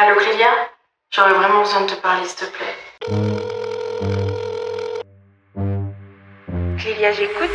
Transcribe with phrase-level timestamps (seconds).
[0.00, 0.46] Allô Clélia?
[1.10, 2.76] J'aurais vraiment besoin de te parler, s'il te plaît.
[6.78, 7.50] Clélia, j'écoute.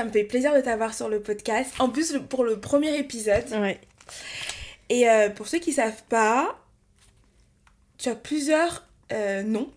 [0.00, 1.72] Ça me fait plaisir de t'avoir sur le podcast.
[1.78, 3.44] En plus, pour le premier épisode.
[3.50, 3.78] Ouais.
[4.88, 6.58] Et euh, pour ceux qui savent pas,
[7.98, 9.70] tu as plusieurs euh, noms.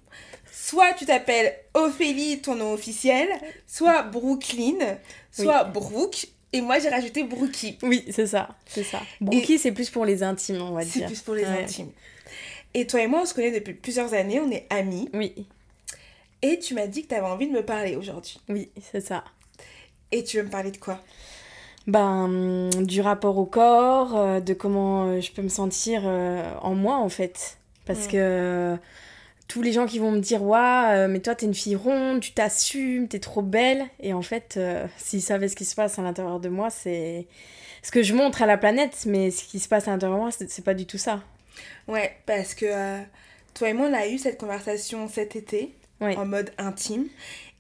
[0.50, 3.28] Soit tu t'appelles Ophélie, ton nom officiel,
[3.67, 4.98] soit Brooklyn,
[5.30, 6.28] soit Brooke.
[6.53, 7.78] Et moi, j'ai rajouté Brookie.
[7.84, 9.02] Oui, c'est ça, c'est ça.
[9.20, 11.08] Brookie, c'est plus pour les intimes, on va C'est dire.
[11.08, 11.64] plus pour les Ouais.
[11.64, 11.92] intimes.
[12.73, 15.09] Et toi et moi, on se connaît depuis plusieurs années, on est amis.
[15.14, 15.45] Oui,
[16.42, 18.40] Et tu m'as dit que tu avais envie de me parler aujourd'hui.
[18.48, 19.26] oui, c'est ça.
[20.13, 20.99] Et tu veux me parler de quoi?
[21.88, 26.42] Ben, hum, du rapport au corps, euh, de comment euh, je peux me sentir euh,
[26.61, 27.58] en moi, en fait.
[27.86, 28.78] Parce que
[29.50, 32.22] tous les gens qui vont me dire, Ouah, euh, mais toi, t'es une fille ronde,
[32.22, 33.83] tu t'assumes, t'es trop belle.
[34.00, 37.27] Et en fait, euh, s'ils savaient ce qui se passe à l'intérieur de moi, c'est
[37.81, 40.22] ce que je montre à la planète, mais ce qui se passe à l'intérieur de
[40.23, 41.22] moi, c'est c'est pas du tout ça.
[41.89, 43.00] Ouais, parce que euh,
[43.53, 46.16] toi et moi, on a eu cette conversation cet été, Ouais.
[46.17, 47.08] en mode intime.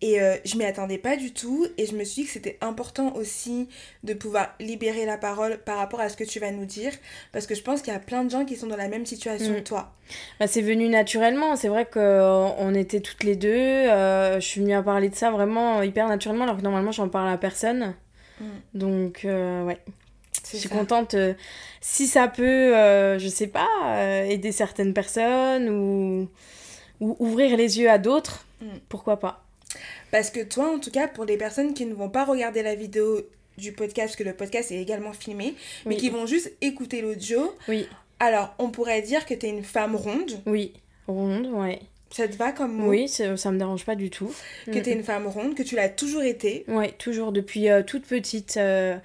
[0.05, 1.65] Et euh, je m'y attendais pas du tout.
[1.77, 3.69] Et je me suis dit que c'était important aussi
[4.03, 6.91] de pouvoir libérer la parole par rapport à ce que tu vas nous dire.
[7.31, 9.05] Parce que je pense qu'il y a plein de gens qui sont dans la même
[9.05, 9.55] situation Mm.
[9.55, 9.93] que toi.
[10.41, 11.55] Bah, c'est venu naturellement.
[11.55, 13.49] C'est vrai qu'on était toutes les deux.
[13.49, 17.07] euh, je suis venue à parler de ça vraiment hyper naturellement, alors que normalement, j'en
[17.07, 17.95] parle à personne.
[18.41, 18.45] Mm.
[18.73, 19.77] Donc, euh, ouais.
[20.51, 20.75] Je suis ça.
[20.75, 21.13] contente.
[21.13, 21.33] euh,
[21.79, 22.43] si ça peut,
[22.75, 23.69] euh, je sais pas,
[24.27, 26.27] aider certaines personnes ou,
[26.99, 28.65] ou ouvrir les yeux à d'autres, Mm.
[28.89, 29.39] pourquoi pas.
[30.11, 32.75] Parce que toi, en tout cas, pour les personnes qui ne vont pas regarder la
[32.75, 33.21] vidéo
[33.57, 35.97] du podcast, parce que le podcast est également filmé, mais Oui.
[35.97, 37.87] qui vont juste écouter l'audio, Oui,
[38.19, 40.39] alors on pourrait dire que tu es une femme ronde.
[40.45, 40.73] oui.
[41.07, 41.79] Ronde, ouais.
[42.11, 42.89] Ça te va comme mot?
[42.91, 44.31] Oui, ça, ça me dérange pas du tout.
[44.67, 46.63] Que tu es une femme ronde, que tu l'as toujours été.
[46.67, 48.55] Ouais, toujours depuis euh, toute petite.
[48.57, 48.95] euh,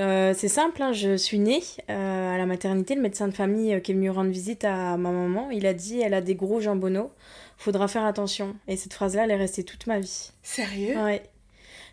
[0.00, 2.96] euh, c'est simple, hein, je suis née à la maternité.
[2.96, 6.00] Le médecin de famille qui est venu rendre visite à ma maman, il a dit
[6.00, 7.12] elle a des gros jambonneaux,
[7.56, 8.56] faudra faire attention.
[8.68, 10.30] Et cette phrase-là, elle est restée toute ma vie.
[10.42, 10.96] Sérieux?
[10.98, 11.22] Ouais.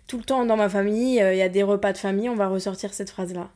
[0.08, 2.36] Tout le temps dans ma famille, euh, il y a des repas de famille, on
[2.36, 3.50] va ressortir cette phrase-là.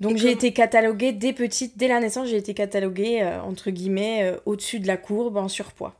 [0.00, 4.24] Donc j'ai été cataloguée dès petite, dès la naissance, j'ai été cataloguée euh, entre guillemets
[4.24, 5.94] euh, au-dessus de la courbe en surpoids.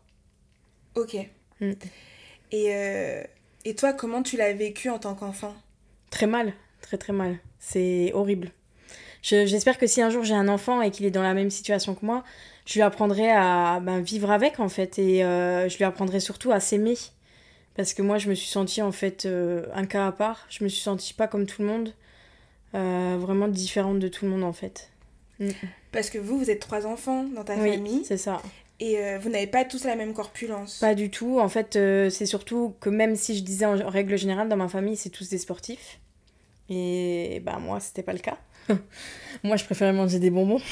[0.96, 1.16] Ok.
[1.60, 1.72] Mm.
[2.52, 3.22] Et,
[3.64, 5.54] et toi, comment tu l'as vécu en tant qu'enfant?
[6.10, 6.52] Très mal,
[6.82, 7.38] très très mal.
[7.58, 8.50] C'est horrible.
[9.22, 11.50] Je- J'espère que si un jour j'ai un enfant et qu'il est dans la même
[11.50, 12.22] situation que moi,
[12.66, 16.50] je lui apprendrai à ben, vivre avec en fait et euh, je lui apprendrai surtout
[16.50, 16.96] à s'aimer.
[17.76, 20.46] Parce que moi je me suis sentie en fait euh, un cas à part.
[20.50, 21.94] Je me suis sentie pas comme tout le monde.
[22.74, 24.90] Euh, vraiment différente de tout le monde en fait.
[25.92, 28.42] Parce que vous, vous êtes trois enfants dans ta oui, famille c'est ça.
[28.80, 30.78] et vous n'avez pas tous la même corpulence.
[30.78, 31.38] Pas du tout.
[31.38, 31.74] En fait,
[32.10, 35.28] c'est surtout que même si je disais en règle générale, dans ma famille, c'est tous
[35.28, 36.00] des sportifs.
[36.68, 38.38] Et bah moi, c'était pas le cas.
[39.44, 40.60] moi, je préférais manger des bonbons.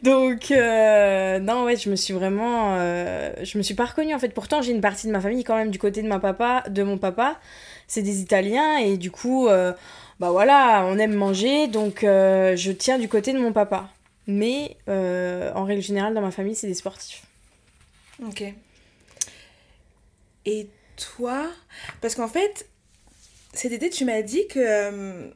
[0.02, 2.76] Donc, euh, non, ouais, je me suis vraiment.
[2.78, 4.30] euh, je me suis pas reconnue en fait.
[4.30, 6.82] Pourtant, j'ai une partie de ma famille quand même du côté de, ma papa, de
[6.82, 7.38] mon papa.
[7.86, 9.72] C'est des Italiens et du coup, euh,
[10.20, 11.66] bah voilà, on aime manger.
[11.66, 13.88] Donc, je tiens du côté de mon papa.
[14.26, 17.24] Mais en règle générale, dans ma famille, c'est des sportifs.
[18.26, 18.44] Ok.
[20.46, 21.46] Et toi?
[22.00, 22.68] Parce qu'en fait,
[23.52, 25.30] cet été, tu m'as dit que.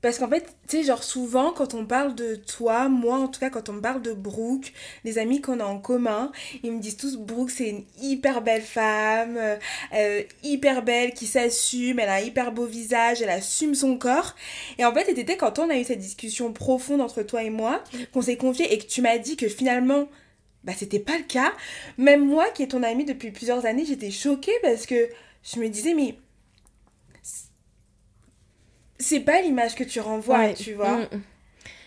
[0.00, 3.40] Parce qu'en fait, tu sais, genre souvent, quand on parle de toi, moi en tout
[3.40, 4.72] cas, quand on parle de Brooke,
[5.04, 6.30] les amis qu'on a en commun,
[6.62, 9.56] ils me disent tous Brooke, c'est une hyper belle femme, euh,
[9.94, 14.36] euh, hyper belle, qui s'assume, elle a un hyper beau visage, elle assume son corps.
[14.78, 17.82] Et en fait, été, quand on a eu cette discussion profonde entre toi et moi,
[18.12, 20.08] qu'on s'est confié et que tu m'as dit que finalement,
[20.62, 21.52] bah c'était pas le cas.
[21.96, 25.08] Même moi, qui est ton amie depuis plusieurs années, j'étais choquée parce que
[25.42, 26.16] je me disais, mais
[28.98, 30.54] c'est pas l'image que tu renvoies, Ouais.
[30.54, 30.98] tu vois.
[30.98, 31.08] Mm.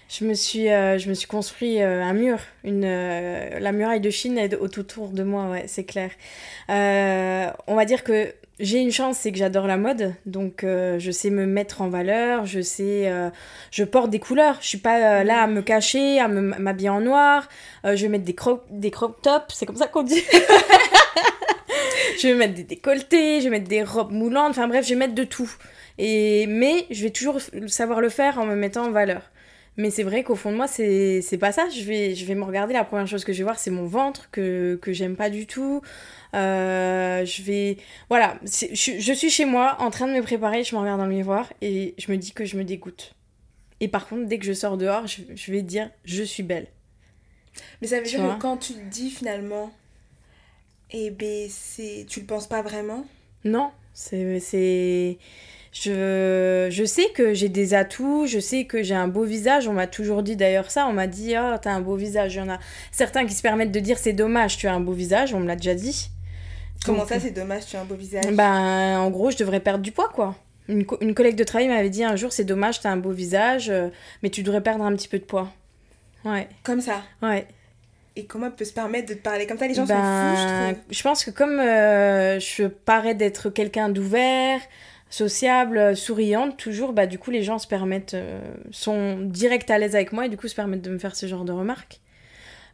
[0.10, 4.02] Je me suis, euh, je me suis construit euh, un mur, une, euh, la muraille
[4.02, 6.12] de Chine est tout autour de moi, ouais, c'est clair.
[6.68, 11.30] On va dire que j'ai une chance, c'est que j'adore la mode, donc je sais
[11.30, 13.10] me mettre en valeur, je sais,
[13.72, 17.48] je porte des couleurs, je suis pas là à me cacher, à m'habiller en noir,
[17.86, 20.22] je vais mettre des crop, des crop tops, c'est comme ça qu'on dit.
[22.22, 25.00] je vais mettre des décolletés, je vais mettre des robes moulantes, enfin bref, je vais
[25.00, 25.50] mettre de tout.
[26.03, 27.38] Et, mais je vais toujours
[27.68, 29.30] savoir le faire en me mettant en valeur.
[29.77, 31.69] Mais c'est vrai qu'au fond de moi, c'est pas ça.
[31.69, 33.86] Je vais, je vais me regarder, la première chose que je vais voir, c'est mon
[33.86, 35.81] ventre, que, que j'aime pas du tout.
[36.33, 37.77] Euh, je vais.
[38.09, 41.06] Voilà, je, je suis chez moi en train de me préparer, je me regarde dans
[41.06, 43.13] le miroir et je me dis que je me dégoûte.
[43.80, 46.68] Et par contre, dès que je sors dehors, je, je vais dire je suis belle.
[47.81, 49.71] Mais ça veut Tu dire que quand tu le dis finalement,
[50.89, 51.48] eh ben
[52.07, 53.06] tu le penses pas vraiment?
[53.45, 55.18] Non, c'est.
[55.73, 59.68] Je, je sais que j'ai des atouts, je sais que j'ai un beau visage.
[59.69, 60.85] On m'a toujours dit d'ailleurs ça.
[60.88, 62.35] On m'a dit, oh, t'as un beau visage.
[62.35, 62.59] Il y en a
[62.91, 65.33] certains qui se permettent de dire, c'est dommage, tu as un beau visage.
[65.33, 66.09] On me l'a déjà dit.
[66.85, 68.25] Comment Donc, ça c'est dommage, tu as un beau visage?
[68.33, 70.35] Ben, en gros, je devrais perdre du poids, quoi.
[70.68, 73.12] Une, co- une collègue de travail m'avait dit un jour, c'est dommage, t'as un beau
[73.12, 73.89] visage, euh,
[74.24, 75.50] mais tu devrais perdre un petit peu de poids.
[76.25, 77.01] Ouais, Comme ça?
[77.21, 77.47] ouais.
[78.17, 79.67] Et comment elle peut se permettre de te parler comme ça?
[79.67, 80.83] Les gens Ben, sont fous, je trouve.
[80.91, 84.59] je pense que comme euh, je parais d'être quelqu'un d'ouvert,
[85.12, 88.42] sociable, euh, souriante, toujours, bah du coup, les gens se permettent, euh,
[88.72, 91.28] sont direct à l'aise avec moi et du coup se permettent de me faire ce
[91.28, 92.00] genre de remarques.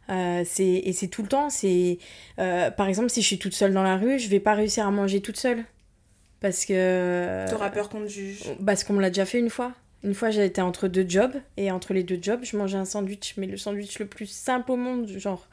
[0.08, 1.50] Euh, et c'est tout le temps.
[1.50, 1.98] C'est
[2.38, 4.86] euh, par exemple si je suis toute seule dans la rue, je vais pas réussir
[4.86, 5.64] à manger toute seule
[6.40, 8.44] parce que T'auras peur qu'on te juge.
[8.64, 9.72] Parce qu'on me l'a déjà fait une fois.
[10.04, 12.84] Une fois, j'ai été entre deux jobs, et entre les deux jobs, je mangeais un
[12.84, 15.48] sandwich, mais le sandwich le plus simple au monde, genre.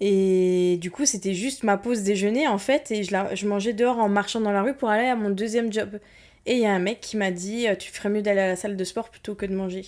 [0.00, 3.72] Et du coup, c'était juste ma pause déjeuner, en fait, et je, la, je mangeais
[3.72, 5.98] dehors en marchant dans la rue pour aller à mon deuxième job.
[6.46, 8.46] Et il y a un mec qui m'a dit euh, Tu ferais mieux d'aller à
[8.48, 9.84] la salle de sport plutôt que de manger.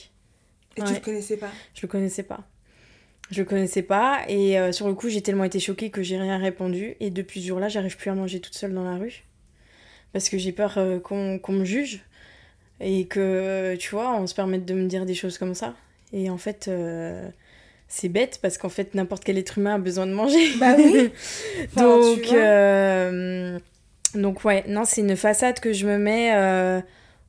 [0.76, 0.94] Et tu Ouais.
[0.94, 1.50] le connaissais pas.
[1.74, 2.40] Je le connaissais pas.
[3.30, 6.18] Je le connaissais pas, et euh, sur le coup, j'ai tellement été choquée que j'ai
[6.18, 9.22] rien répondu, et depuis ce jour-là, j'arrive plus à manger toute seule dans la rue.
[10.12, 12.00] Parce que j'ai peur euh, qu'on me juge,
[12.80, 15.76] et que, tu vois, on se permette de me dire des choses comme ça.
[16.12, 17.28] Et en fait, euh,
[17.92, 20.52] c'est bête, parce qu'en fait, n'importe quel être humain a besoin de manger.
[20.58, 21.10] Bah oui.
[21.76, 23.58] Enfin, donc, euh,
[24.14, 26.81] donc ouais, non, c'est une façade que je me mets euh,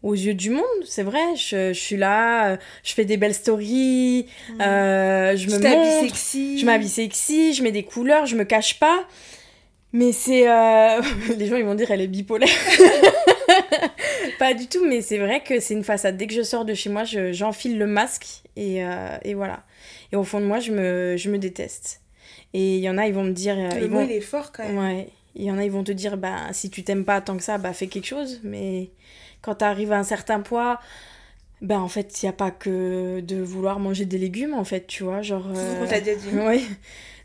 [0.03, 1.35] aux yeux du monde, c'est vrai.
[1.35, 4.27] Je, je suis là, euh, je fais des belles stories,
[4.61, 6.59] euh, je tu me montre, sexy.
[6.59, 9.07] je m'habille sexy, je mets des couleurs, je me cache pas.
[9.93, 10.41] Mais c'est...
[11.37, 12.47] Les gens, ils vont dire, elle est bipolaire.
[14.39, 16.17] pas du tout, mais c'est vrai que c'est une façade.
[16.17, 18.25] Dès que je sors de chez moi, je- j'enfile le masque
[18.55, 18.81] et,
[19.23, 19.63] et voilà.
[20.11, 22.01] Et au fond de moi, je me, je me déteste.
[22.53, 23.55] Et il y en a, ils vont me dire...
[23.57, 24.05] euh, Le ils mot, vont...
[24.05, 24.77] il est fort quand même.
[24.77, 25.09] Ouais.
[25.35, 27.43] Il y en a, ils vont te dire, bah, si tu t'aimes pas tant que
[27.43, 28.41] ça, bah, fais quelque chose.
[28.43, 28.89] Mais
[29.41, 30.79] quand tu arrives à un certain poids,
[31.61, 34.87] bah, en fait, il n'y a pas que de vouloir manger des légumes, en fait,
[34.87, 35.21] tu vois.
[35.21, 35.47] Genre.
[35.55, 36.35] Euh, dit.
[36.37, 36.61] Ouais.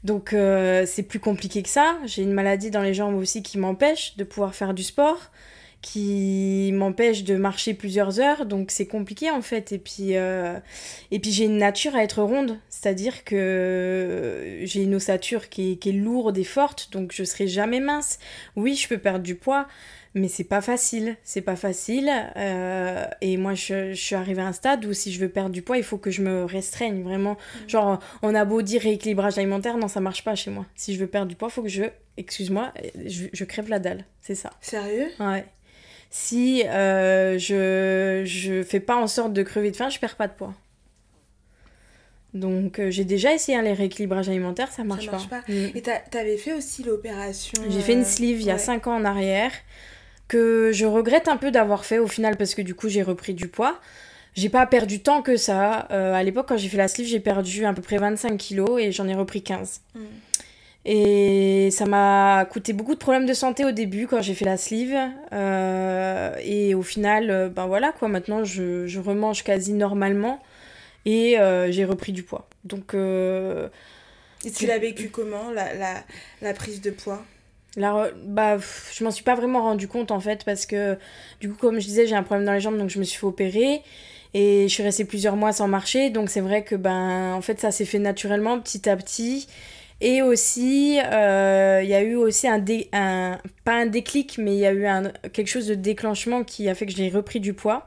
[0.05, 1.99] Donc, euh, c'est plus compliqué que ça.
[2.05, 5.31] J'ai une maladie dans les jambes aussi qui m'empêche de pouvoir faire du sport,
[5.87, 8.45] qui m'empêche de marcher plusieurs heures.
[8.45, 9.71] Donc, c'est compliqué, en fait.
[9.71, 10.59] Et puis, euh,
[11.13, 12.59] et puis j'ai une nature à être ronde.
[12.69, 16.89] C'est-à-dire que j'ai une ossature qui est, qui est lourde et forte.
[16.91, 18.19] Donc, je serai jamais mince.
[18.57, 19.69] Oui, je peux perdre du poids.
[20.15, 22.11] Mais c'est pas facile, c'est pas facile.
[22.37, 25.51] euh, et moi, je, je suis arrivée à un stade où si je veux perdre
[25.51, 27.37] du poids, il faut que je me restreigne vraiment.
[27.69, 30.65] Genre, on a beau dire rééquilibrage alimentaire, non, ça marche pas chez moi.
[30.75, 31.85] Si je veux perdre du poids, il faut que je,
[32.17, 32.73] excuse-moi,
[33.05, 34.49] je, je crève la dalle, c'est ça.
[34.63, 35.11] Sérieux?
[35.21, 35.45] Ouais.
[36.11, 40.29] Si euh, je, je fais pas en sorte de crever de faim, je perds pas
[40.29, 40.55] de poids.
[42.37, 45.41] Donc, euh, j'ai déjà essayé hein, les rééquilibrages alimentaires, ça marche, marche pas.
[45.41, 45.53] pas.
[45.53, 45.71] Mm.
[45.75, 47.63] Et t'avais fait aussi l'opération.
[47.69, 48.59] J'ai fait une euh, sleeve il y a ouais.
[48.59, 49.53] 5 ans en arrière
[50.29, 53.33] que je regrette un peu d'avoir fait au final parce que du coup j'ai repris
[53.33, 53.81] du poids.
[54.35, 55.89] J'ai pas perdu tant que ça.
[55.91, 58.81] Euh, à l'époque quand j'ai fait la sleeve j'ai perdu à peu près 25 kilos
[58.81, 59.81] et j'en ai repris 15.
[59.95, 60.01] Mm.
[60.89, 64.57] Et ça m'a coûté beaucoup de problèmes de santé au début quand j'ai fait la
[64.57, 64.97] sleeve.
[65.33, 70.41] Euh, et au final, euh, ben voilà quoi, maintenant je, je remange quasi normalement.
[71.05, 72.49] Et euh, j'ai repris du poids.
[72.65, 73.69] Donc euh,
[74.45, 75.95] Et tu l'as vécu comment, la, la,
[76.41, 77.25] la prise de poids?
[77.77, 78.57] La bah,
[78.93, 80.97] je m'en suis pas vraiment rendu compte en fait parce que
[81.41, 83.19] du coup comme je disais j'ai un problème dans les jambes donc je me suis
[83.19, 83.83] fait opérer.
[84.35, 86.11] Et je suis restée plusieurs mois sans marcher.
[86.11, 89.49] Donc c'est vrai que ben en fait ça s'est fait naturellement petit à petit
[90.01, 94.55] et aussi euh, il y a eu aussi un, dé- un pas un déclic mais
[94.55, 97.41] il y a eu un, quelque chose de déclenchement qui a fait que j'ai repris
[97.41, 97.87] du poids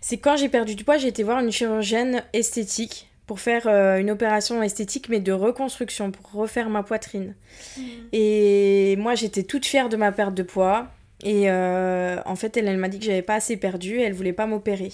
[0.00, 3.98] c'est quand j'ai perdu du poids j'ai été voir une chirurgienne esthétique pour faire euh,
[3.98, 7.34] une opération esthétique mais de reconstruction pour refaire ma poitrine
[8.12, 10.88] et moi, j'étais toute fière de ma perte de poids.
[11.22, 14.14] Et euh, en fait, elle, elle m'a dit que j'avais pas assez perdu et elle
[14.14, 14.90] voulait pas m'opérer.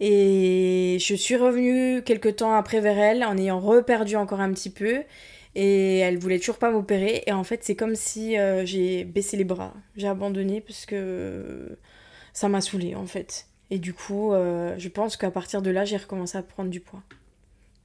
[0.00, 4.70] Et je suis revenue quelques temps après vers elle en ayant reperdu encore un petit
[4.70, 5.02] peu.
[5.54, 7.22] Et elle voulait toujours pas m'opérer.
[7.26, 9.74] Et en fait, c'est comme si euh, j'ai baissé les bras.
[9.96, 11.78] J'ai abandonné parce que
[12.32, 13.46] ça m'a saoulée en fait.
[13.70, 16.80] Et du coup, euh, je pense qu'à partir de là, j'ai recommencé à prendre du
[16.80, 17.02] poids.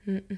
[0.08, 0.38] Mm, mm.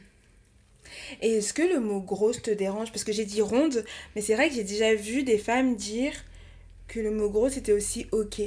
[1.22, 2.92] Et est-ce que le mot grosse te dérange?
[2.92, 3.86] Parce que j'ai dit ronde,
[4.16, 6.14] mais c'est vrai que j'ai déjà vu des femmes dire
[6.88, 8.42] que le mot grosse était aussi ok.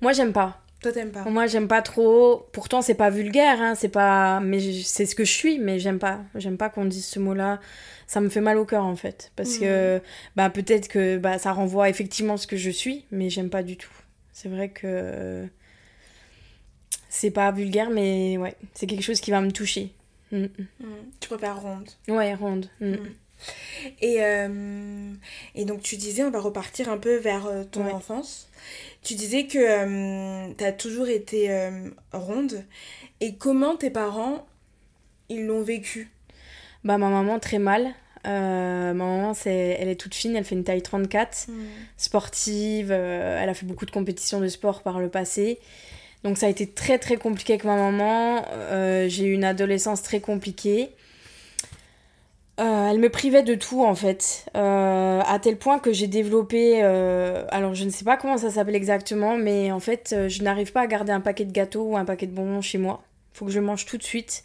[0.00, 0.63] Moi, j'aime pas.
[0.84, 2.46] Toi, t'aimes pas Moi, j'aime pas trop.
[2.52, 4.38] Pourtant, c'est pas vulgaire, hein, c'est pas.
[4.40, 6.20] Mais je- c'est ce que je suis, mais j'aime pas.
[6.34, 7.58] J'aime pas qu'on dise ce mot-là.
[8.06, 9.32] Ça me fait mal au cœur, en fait.
[9.34, 10.02] Parce que,
[10.36, 13.78] bah, peut-être que bah, ça renvoie effectivement ce que je suis, mais j'aime pas du
[13.78, 13.88] tout.
[14.34, 15.46] C'est vrai que.
[17.08, 19.90] C'est pas vulgaire, mais ouais, c'est quelque chose qui va me toucher.
[20.32, 20.44] Mm,
[20.80, 20.86] Mm.
[21.20, 21.88] Tu préfères ronde.
[22.08, 22.12] mm.
[22.12, 22.68] Ouais, ronde.
[24.00, 25.12] Et, euh,
[25.54, 27.92] et donc tu disais, on va repartir un peu vers euh, ton Ouais.
[27.92, 28.48] enfance.
[29.02, 32.64] Tu disais que tu as toujours été euh, ronde.
[33.20, 34.46] Et comment tes parents,
[35.28, 36.10] ils l'ont vécu?
[36.84, 37.92] Bah, ma maman, très mal.
[38.26, 39.76] Euh, ma maman, c'est...
[39.78, 41.48] elle est toute fine, elle fait une taille 34.
[41.98, 45.58] sportive, euh, elle a fait beaucoup de compétitions de sport par le passé.
[46.22, 48.46] Donc ça a été très très compliqué avec ma maman.
[48.52, 50.88] Euh, j'ai eu une adolescence très compliquée.
[52.60, 56.80] Euh, elle me privait de tout en fait, Euh, à tel point que j'ai développé,
[56.84, 60.72] euh, alors je ne sais pas comment ça s'appelle exactement, mais en fait je n'arrive
[60.72, 63.02] pas à garder un paquet de gâteaux ou un paquet de bonbons chez moi.
[63.32, 64.44] Faut que je le mange tout de suite.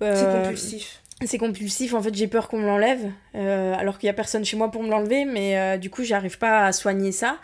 [0.00, 1.02] C'est compulsif.
[1.24, 4.58] c'est compulsif, en fait j'ai peur qu'on me l'enlève, alors qu'il n'y a personne chez
[4.58, 7.38] moi pour me l'enlever, mais du coup j'arrive pas à soigner ça.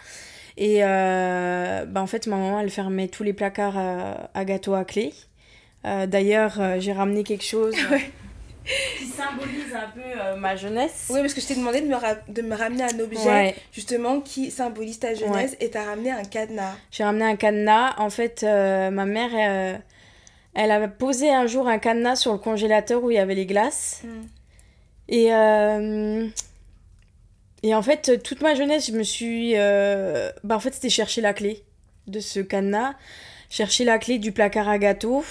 [0.58, 4.84] Et bah, en fait ma maman elle fermait tous les placards à, à gâteaux à
[4.84, 5.14] clé.
[5.84, 7.74] D'ailleurs j'ai ramené quelque chose.
[8.98, 11.06] qui symbolise un peu euh, ma jeunesse.
[11.10, 13.54] Oui, parce que je t'ai demandé de me, ra- de me ramener un objet Ouais.
[13.72, 16.74] justement qui symbolise ta jeunesse et t'as ramené un cadenas.
[16.90, 17.94] J'ai ramené un cadenas.
[17.98, 19.78] En fait, euh, ma mère, euh,
[20.54, 23.46] elle avait posé un jour un cadenas sur le congélateur où il y avait les
[23.46, 24.02] glaces.
[25.08, 26.26] Et, euh,
[27.62, 29.54] et en fait, toute ma jeunesse, je me suis.
[30.44, 31.62] Bah, en fait, c'était chercher la clé
[32.08, 32.94] de ce cadenas,
[33.50, 35.24] chercher la clé du placard à gâteau.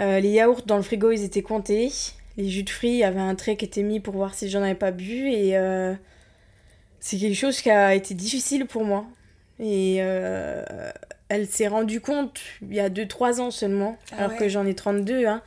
[0.00, 1.90] Euh, les yaourts dans le frigo, ils étaient comptés.
[2.38, 4.48] Les jus de fruits, il y avait un trait qui était mis pour voir si
[4.48, 5.28] j'en avais pas bu.
[5.28, 5.92] Et euh,
[7.00, 9.04] c'est quelque chose qui a été difficile pour moi.
[9.58, 10.64] Et euh,
[11.28, 14.36] elle s'est rendue compte, il y a 2-3 ans seulement, Ah alors ouais.
[14.36, 15.42] que j'en ai 32, hein,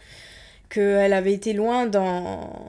[0.70, 2.68] qu'elle avait été loin dans,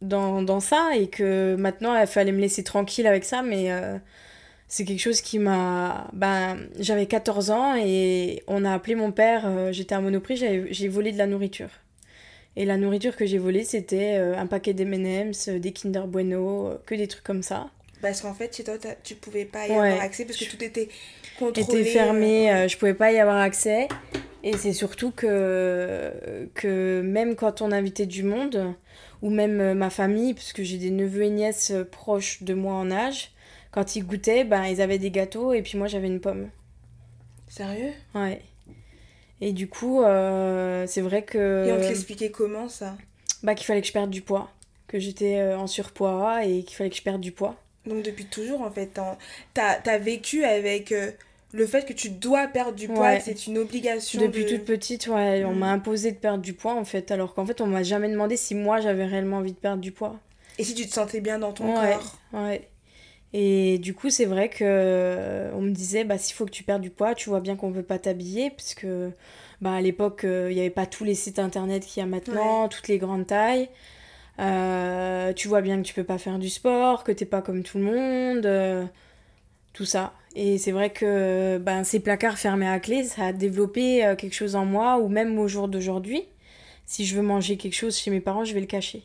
[0.00, 3.42] dans, dans ça et que maintenant il fallait me laisser tranquille avec ça.
[3.42, 3.98] Mais euh,
[4.66, 6.08] c'est quelque chose qui m'a.
[6.14, 11.12] Ben, j'avais 14 ans et on a appelé mon père, j'étais à Monoprix, j'ai volé
[11.12, 11.68] de la nourriture.
[12.58, 16.66] Et la nourriture que j'ai volée, c'était euh, un paquet d'M&M's, euh, des Kinder Bueno,
[16.66, 17.70] euh, que des trucs comme ça.
[18.02, 18.74] Parce qu'en fait, chez toi,
[19.04, 19.90] tu pouvais pas y Ouais.
[19.92, 20.88] avoir accès parce que tout était
[21.38, 21.82] contrôlé.
[21.82, 23.86] était fermé, euh, je pouvais pas y avoir accès.
[24.42, 28.74] Et c'est surtout que, que même quand on invitait du monde,
[29.22, 32.90] ou même ma famille, parce que j'ai des neveux et nièces proches de moi en
[32.90, 33.30] âge,
[33.70, 36.50] quand ils goûtaient, ben, ils avaient des gâteaux et puis moi j'avais une pomme.
[37.48, 37.92] Sérieux?
[38.14, 38.42] Ouais.
[39.40, 41.66] Et du coup, euh, c'est vrai que.
[41.66, 42.96] Et on te l'expliquait comment ça?
[43.42, 44.50] Bah, qu'il fallait que je perde du poids.
[44.88, 47.54] Que j'étais euh, en surpoids et qu'il fallait que je perde du poids.
[47.86, 48.98] Donc depuis toujours, en fait,
[49.54, 51.10] t'as as vécu avec euh,
[51.52, 53.20] le fait que tu dois perdre du poids, Ouais.
[53.24, 54.20] c'est une obligation.
[54.20, 54.50] Depuis de...
[54.56, 55.58] toute petite, ouais, on Mm.
[55.58, 58.36] m'a imposé de perdre du poids en fait, alors qu'en fait on m'a jamais demandé
[58.36, 60.18] si moi j'avais réellement envie de perdre du poids.
[60.58, 61.92] Et si tu te sentais bien dans ton Ouais.
[61.92, 62.18] corps?
[62.34, 62.68] Ouais.
[63.32, 66.62] Et du coup, c'est vrai que euh, on me disait bah s'il faut que tu
[66.62, 69.10] perdes du poids, tu vois bien qu'on veut pas t'habiller parce que
[69.60, 72.06] bah à l'époque euh, il n'y avait pas tous les sites internet qu'il y a
[72.06, 73.68] maintenant, toutes les grandes tailles.
[74.40, 77.64] Euh, tu vois bien que tu peux pas faire du sport, que t'es pas comme
[77.64, 78.84] tout le monde, euh,
[79.72, 80.14] tout ça.
[80.36, 84.54] Et c'est vrai que ben, ces placards fermés à clé, ça a développé quelque chose
[84.54, 86.22] en moi, ou même au jour d'aujourd'hui,
[86.86, 89.02] si je veux manger quelque chose chez mes parents, je vais le cacher.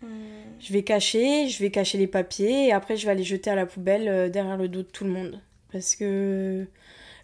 [0.00, 0.41] Hmm.
[0.62, 3.56] Je vais cacher, je vais cacher les papiers et après je vais aller jeter à
[3.56, 5.40] la poubelle euh, derrière le dos de tout le monde.
[5.72, 6.66] Parce que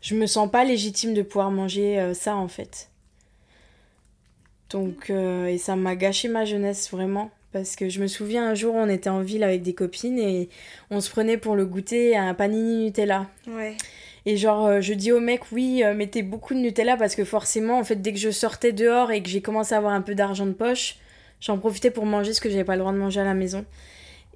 [0.03, 2.91] je me sens pas légitime de pouvoir manger euh, ça en fait.
[4.71, 7.31] Donc, euh, et ça m'a gâché ma jeunesse vraiment.
[7.53, 10.49] Parce que je me souviens un jour, on était en ville avec des copines et
[10.91, 13.29] on se prenait pour le goûter à un panini Nutella.
[13.47, 13.77] Ouais.
[14.27, 17.85] Et genre, je dis au mec, oui, mettez beaucoup de Nutella parce que forcément, en
[17.85, 20.45] fait, dès que je sortais dehors et que j'ai commencé à avoir un peu d'argent
[20.45, 20.99] de poche,
[21.41, 23.65] j'en profitais pour manger ce que j'avais pas le droit de manger à la maison.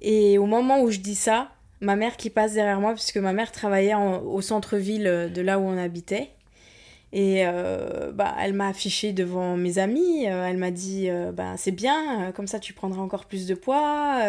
[0.01, 3.33] Et au moment où je dis ça, ma mère qui passe derrière moi, puisque ma
[3.33, 6.29] mère travaillait au centre-ville euh, de là où on habitait,
[7.11, 11.71] et euh, bah, elle m'a affiché devant mes amis, euh, elle m'a dit, bah, c'est
[11.71, 14.19] bien, comme ça tu prendras encore plus de poids.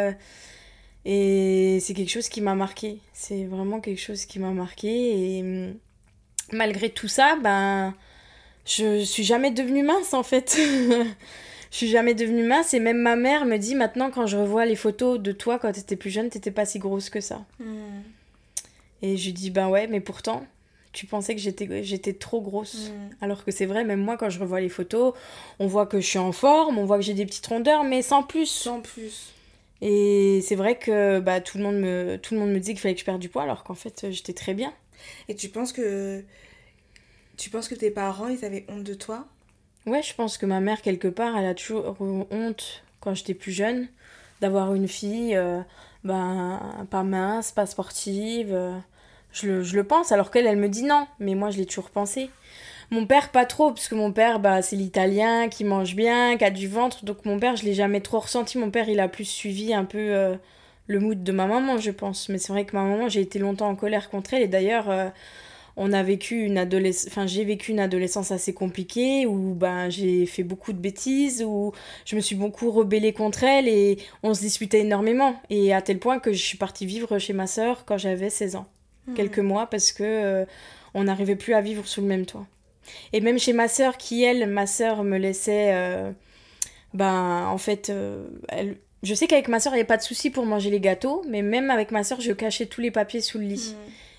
[1.06, 2.98] et c'est quelque chose qui m'a marqué.
[3.14, 5.38] C'est vraiment quelque chose qui m'a marqué.
[5.38, 5.74] Et hum,
[6.52, 7.94] malgré tout ça, ben,
[8.66, 10.58] je suis jamais devenue mince en fait.
[11.74, 12.72] je suis jamais devenue mince.
[12.72, 15.72] Et même ma mère me dit maintenant, quand je revois les photos de toi quand
[15.72, 17.44] t'étais plus jeune, t'étais pas si grosse que ça.
[17.58, 18.02] Hmm.
[19.02, 20.46] Et je lui dis, ben ouais, mais pourtant,
[20.92, 22.90] tu pensais que j'étais, j'étais trop grosse.
[22.90, 23.10] Hmm.
[23.20, 25.14] Alors que c'est vrai, même moi, quand je revois les photos,
[25.58, 28.02] on voit que je suis en forme, on voit que j'ai des petites rondeurs, mais
[28.02, 28.46] sans plus.
[28.46, 29.32] Sans plus.
[29.80, 32.82] Et c'est vrai que bah, tout, le monde me, tout le monde me disait qu'il
[32.82, 34.72] fallait que je perde du poids, alors qu'en fait, j'étais très bien.
[35.28, 36.22] Et tu penses que
[37.36, 39.26] tu penses que tes parents, ils avaient honte de toi?
[39.86, 41.96] Ouais, je pense que ma mère, quelque part, elle a toujours
[42.30, 43.86] honte, quand j'étais plus jeune,
[44.40, 45.60] d'avoir une fille, euh,
[46.04, 48.52] ben, pas mince, pas sportive.
[48.54, 48.78] euh,
[49.32, 52.30] je, le, pense, alors qu'elle, elle me dit non, mais moi, je l'ai toujours pensé.
[52.90, 56.44] Mon père, pas trop, parce que mon père, bah, c'est l'italien qui mange bien, qui
[56.44, 58.58] a du ventre, donc mon père, je l'ai jamais trop ressenti.
[58.58, 60.36] Mon père, il a plus suivi un peu euh,
[60.86, 62.28] le mood de ma maman, je pense.
[62.30, 64.86] Mais c'est vrai que ma maman, j'ai été longtemps en colère contre elle, et d'ailleurs,
[65.76, 70.26] on a vécu une adolescence, enfin, j'ai vécu une adolescence assez compliquée, où ben, j'ai
[70.26, 71.72] fait beaucoup de bêtises, où
[72.04, 75.40] je me suis beaucoup rebellée contre elle, et on se disputait énormément.
[75.50, 78.56] Et à tel point que je suis partie vivre chez ma sœur quand j'avais 16
[78.56, 78.66] ans
[79.14, 80.44] quelques mois parce que euh,
[80.94, 82.46] on n'arrivait plus à vivre sous le même toit.
[83.12, 86.10] Et même chez ma sœur, qui elle, ma sœur me laissait, euh,
[86.92, 90.02] ben en fait, euh, elle, je sais qu'avec ma sœur il n'y avait pas de
[90.02, 93.20] souci pour manger les gâteaux, mais même avec ma sœur je cachais tous les papiers
[93.20, 93.74] sous le lit.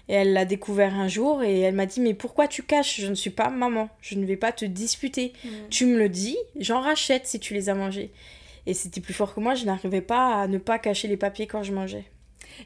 [0.08, 3.00] Et elle l'a découvert un jour et elle m'a dit mais pourquoi tu caches?
[3.02, 5.34] Je ne suis pas maman, je ne vais pas te disputer.
[5.72, 8.12] Tu me le dis, j'en rachète si tu les as mangés.
[8.68, 11.48] Et c'était plus fort que moi, je n'arrivais pas à ne pas cacher les papiers
[11.48, 12.06] quand je mangeais.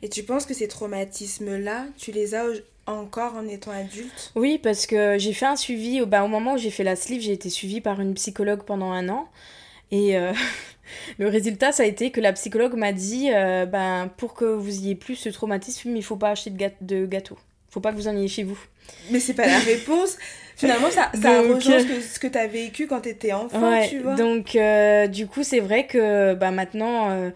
[0.01, 2.45] Et tu penses que ces traumatismes-là, tu les as
[2.85, 4.31] encore en étant adulte?
[4.35, 6.95] Oui, parce que j'ai fait un suivi, au- bah, au moment où j'ai fait la
[6.95, 9.29] sleeve, j'ai été suivie par une psychologue pendant un an.
[9.91, 10.33] Et euh,
[11.17, 14.77] le résultat, ça a été que la psychologue m'a dit, euh, ben, pour que vous
[14.79, 17.37] ayez plus ce traumatisme, il faut pas acheter de, gâ- de gâteaux.
[17.69, 18.59] faut pas que vous en ayez chez vous.
[19.11, 20.17] Mais c'est pas la réponse.
[20.55, 23.09] Finalement, ça, ça Donc, rejoint euh, ce que, ce que tu as vécu quand tu
[23.09, 24.15] étais enfant, Ouais, tu vois.
[24.15, 27.29] donc euh, du coup, c'est vrai que bah, maintenant, euh,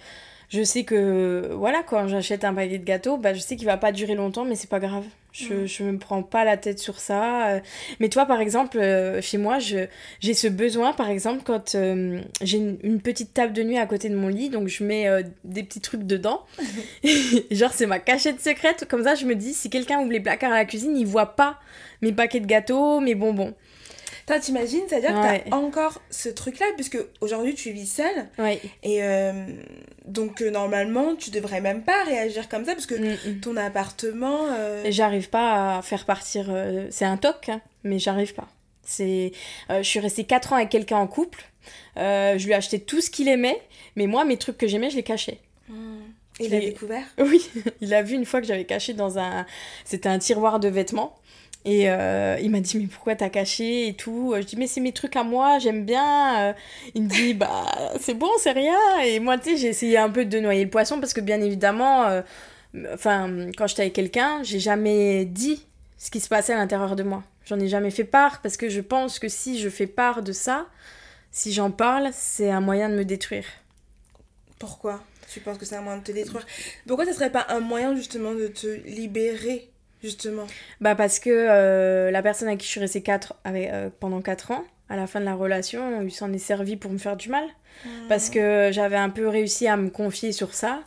[0.49, 3.77] je sais que voilà, quand j'achète un paquet de gâteaux, bah, je sais qu'il va
[3.77, 5.05] pas durer longtemps, mais c'est pas grave.
[5.33, 7.47] Je, je me prends pas la tête sur ça.
[7.55, 7.59] euh.
[7.99, 9.87] Mais toi, par exemple, euh, chez moi, je,
[10.19, 13.87] j'ai ce besoin, par exemple, quand euh, j'ai une, une petite table de nuit à
[13.87, 16.45] côté de mon lit, donc je mets euh, des petits trucs dedans.
[17.51, 18.85] Genre, c'est ma cachette secrète.
[18.87, 21.35] Comme ça, je me dis, si quelqu'un ouvre les placards à la cuisine, il voit
[21.35, 21.59] pas
[22.03, 23.55] mes paquets de gâteaux, mes bonbons.
[24.25, 25.41] Toi, t'imagines, c'est-à-dire Ouais.
[25.45, 28.59] que t'as encore ce truc-là, puisque aujourd'hui tu vis seule, Ouais.
[28.83, 29.33] et euh,
[30.05, 33.39] donc euh, normalement tu devrais même pas réagir comme ça, parce que Mm, mm.
[33.41, 34.47] ton appartement.
[34.51, 36.45] euh, J'arrive pas à faire partir.
[36.49, 38.47] euh, c'est un toc, hein, mais j'arrive pas.
[38.85, 39.31] C'est,
[39.69, 41.43] je suis restée 4 ans avec quelqu'un en couple.
[41.95, 43.61] Je lui ai acheté tout ce qu'il aimait,
[43.95, 45.39] mais moi, mes trucs que j'aimais, je les cachais.
[46.39, 47.05] Il je a l'ai- découvert?
[47.19, 47.47] Oui,
[47.79, 49.45] il a vu une fois que j'avais caché dans un.
[49.85, 51.15] C'était un tiroir de vêtements.
[51.65, 54.33] Et euh, il m'a dit, mais pourquoi t'as caché et tout?
[54.35, 56.49] Je dis, mais c'est mes trucs à moi, j'aime bien.
[56.49, 56.53] Euh,
[56.93, 57.65] Il me dit, bah,
[57.99, 58.77] c'est bon, c'est rien.
[59.05, 61.41] Et moi, tu sais, j'ai essayé un peu de noyer le poisson parce que, bien
[61.41, 62.21] évidemment, euh,
[63.57, 65.65] quand j'étais avec quelqu'un, j'ai jamais dit
[65.97, 67.23] ce qui se passait à l'intérieur de moi.
[67.45, 70.33] J'en ai jamais fait part parce que je pense que si je fais part de
[70.33, 70.67] ça,
[71.31, 73.45] si j'en parle, c'est un moyen de me détruire.
[74.59, 75.01] Pourquoi?
[75.31, 76.45] Tu penses que c'est un moyen de te détruire?
[76.87, 79.69] Pourquoi ça serait pas un moyen justement de te libérer,
[80.03, 80.45] justement
[80.81, 84.21] Bah parce que euh, la personne à qui je suis restée quatre, avec, euh, pendant
[84.21, 87.17] 4 ans, à la fin de la relation, il s'en est servi pour me faire
[87.17, 87.45] du mal.
[88.07, 90.83] Parce que j'avais un peu réussi à me confier sur ça.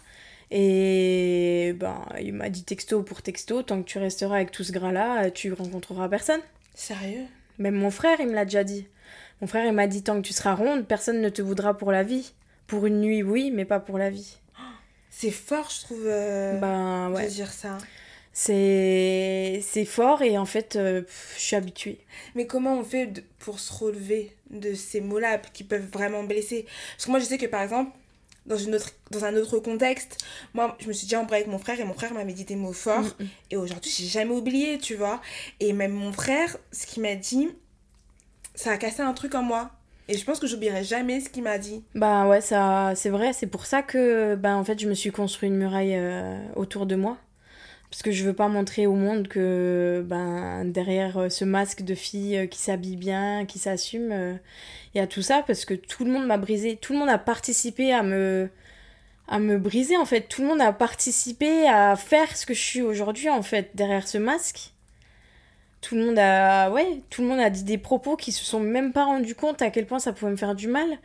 [0.52, 4.70] Et ben, il m'a dit texto pour texto, tant que tu resteras avec tout ce
[4.70, 6.40] gras-là, tu rencontreras personne.
[6.74, 7.24] Sérieux?
[7.59, 8.87] Même mon frère, il me l'a déjà dit.
[9.40, 11.90] Mon frère, il m'a dit, tant que tu seras ronde, personne ne te voudra pour
[11.90, 12.33] la vie.
[12.68, 14.37] Pour une nuit, oui, mais pas pour la vie.
[15.11, 17.24] C'est fort, je trouve, euh, Ben ouais.
[17.24, 17.79] de dire ça.
[18.38, 21.05] C'est c'est fort et en fait, euh,
[21.37, 22.01] je suis habituée.
[22.35, 26.66] Mais comment on fait pour se relever de ces mots-là qui peuvent vraiment blesser?
[26.92, 27.92] Parce que moi, je sais que par exemple,
[28.44, 30.18] dans, une autre, dans un autre contexte,
[30.53, 32.57] moi, je me suis déjà embrouillée avec mon frère et mon frère m'avait dit des
[32.57, 33.05] mots forts.
[33.05, 33.29] Mm, mm.
[33.53, 35.22] Et aujourd'hui, j'ai jamais oublié, tu vois.
[35.59, 37.49] Et même mon frère, ce qu'il m'a dit,
[38.55, 39.70] ça a cassé un truc en moi.
[40.09, 41.83] Et je pense que j'oublierai jamais ce qu'il m'a dit.
[41.94, 45.11] Bah ouais, ça, c'est vrai, c'est pour ça que bah, en fait, je me suis
[45.11, 47.16] construit une muraille euh, autour de moi.
[47.90, 51.94] Parce que je veux pas montrer au monde que ben, derrière euh, ce masque de
[51.94, 54.35] fille euh, qui s'habille bien, qui s'assume, euh,
[54.94, 56.77] il y a tout ça parce que tout le monde m'a brisé.
[56.77, 58.51] Tout le monde a participé à me,
[59.29, 60.22] à me briser en fait.
[60.22, 64.09] Tout le monde a participé à faire ce que je suis aujourd'hui en fait, derrière
[64.09, 64.72] ce masque.
[65.81, 68.59] Tout le monde a, ouais, tout le monde a dit des propos qui se sont
[68.59, 70.99] même pas rendus compte à quel point ça pouvait me faire du mal.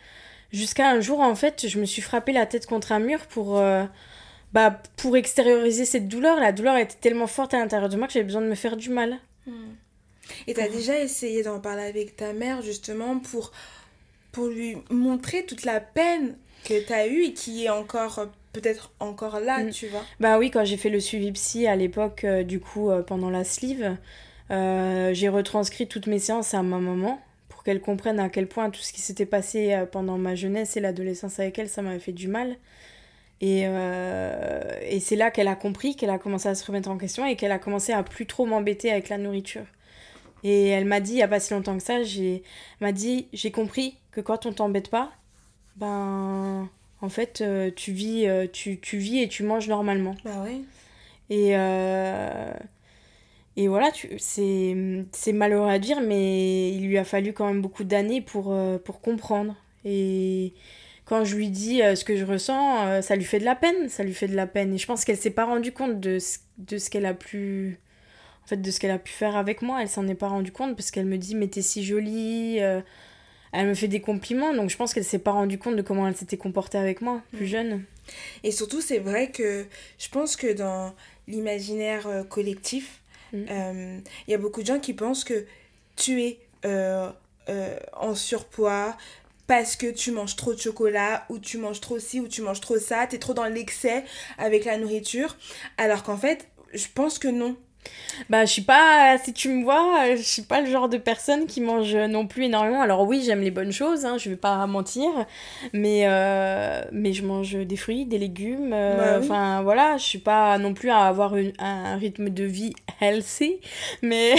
[0.52, 3.62] Jusqu'à un jour, en fait, je me suis frappé la tête contre un mur pour,
[4.54, 6.40] bah, pour extérioriser cette douleur.
[6.40, 8.78] La douleur était tellement forte à l'intérieur de moi que j'avais besoin de me faire
[8.78, 9.20] du mal.
[10.48, 13.52] Et t'as déjà essayé d'en parler avec ta mère justement pour,
[14.32, 19.40] pour lui montrer toute la peine que t'as eue et qui est encore, peut-être encore
[19.40, 19.72] là, Mm.
[19.72, 20.04] tu vois?
[20.20, 23.30] Bah oui, quand j'ai fait le suivi psy à l'époque, euh, du coup, euh, pendant
[23.30, 23.98] la sleeve,
[24.52, 28.70] euh, j'ai retranscrit toutes mes séances à ma maman pour qu'elle comprenne à quel point
[28.70, 32.12] tout ce qui s'était passé pendant ma jeunesse et l'adolescence avec elle, ça m'avait fait
[32.12, 32.56] du mal.
[33.42, 36.98] Et, euh, et c'est là qu'elle a compris, qu'elle a commencé à se remettre en
[36.98, 39.66] question et qu'elle a commencé à plus trop m'embêter avec la nourriture.
[40.44, 42.44] Et elle m'a dit, il n'y a pas si longtemps que ça, j'ai
[42.82, 45.12] m'a dit, j'ai compris que quand on t'embête pas,
[45.76, 46.70] ben,
[47.02, 50.16] en fait, euh, tu, vis, euh, tu, tu, vis et tu manges normalement.
[50.24, 50.62] Bah ouais.
[51.32, 51.52] Et,
[53.56, 58.22] et voilà, c'est malheureux à dire, mais il lui a fallu quand même beaucoup d'années
[58.22, 59.56] pour, pour comprendre.
[59.86, 60.54] Et
[61.12, 64.04] quand je lui dis ce que je ressens, ça lui fait de la peine, ça
[64.04, 64.74] lui fait de la peine.
[64.74, 67.80] Et je pense qu'elle s'est pas rendue compte de ce, de ce qu'elle a pu
[68.46, 70.52] en fait de ce qu'elle a pu faire avec moi elle s'en est pas rendue
[70.52, 72.60] compte parce qu'elle me dit mais t'es si jolie
[73.52, 76.08] elle me fait des compliments, donc je pense qu'elle s'est pas rendue compte de comment
[76.08, 77.50] elle s'était comportée avec moi, plus mm.
[77.50, 77.84] jeune.
[78.44, 79.66] Et surtout, c'est vrai que
[79.98, 80.94] je pense que dans
[81.28, 83.02] l'imaginaire euh, collectif,
[83.34, 83.44] mm.
[83.50, 85.46] euh, il y a beaucoup de gens qui pensent que
[85.96, 87.10] tu es euh,
[87.94, 88.96] en surpoids
[89.48, 92.62] parce que tu manges trop de chocolat, ou tu manges trop ci, ou tu manges
[92.62, 94.04] trop ça, tu es trop dans l'excès
[94.38, 95.36] avec la nourriture.
[95.78, 97.58] Alors qu'en fait, je pense que non.
[98.30, 101.46] Bah, je suis pas, si tu me vois, je suis pas le genre de personne
[101.48, 102.82] qui mange non plus énormément.
[102.82, 105.10] Alors oui, j'aime les bonnes choses, hein, je vais pas mentir,
[105.74, 110.20] mais, euh, mais je mange des fruits, des légumes, euh, bah enfin voilà, je suis
[110.20, 113.60] pas non plus à avoir un rythme de vie healthy,
[114.02, 114.36] mais...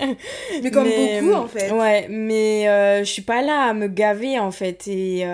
[0.62, 1.70] mais comme beaucoup en fait.
[1.72, 5.26] Ouais, mais euh, je suis pas là à me gaver en fait, et,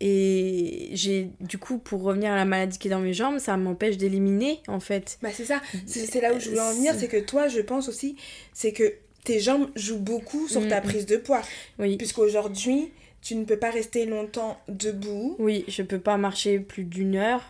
[0.00, 3.56] et j'ai, du coup, pour revenir à la maladie qui est dans mes jambes, ça
[3.56, 5.18] m'empêche d'éliminer, en fait.
[5.22, 5.60] Bah, c'est ça.
[5.86, 6.94] C'est là où je voulais en venir.
[6.96, 8.16] C'est que toi, je pense aussi,
[8.52, 10.88] c'est que tes jambes jouent beaucoup sur ta mm, mm.
[10.88, 11.42] prise de poids.
[11.78, 11.96] Oui.
[11.96, 15.34] Puisqu'aujourd'hui, tu ne peux pas rester longtemps debout.
[15.40, 17.42] Oui, je peux pas marcher plus d'une heure.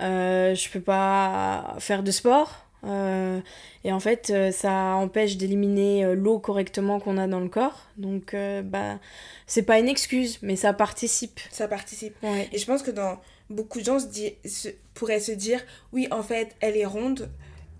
[0.00, 2.66] Euh, je peux pas faire de sport.
[2.84, 3.40] Euh,
[3.84, 7.86] et en fait, euh, ça empêche d'éliminer euh, l'eau correctement qu'on a dans le corps.
[7.96, 8.98] Donc, bah,
[9.46, 11.40] c'est pas une excuse, mais ça participe.
[11.50, 12.16] Ça participe.
[12.52, 15.60] Et je pense que dans beaucoup de gens se, pourraient se dire,
[15.92, 17.30] oui, en fait, elle est ronde,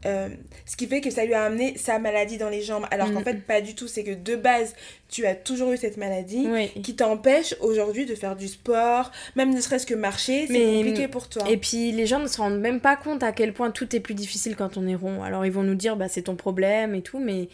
[0.04, 0.28] euh,
[0.66, 2.86] ce qui fait que ça lui a amené sa maladie dans les jambes.
[2.90, 3.24] Alors qu'en mm.
[3.24, 3.86] fait, pas du tout.
[3.86, 4.74] C'est que de base,
[5.08, 6.46] tu as toujours eu cette maladie
[6.82, 11.28] qui t'empêche aujourd'hui de faire du sport, même ne serait-ce que marcher, c'est compliqué pour
[11.28, 11.44] toi.
[11.48, 14.00] Et puis, les gens ne se rendent même pas compte à quel point tout est
[14.00, 15.22] plus difficile quand on est rond.
[15.22, 17.48] Alors, ils vont nous dire, bah, c'est ton problème et tout, mais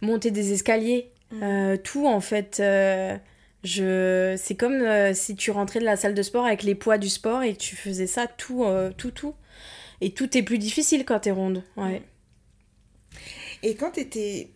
[0.00, 1.42] monter des escaliers, mm.
[1.42, 2.58] euh, tout en fait.
[2.60, 3.16] Euh,
[3.64, 4.36] je...
[4.38, 4.84] C'est comme
[5.14, 7.74] si tu rentrais de la salle de sport avec les poids du sport et tu
[7.74, 8.64] faisais ça tout,
[8.96, 9.34] tout, tout.
[10.00, 11.64] Et tout est plus difficile quand t'es ronde.
[11.76, 12.02] Ouais.
[13.62, 14.50] Et quand t'étais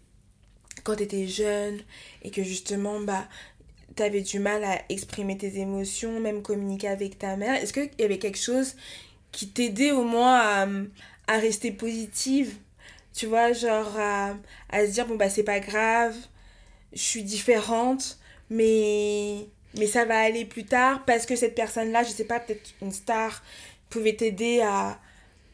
[0.85, 1.81] quand étais jeune
[2.23, 3.29] et que justement bah
[3.95, 8.05] t'avais du mal à exprimer tes émotions, même communiquer avec ta mère, est-ce qu'il y
[8.05, 8.75] avait quelque chose
[9.33, 10.67] qui t'aidait au moins à,
[11.27, 12.55] à, rester positive?
[13.13, 14.35] Tu vois, genre à,
[14.71, 16.17] à se dire bon bah c'est pas grave,
[16.93, 22.11] je suis différente, mais mais ça va aller plus tard parce que cette personne-là, je
[22.11, 23.43] sais pas, peut-être une star,
[23.91, 24.99] pouvait t'aider à,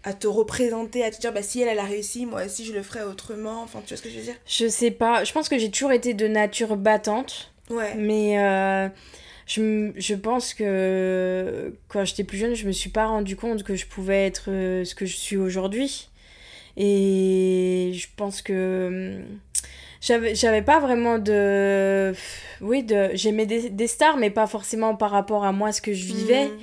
[0.09, 2.73] à te représenter, à te dire bah si elle, elle a réussi, moi aussi je
[2.73, 3.62] le ferai autrement.
[3.62, 4.37] Enfin, tu vois ce que je veux dire?
[4.47, 5.23] Je sais pas.
[5.25, 7.53] Je pense que j'ai toujours été de nature battante.
[7.68, 7.94] Ouais.
[7.94, 8.88] Mais euh,
[9.47, 13.77] je, je, pense que quand j'étais plus jeune, je me suis pas rendu compte que
[13.77, 16.09] je pouvais être euh, ce que je suis aujourd'hui.
[16.79, 19.38] Et je pense que hum,
[20.01, 22.14] j'avais j'avais pas vraiment de
[22.62, 25.92] oui de j'aimais des, des, stars mais pas forcément par rapport à moi ce que
[25.92, 26.59] je vivais mmh.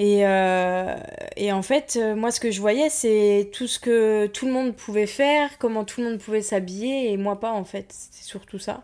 [0.00, 0.96] Et, euh,
[1.36, 4.52] et en fait, euh, moi, ce que je voyais, c'est tout ce que tout le
[4.52, 7.94] monde pouvait faire, comment tout le monde pouvait s'habiller, et moi pas, en fait.
[8.10, 8.82] C'est surtout ça.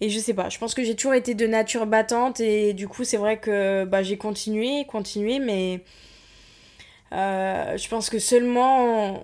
[0.00, 2.88] Et je sais pas, je pense que j'ai toujours été de nature battante, et du
[2.88, 5.82] coup, c'est vrai que bah, j'ai continué, continué, mais
[7.12, 9.22] euh, je pense que seulement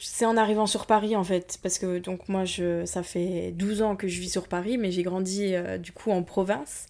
[0.00, 3.82] c'est en arrivant sur Paris en fait parce que donc moi je ça fait 12
[3.82, 6.86] ans que je vis sur Paris mais j'ai grandi du coup en province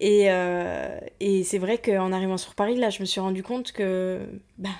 [0.00, 3.72] et, euh, et c'est vrai qu'en arrivant sur Paris, là, je me suis rendu compte
[3.72, 4.20] que.
[4.58, 4.70] Bah,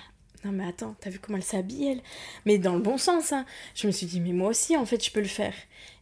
[0.44, 2.01] non, mais attends, t'as vu comment elle s'habille, elle?
[2.46, 3.44] Mais dans le bon sens, hein.
[3.74, 5.55] Je me suis dit, mais moi aussi, en fait, je peux le faire.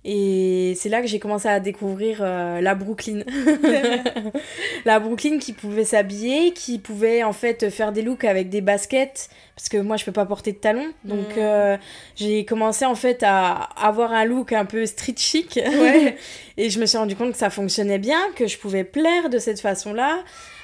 [0.04, 3.22] Et c'est là que j'ai commencé à découvrir euh, la Brooklyn.
[4.84, 9.30] la Brooklyn qui pouvait s'habiller, qui pouvait en fait faire des looks avec des baskets,
[9.56, 10.92] parce que moi je peux pas porter de talons.
[11.02, 11.38] Donc mm.
[11.38, 11.76] euh,
[12.14, 15.58] j'ai commencé en fait à avoir un look un peu street chic.
[16.56, 19.38] et je me suis rendu compte que ça fonctionnait bien, que je pouvais plaire de
[19.38, 20.22] cette façon-là.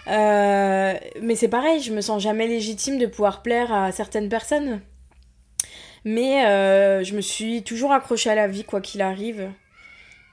[0.09, 4.81] Euh, mais c'est pareil, je me sens jamais légitime de pouvoir plaire à certaines personnes.
[6.05, 9.51] Mais euh, je me suis toujours accrochée à la vie, quoi qu'il arrive.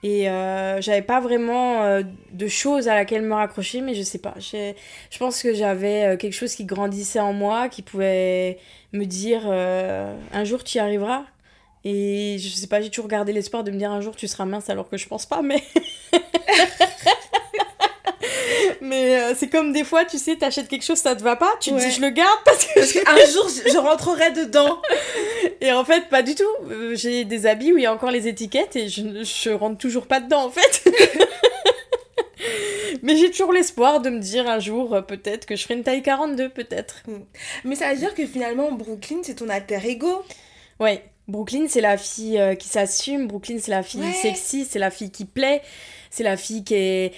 [0.01, 2.01] Et euh, j'avais pas vraiment
[2.32, 4.34] de choses à laquelle me raccrocher, mais je sais pas.
[4.39, 8.58] Je pense que j'avais quelque chose qui grandissait en moi, qui pouvait
[8.93, 11.25] me dire un jour tu y arriveras.
[11.86, 14.45] Et je sais pas, j'ai toujours gardé l'espoir de me dire un jour tu seras
[14.45, 15.63] mince alors que je pense pas, mais.
[18.82, 21.70] mais c'est comme des fois, tu sais, t'achètes quelque chose, ça te va pas, tu
[21.72, 21.86] te Ouais.
[21.86, 24.82] dis je le garde parce que Parce qu'un jour, je, rentrerai dedans.
[25.62, 26.44] Et en fait, pas du tout.
[26.72, 29.78] Euh, J'ai des habits où il y a encore les étiquettes et je, je rentre
[29.78, 30.84] toujours pas dedans en fait.
[33.04, 35.84] Mais j'ai toujours l'espoir de me dire un jour, euh, peut-être que je ferai une
[35.84, 37.04] taille 42, peut-être.
[37.63, 40.24] Mais ça veut dire que finalement, Brooklyn, c'est ton alter ego.
[40.80, 43.28] Ouais, Brooklyn, c'est la fille euh, qui s'assume.
[43.28, 44.13] Brooklyn, c'est la fille Ouais.
[44.13, 45.62] sexy, c'est la fille qui plaît.
[46.10, 47.13] C'est la fille qui est.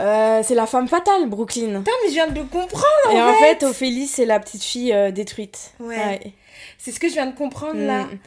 [0.00, 1.78] euh, c'est la femme fatale, Brooklyn.
[1.78, 2.84] Putain, mais je viens de le comprendre.
[3.12, 3.62] Et en en fait.
[3.62, 5.72] Ophélie, c'est la petite fille euh, détruite.
[5.80, 6.32] Ouais.
[6.78, 8.04] C'est ce que je viens de comprendre là.
[8.04, 8.18] Mm.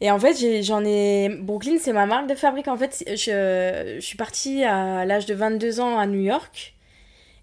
[0.00, 1.28] Et en fait, j'en ai.
[1.40, 2.66] Brooklyn, c'est ma marque de fabrique.
[2.68, 6.74] En fait, je, je suis partie à l'âge de 22 ans à New York.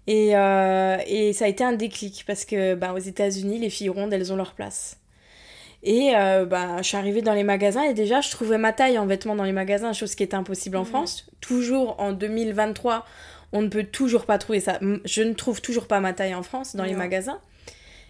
[0.06, 3.90] Et, euh, et ça a été un déclic parce que bah, aux États-Unis, les filles
[3.90, 4.96] rondes, elles ont leur place.
[5.82, 8.98] Et euh, bah, je suis arrivée dans les magasins et déjà, je trouvais ma taille
[8.98, 10.86] en vêtements dans les magasins, chose qui était impossible en Mhm.
[10.86, 11.26] France.
[11.40, 13.06] Toujours en 2023,
[13.52, 14.78] on ne peut toujours pas trouver ça.
[15.04, 17.40] Je ne trouve toujours pas ma taille en France dans les magasins.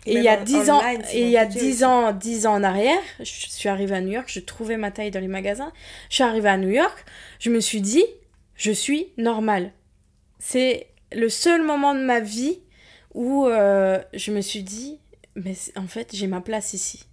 [0.06, 0.80] Et il y a en- 10 ans,
[1.12, 1.84] et il y a compliqué 10 aussi.
[1.84, 5.10] ans, 10 ans en arrière, je suis arrivée à New York, je trouvais ma taille
[5.10, 5.72] dans les magasins.
[6.08, 7.04] Je suis arrivée à New York,
[7.38, 8.04] je me suis dit,
[8.54, 9.72] je suis normale.
[10.38, 12.60] C'est le seul moment de ma vie
[13.12, 15.00] où euh, je me suis dit,
[15.34, 17.04] mais en fait, j'ai ma place ici.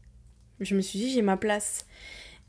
[0.61, 1.85] Je me suis dit, j'ai ma place.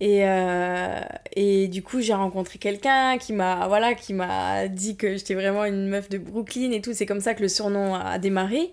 [0.01, 1.01] Et, euh,
[1.35, 5.65] et du coup, j'ai rencontré quelqu'un qui m'a voilà, qui m'a dit que j'étais vraiment
[5.65, 6.93] une meuf de Brooklyn et tout.
[6.95, 8.73] C'est comme ça que le surnom a démarré.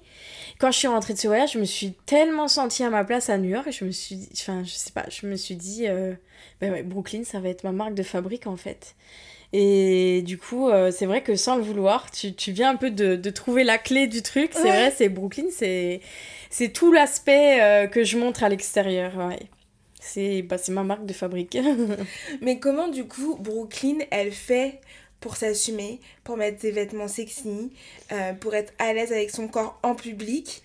[0.59, 3.29] Quand je suis rentrée de ce voyage, je me suis tellement sentie à ma place
[3.29, 5.55] à New York et je me suis dit, enfin, je sais pas, je me suis
[5.55, 6.13] dit, euh,
[6.61, 8.95] ben ouais, Brooklyn, ça va être ma marque de fabrique en fait.
[9.51, 12.91] Et du coup, euh, c'est vrai que sans le vouloir, tu, tu viens un peu
[12.91, 14.51] de, de trouver la clé du truc.
[14.53, 14.69] C'est Ouais.
[14.69, 16.01] vrai, c'est Brooklyn, c'est
[16.49, 19.11] c'est tout l'aspect euh, que je montre à l'extérieur.
[19.17, 19.39] Ouais.
[20.05, 21.57] C'est bah, ma marque de fabrique.
[22.41, 24.79] Mais comment du coup Brooklyn elle fait
[25.19, 27.71] pour s'assumer, pour mettre des vêtements sexy,
[28.11, 30.61] euh, pour être à l'aise avec son corps en public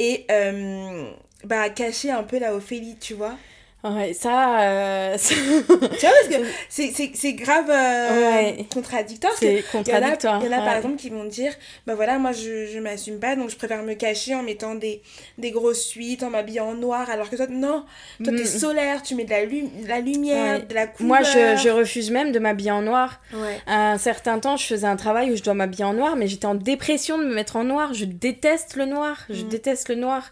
[0.00, 1.08] et euh,
[1.44, 3.36] bah cacher un peu la Ophélie, tu vois?
[3.84, 8.66] Ouais, ça, euh, c'est Tu vois parce que c'est- grave euh, Ouais.
[8.72, 10.40] contradictoire c'est il y en a, contradictoire.
[10.44, 11.52] il y en a par exemple qui vont dire
[11.86, 15.02] bah voilà moi je, je m'assume pas donc je préfère me cacher en mettant des,
[15.38, 17.84] des grosses suites en m'habillant en noir alors que toi non
[18.22, 18.46] toi t'es Mm.
[18.46, 20.66] solaire tu mets de la, lu- de la lumière Ouais.
[20.66, 23.20] de la couleur Moi, je, je refuse même de m'habiller en noir.
[23.32, 26.16] ouais À un certain temps, je faisais un travail où je dois m'habiller en noir,
[26.16, 27.94] mais j'étais en dépression de me mettre en noir.
[27.94, 29.16] Je déteste le noir.
[29.30, 29.48] Je Mm.
[29.48, 30.30] déteste le noir.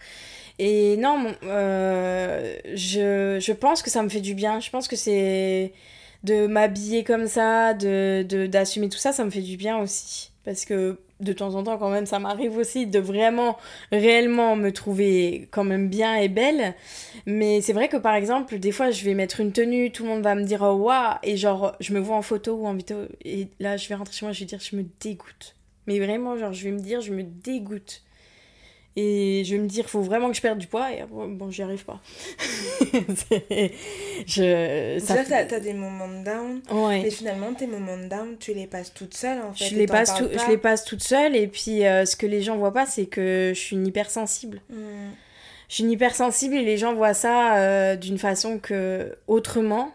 [0.59, 4.61] Et non, euh, je, je pense que ça me fait du bien.
[4.61, 5.73] Je pense que c'est
[6.25, 10.33] de m'habiller comme ça, de de- d'assumer tout ça, ça me fait du bien aussi.
[10.45, 13.57] Parce que de temps en temps, quand même, ça m'arrive aussi de vraiment,
[13.93, 16.75] réellement me trouver quand même bien et belle.
[17.27, 20.11] Mais c'est vrai que par exemple, des fois, je vais mettre une tenue, tout le
[20.11, 22.75] monde va me dire oh waouh, et genre, je me vois en photo ou en
[22.75, 25.57] vidéo, et là, je vais rentrer chez moi, je vais dire, je me dégoûte.
[25.87, 28.03] Mais vraiment, genre, je vais me dire, je me dégoûte.
[29.01, 31.63] Et je vais me dire, faut vraiment que je perde du poids, et bon, j'y
[31.63, 32.01] arrive pas.
[34.27, 34.99] Je.
[35.01, 37.03] Ça t'as fait- t'as des moments de down Ouais.
[37.03, 39.87] mais finalement tes moments de down tu les passes toute seule en fait Je les,
[39.87, 42.73] passe tout- je les passe toute seule, et puis euh, ce que les gens voient
[42.73, 44.61] pas, c'est que je suis une hypersensible.
[44.71, 44.75] Mm.
[45.69, 49.91] Je suis une hypersensible et les gens voient ça euh, d'une façon que autrement.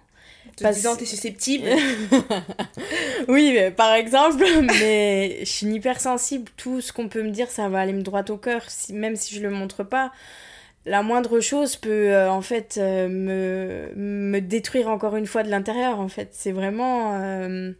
[0.55, 1.67] Te Parce- disant t'es susceptible
[3.27, 4.43] Oui, mais par exemple,
[4.79, 6.51] mais je suis hypersensible.
[6.57, 9.15] Tout ce qu'on peut me dire, ça va aller me droit au cœur, si, même
[9.15, 10.11] si je le montre pas.
[10.85, 15.49] La moindre chose peut euh, en fait euh, me, me détruire encore une fois de
[15.49, 15.99] l'intérieur.
[15.99, 17.13] En fait, c'est vraiment.
[17.21, 17.71] euh,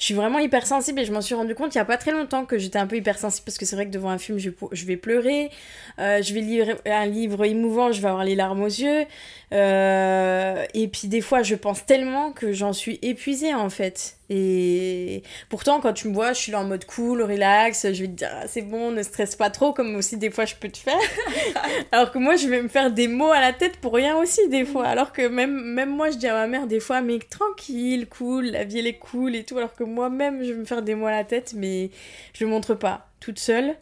[0.00, 2.10] Je suis vraiment hypersensible et je m'en suis rendu compte il y a pas très
[2.10, 4.48] longtemps que j'étais un peu hypersensible parce que c'est vrai que devant un film, je,
[4.72, 5.50] je vais pleurer.
[5.98, 9.04] Euh, je vais lire un livre émouvant, je vais avoir les larmes aux yeux.
[9.52, 14.16] Euh, et puis des fois, je pense tellement que j'en suis épuisée en fait.
[14.32, 18.06] Et pourtant, quand tu me vois, je suis là en mode cool, relax, je vais
[18.06, 20.68] te dire, ah, c'est bon, ne stresse pas trop, comme aussi des fois je peux
[20.68, 21.00] te faire.
[21.92, 24.48] Alors que moi, je vais me faire des mots à la tête pour rien aussi,
[24.48, 24.86] des fois.
[24.86, 28.46] Alors que même, même moi, je dis à ma mère des fois, mais tranquille, cool,
[28.46, 29.58] la vie elle est cool et tout.
[29.58, 31.90] Alors que moi-même, je vais me faire des mots à la tête, mais
[32.32, 33.74] je le montre pas, toute seule.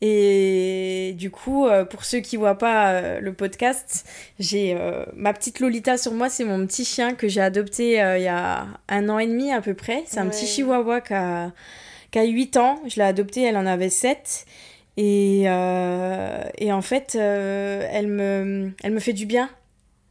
[0.00, 4.06] Et du coup, euh, pour ceux qui voient pas euh, le podcast,
[4.38, 8.18] j'ai euh, ma petite Lolita sur moi, c'est mon petit chien que j'ai adopté euh,
[8.18, 10.02] il y a un an et demi à peu près.
[10.06, 11.52] C'est un petit chihuahua qui a,
[12.10, 12.80] qui a 8 ans.
[12.86, 14.44] Je l'ai adopté, elle en avait 7.
[14.96, 19.48] Et, euh, et en fait, elle, me, elle me fait du bien.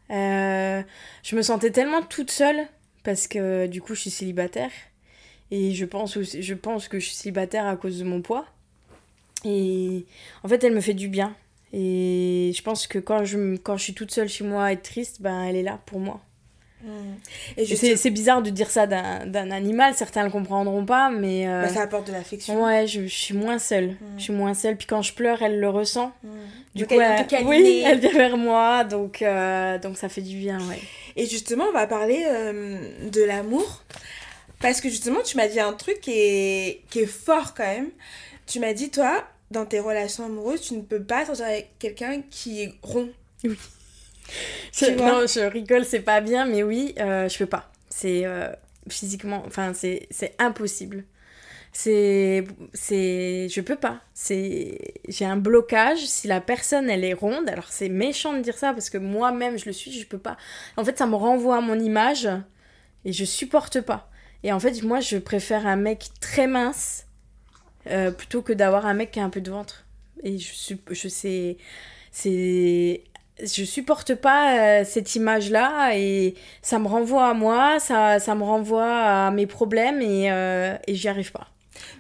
[0.09, 2.67] Je me sentais tellement toute seule
[3.03, 4.71] parce que du coup, je suis célibataire.
[5.51, 8.45] Et je pense, aussi- je pense que je suis célibataire à cause de mon poids.
[9.45, 10.05] Et
[10.43, 11.35] en fait, elle me fait du bien.
[11.73, 14.77] Et je pense que quand je, me- quand je suis toute seule chez moi et
[14.77, 16.21] triste, ben, elle est là pour moi.
[16.83, 16.87] Mm.
[17.57, 21.63] Et Et c'est bizarre de dire ça d'un animal, certains le comprendront pas, mais euh,
[21.63, 22.63] bah, ça apporte de l'affection.
[22.63, 23.91] ouais, je, je suis moins seule.
[23.91, 23.95] Mm.
[24.17, 26.11] Je suis moins seule, puis quand je pleure, elle le ressent.
[26.23, 26.29] Mm.
[26.75, 30.21] Du Donc, coup, elle elle, oui, elle vient vers moi, donc, euh, donc ça fait
[30.21, 30.79] du bien, ouais.
[31.15, 33.83] Et justement, on va parler euh, de l'amour.
[34.59, 37.89] Parce que justement, tu m'as dit un truc qui est, qui est fort quand même.
[38.47, 42.21] Tu m'as dit, toi, dans tes relations amoureuses, tu ne peux pas sortir avec quelqu'un
[42.29, 43.09] qui est rond.
[43.43, 43.55] Je-
[44.97, 47.71] vois non, je rigole, c'est pas bien, mais oui, euh, je peux pas.
[47.89, 48.49] C'est euh,
[48.89, 51.05] physiquement, enfin, c'est c'est impossible.
[51.73, 54.01] C'est, c'est, je peux pas.
[54.13, 56.05] C'est, j'ai un blocage.
[56.05, 59.57] Si la personne elle est ronde, alors c'est méchant de dire ça parce que moi-même
[59.57, 60.37] je le suis, je peux pas.
[60.77, 62.29] En fait, ça me renvoie à mon image
[63.05, 64.09] et je supporte pas.
[64.43, 67.02] Et en fait, moi, je préfère un mec très mince
[67.89, 69.85] euh, plutôt que d'avoir un mec qui a un peu de ventre.
[70.23, 70.53] Et je
[70.91, 71.57] je sais,
[72.11, 73.01] c'est,
[73.43, 78.43] je supporte pas euh, cette image-là et ça me renvoie à moi, ça, ça me
[78.43, 78.85] renvoie
[79.27, 81.47] à mes problèmes et, euh, et j'y arrive pas.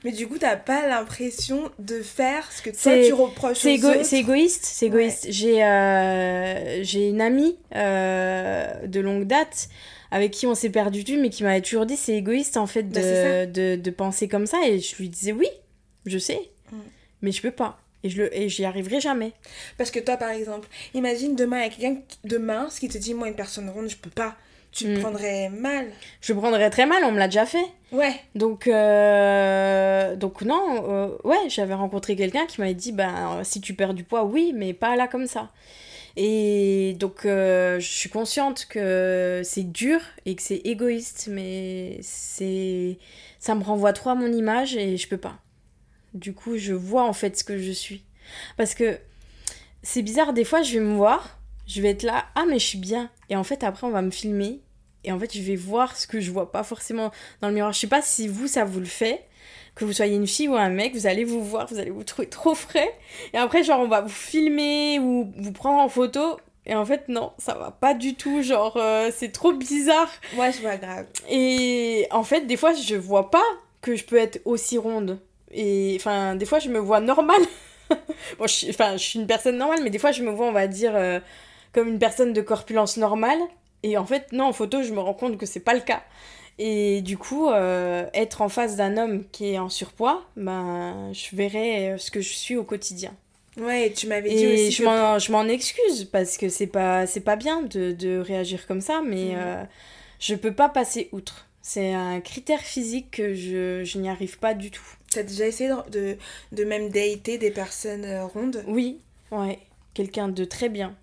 [0.05, 3.75] Mais du coup, t'as pas l'impression de faire ce que toi, tu reproches C'est aux
[3.75, 4.05] égo- autres.
[4.05, 5.25] c'est égoïste, c'est égoïste.
[5.29, 9.69] J'ai euh, j'ai une amie euh, de longue date
[10.11, 12.83] avec qui on s'est perdu vue, mais qui m'avait toujours dit c'est égoïste en fait
[12.83, 14.59] de, Bah, de, de penser comme ça.
[14.67, 15.47] Et je lui disais oui,
[16.05, 16.77] je sais, Mm.
[17.21, 17.79] mais je peux pas.
[18.03, 19.31] Et je le et j'y arriverai jamais.
[19.77, 22.97] Parce que toi, par exemple, imagine demain, il y a quelqu'un de mince qui te
[22.97, 24.35] dit, moi, une personne ronde, je peux pas.
[24.73, 24.99] Tu Mm.
[25.01, 25.85] prendrais mal.
[26.19, 27.65] Je me prendrais très mal, on me l'a déjà fait.
[27.91, 28.13] Ouais.
[28.35, 33.61] Donc, euh, donc non, euh, ouais, j'avais rencontré quelqu'un qui m'avait dit, ben, euh, si
[33.61, 35.51] tu perds du poids, oui, mais pas là comme ça.
[36.15, 42.97] Et donc, euh, je suis consciente que c'est dur et que c'est égoïste, mais c'est,
[43.39, 45.37] ça me renvoie trop à mon image et je peux pas.
[46.13, 48.03] Du coup, je vois en fait ce que je suis.
[48.57, 48.99] Parce que
[49.81, 52.65] c'est bizarre, des fois, je vais me voir, je vais être là, ah, mais je
[52.65, 53.09] suis bien.
[53.29, 54.61] Et en fait, après, on va me filmer.
[55.03, 57.73] Et en fait, je vais voir ce que je vois pas forcément dans le miroir.
[57.73, 59.25] Je sais pas si vous, ça vous le fait.
[59.75, 62.03] Que vous soyez une fille ou un mec, vous allez vous voir, vous allez vous
[62.03, 62.93] trouver trop frais.
[63.33, 66.37] Et après, genre, on va vous filmer ou vous prendre en photo.
[66.65, 68.41] Et en fait, non, ça va pas du tout.
[68.41, 70.09] Genre, euh, c'est trop bizarre.
[70.37, 71.07] Ouais, c'est pas grave.
[71.29, 73.43] Et en fait, des fois, je vois pas
[73.81, 75.19] que je peux être aussi ronde.
[75.53, 77.41] Et enfin, des fois, je me vois normale.
[78.39, 80.47] bon, je, suis- enfin, je suis une personne normale, mais des fois, je me vois,
[80.47, 81.19] on va dire, euh,
[81.73, 83.39] comme une personne de corpulence normale.
[83.83, 86.03] Et en fait, non, en photo, je me rends compte que c'est pas le cas.
[86.59, 91.35] Et du coup, euh, être en face d'un homme qui est en surpoids, ben, je
[91.35, 93.13] verrai euh, ce que je suis au quotidien.
[93.57, 97.21] Ouais, tu m'avais dit Et aussi je que- m'en, excuse parce que c'est pas, c'est
[97.21, 99.35] pas bien de, de réagir comme ça, mais Mhm.
[99.37, 99.63] euh,
[100.19, 101.47] je peux pas passer outre.
[101.61, 104.85] C'est un critère physique que je, je n'y arrive pas du tout.
[105.13, 106.17] T'as déjà essayé de, de,
[106.51, 108.63] de même dater des personnes euh, rondes?
[108.67, 108.99] Oui,
[109.31, 109.59] ouais,
[109.93, 110.95] quelqu'un de très bien.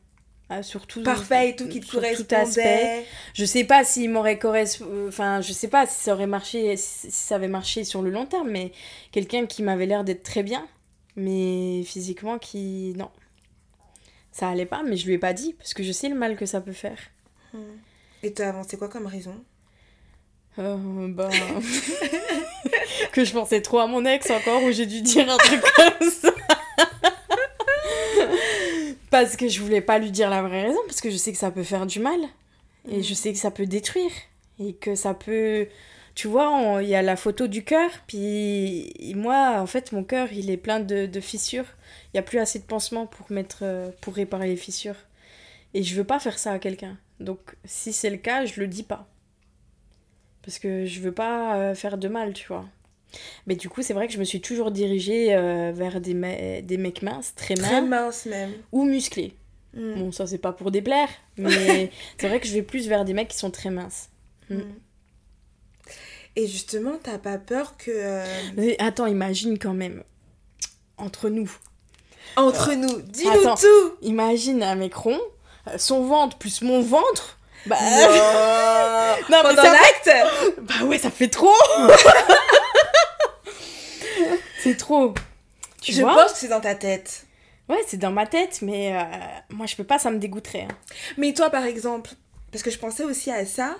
[0.53, 3.07] Ah, surtout Parfait et tout, qui te correspondait.
[3.35, 5.07] Je sais pas s'il m'aurait correspondu.
[5.07, 8.11] Enfin, je sais pas si ça aurait marché, si si ça avait marché sur le
[8.11, 8.73] long terme, mais
[9.13, 10.67] quelqu'un qui m'avait l'air d'être très bien,
[11.15, 12.95] mais physiquement qui.
[12.97, 13.11] Non.
[14.33, 16.37] Ça allait pas, mais je lui ai pas dit, parce que je sais le mal
[16.37, 16.99] que ça peut faire.
[18.25, 19.35] Et t'as avancé quoi comme raison?
[20.59, 20.77] Euh,
[21.09, 21.31] bah.
[23.13, 26.11] que je pensais trop à mon ex encore, où j'ai dû dire un truc comme
[26.11, 26.33] ça.
[29.11, 31.39] parce que je voulais pas lui dire la vraie raison, parce que je sais que
[31.39, 32.21] ça peut faire du mal.
[32.91, 34.11] Et je sais que ça peut détruire.
[34.59, 35.69] Et que ça peut.
[36.15, 40.05] Tu vois, on- il y a la photo du cœur, puis moi, en fait, mon
[40.05, 41.65] cœur, il est plein de, de fissures.
[42.07, 44.97] Il n'y a plus assez de pansements pour, mettre, euh, pour réparer les fissures.
[45.73, 46.99] Et je veux pas faire ça à quelqu'un.
[47.21, 49.07] Donc, si c'est le cas, je le dis pas.
[50.45, 52.65] Parce que je veux pas euh, faire de mal, tu vois.
[53.47, 56.61] Mais du coup, c'est vrai que je me suis toujours dirigée euh, vers des, me-
[56.61, 58.53] des mecs minces, très Très minces, mince même.
[58.73, 59.35] ou musclés.
[59.75, 59.95] Mm.
[59.95, 63.13] Bon, ça, c'est pas pour déplaire, mais c'est vrai que je vais plus vers des
[63.13, 64.09] mecs qui sont très minces.
[64.49, 64.57] Mm.
[64.57, 64.75] Mm.
[66.37, 67.91] Et justement, t'as pas peur que.
[67.93, 68.25] euh,
[68.57, 70.05] Mais attends, imagine quand même.
[70.97, 71.51] Entre nous.
[72.37, 75.19] Entre nous, dis-nous tout Imagine un mec rond,
[75.77, 77.39] son ventre plus mon ventre.
[77.67, 77.77] Bah,
[79.31, 80.11] Non, mais Pendant ça- l'acte
[80.63, 81.53] bah ouais, ça fait trop
[84.63, 85.15] C'est trop.
[85.81, 87.25] Tu Je vois pense que c'est dans ta tête.
[87.69, 89.03] Ouais, c'est dans ma tête, mais euh,
[89.51, 90.63] moi je peux pas, ça me dégoûterait.
[90.71, 90.75] hein.
[91.17, 92.11] Mais toi, par exemple,
[92.51, 93.77] parce que je pensais aussi à ça,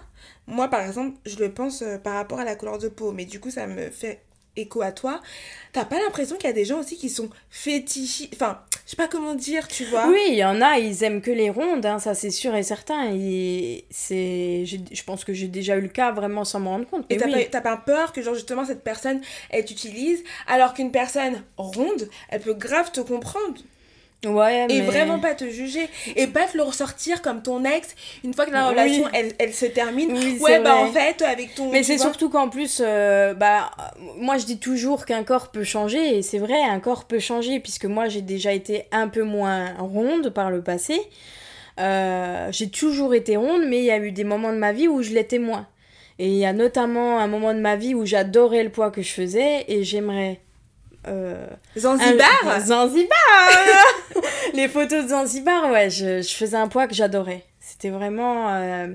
[0.47, 3.25] moi, par exemple, je le pense euh, par rapport à la couleur de peau, mais
[3.25, 4.23] du coup, ça me fait
[4.57, 5.21] écho à toi.
[5.73, 8.97] T'as pas l'impression qu'il y a des gens aussi qui sont fétichistes, enfin, je sais
[8.97, 11.87] pas comment dire, tu vois Oui, il y en a, ils aiment que les rondes,
[11.87, 13.13] hein, ça c'est sûr et certain.
[13.15, 17.07] Et c'est, je pense que j'ai déjà eu le cas vraiment sans m'en rendre compte.
[17.11, 17.45] Et Mais t'as oui.
[17.45, 19.21] pas, t'as pas peur que, genre, justement, cette personne,
[19.51, 23.61] elle t'utilise, alors qu'une personne ronde, elle peut grave te comprendre.
[24.27, 25.89] Ouais, Et vraiment pas te juger.
[26.15, 28.71] Et pas te le ressortir comme ton ex, une fois que la Oui.
[28.71, 30.13] relation, elle, elle se termine.
[30.13, 30.83] Oui, ouais, bah vrai.
[30.83, 31.71] en fait, avec ton.
[31.71, 33.71] Mais c'est surtout qu'en plus, euh, bah,
[34.19, 37.61] moi je dis toujours qu'un corps peut changer, et c'est vrai, un corps peut changer,
[37.61, 41.01] puisque moi j'ai déjà été un peu moins ronde par le passé.
[41.79, 44.87] Euh, j'ai toujours été ronde, mais il y a eu des moments de ma vie
[44.89, 45.67] où je l'étais moins.
[46.19, 49.01] Et il y a notamment un moment de ma vie où j'adorais le poids que
[49.01, 50.41] je faisais, et j'aimerais.
[51.09, 51.47] Euh,
[51.77, 53.49] Zanzibar un- Zanzibar
[54.55, 57.45] Les photos de Zanzibar, ouais, je, je faisais un poids que j'adorais.
[57.61, 58.49] C'était vraiment.
[58.55, 58.89] euh,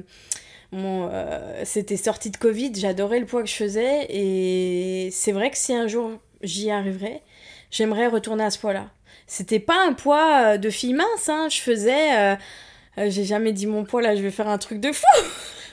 [0.71, 4.05] mon, euh, C'était sorti de Covid, j'adorais le poids que je faisais.
[4.09, 7.21] Et c'est vrai que si un jour j'y arriverais,
[7.71, 8.87] j'aimerais retourner à ce poids-là.
[9.27, 12.37] C'était pas un poids de fille mince, hein, je faisais.
[12.97, 15.05] J'ai jamais dit mon poids, là, je vais faire un truc de fou.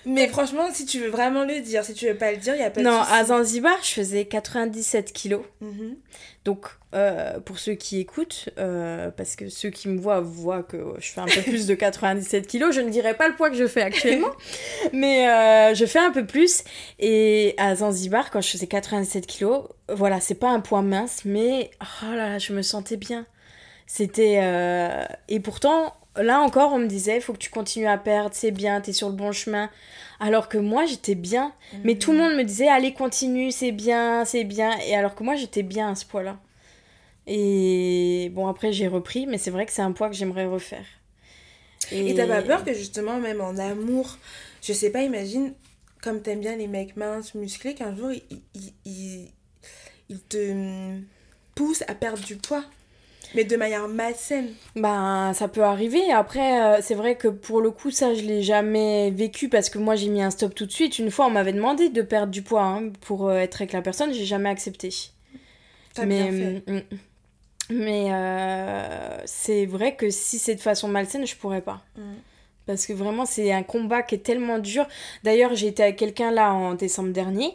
[0.04, 2.60] Mais franchement, si tu veux vraiment le dire, si tu veux pas le dire, il
[2.60, 5.42] y a pas de Non, à Zanzibar, je faisais 97 kilos.
[5.60, 5.96] Mhm.
[6.44, 10.94] Donc, euh, pour ceux qui écoutent, euh, parce que ceux qui me voient voient que
[10.98, 13.56] je fais un peu plus de 97 kilos, je ne dirais pas le poids que
[13.56, 14.32] je fais actuellement,
[14.92, 16.64] mais euh, je fais un peu plus.
[16.98, 21.70] Et à Zanzibar, quand je faisais 97 kilos, voilà, c'est pas un poids mince, mais
[21.80, 23.24] oh là là, je me sentais bien.
[23.86, 24.40] C'était.
[25.28, 28.80] Et pourtant, là encore, on me disait, faut que tu continues à perdre, c'est bien,
[28.80, 29.70] t'es sur le bon chemin.
[30.20, 31.52] Alors que moi, j'étais bien.
[31.84, 34.78] Mais tout le monde me disait, allez, continue, c'est bien, c'est bien.
[34.86, 36.38] Et alors que moi, j'étais bien à ce poids-là.
[37.26, 40.84] Et bon, après, j'ai repris, mais c'est vrai que c'est un poids que j'aimerais refaire.
[41.90, 44.18] Et t'as pas peur que justement, même en amour,
[44.62, 45.52] je sais pas, imagine,
[46.02, 48.22] comme t'aimes bien les mecs minces, musclés, qu'un jour, ils
[48.54, 49.28] il, il,
[50.08, 50.98] il te
[51.54, 52.64] poussent à perdre du poids.
[53.34, 54.52] Mais de manière malsaine.
[54.76, 56.12] Ben, ça peut arriver.
[56.12, 59.78] Après, euh, c'est vrai que pour le coup, ça, je l'ai jamais vécu parce que
[59.78, 60.98] moi, j'ai mis un stop tout de suite.
[60.98, 63.82] Une fois, on m'avait demandé de perdre du poids hein, pour euh, être avec la
[63.82, 64.90] personne, j'ai jamais accepté.
[65.94, 66.72] T'as mais, bien fait.
[66.72, 66.82] mm,
[67.70, 71.82] mais euh, c'est vrai que si c'est de façon malsaine, je pourrais pas.
[71.96, 72.14] Mm.
[72.66, 74.86] Parce que vraiment, c'est un combat qui est tellement dur.
[75.24, 77.54] D'ailleurs, j'ai été avec quelqu'un là en décembre dernier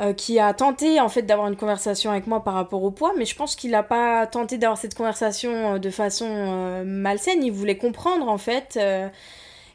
[0.00, 3.12] euh, qui a tenté en fait d'avoir une conversation avec moi par rapport au poids,
[3.18, 7.44] mais je pense qu'il n'a pas tenté d'avoir cette conversation euh, de façon euh, malsaine.
[7.44, 8.78] Il voulait comprendre en fait.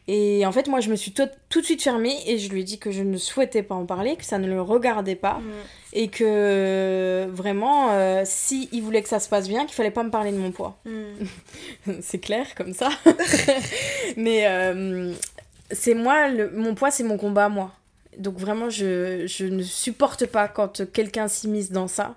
[0.08, 2.62] et en fait, moi, je me suis tout, tout de suite fermée et je lui
[2.62, 5.40] ai dit que je ne souhaitais pas en parler, que ça ne le regardait pas
[5.40, 5.52] Mm.
[5.94, 7.92] et que vraiment,
[8.26, 10.52] si il voulait que ça se passe bien, qu'il fallait pas me parler de mon
[10.52, 10.78] poids.
[10.86, 11.92] Mm.
[12.02, 12.90] c'est clair comme ça.
[14.18, 14.48] Mais
[15.72, 17.72] c'est moi, le, mon poids, c'est mon combat, moi.
[18.18, 22.16] Donc vraiment, je, je ne supporte pas quand quelqu'un s'immisce dans ça.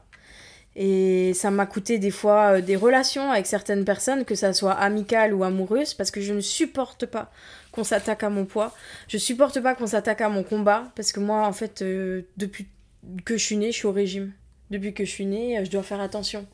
[0.76, 4.72] Et ça m'a coûté des fois euh, des relations avec certaines personnes, que ça soit
[4.72, 7.32] amicales ou amoureuses, parce que je ne supporte pas
[7.72, 8.72] qu'on s'attaque à mon poids.
[9.08, 12.68] Je supporte pas qu'on s'attaque à mon combat, parce que moi, en fait, euh, depuis
[13.24, 14.32] que je suis née, je suis au régime.
[14.70, 16.46] Depuis que je suis née, euh, je dois faire attention.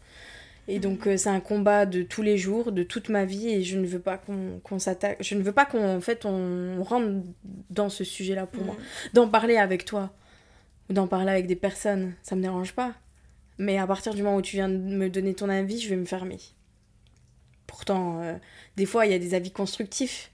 [0.69, 3.63] Et donc euh, c'est un combat de tous les jours, de toute ma vie, et
[3.63, 5.19] je ne veux pas qu'on qu'on s'attaque.
[5.23, 7.23] Je ne veux pas qu'on en fait on rentre
[7.71, 8.67] dans ce sujet-là pour Mm.
[8.67, 8.77] moi.
[9.15, 10.13] D'en parler avec toi
[10.91, 12.95] ou d'en parler avec des personnes, ça me dérange pas.
[13.59, 15.97] Mais à partir du moment où tu viens de me donner ton avis, je vais
[15.97, 16.39] me fermer.
[17.67, 18.35] Pourtant, euh,
[18.77, 20.31] des fois il y a des avis constructifs,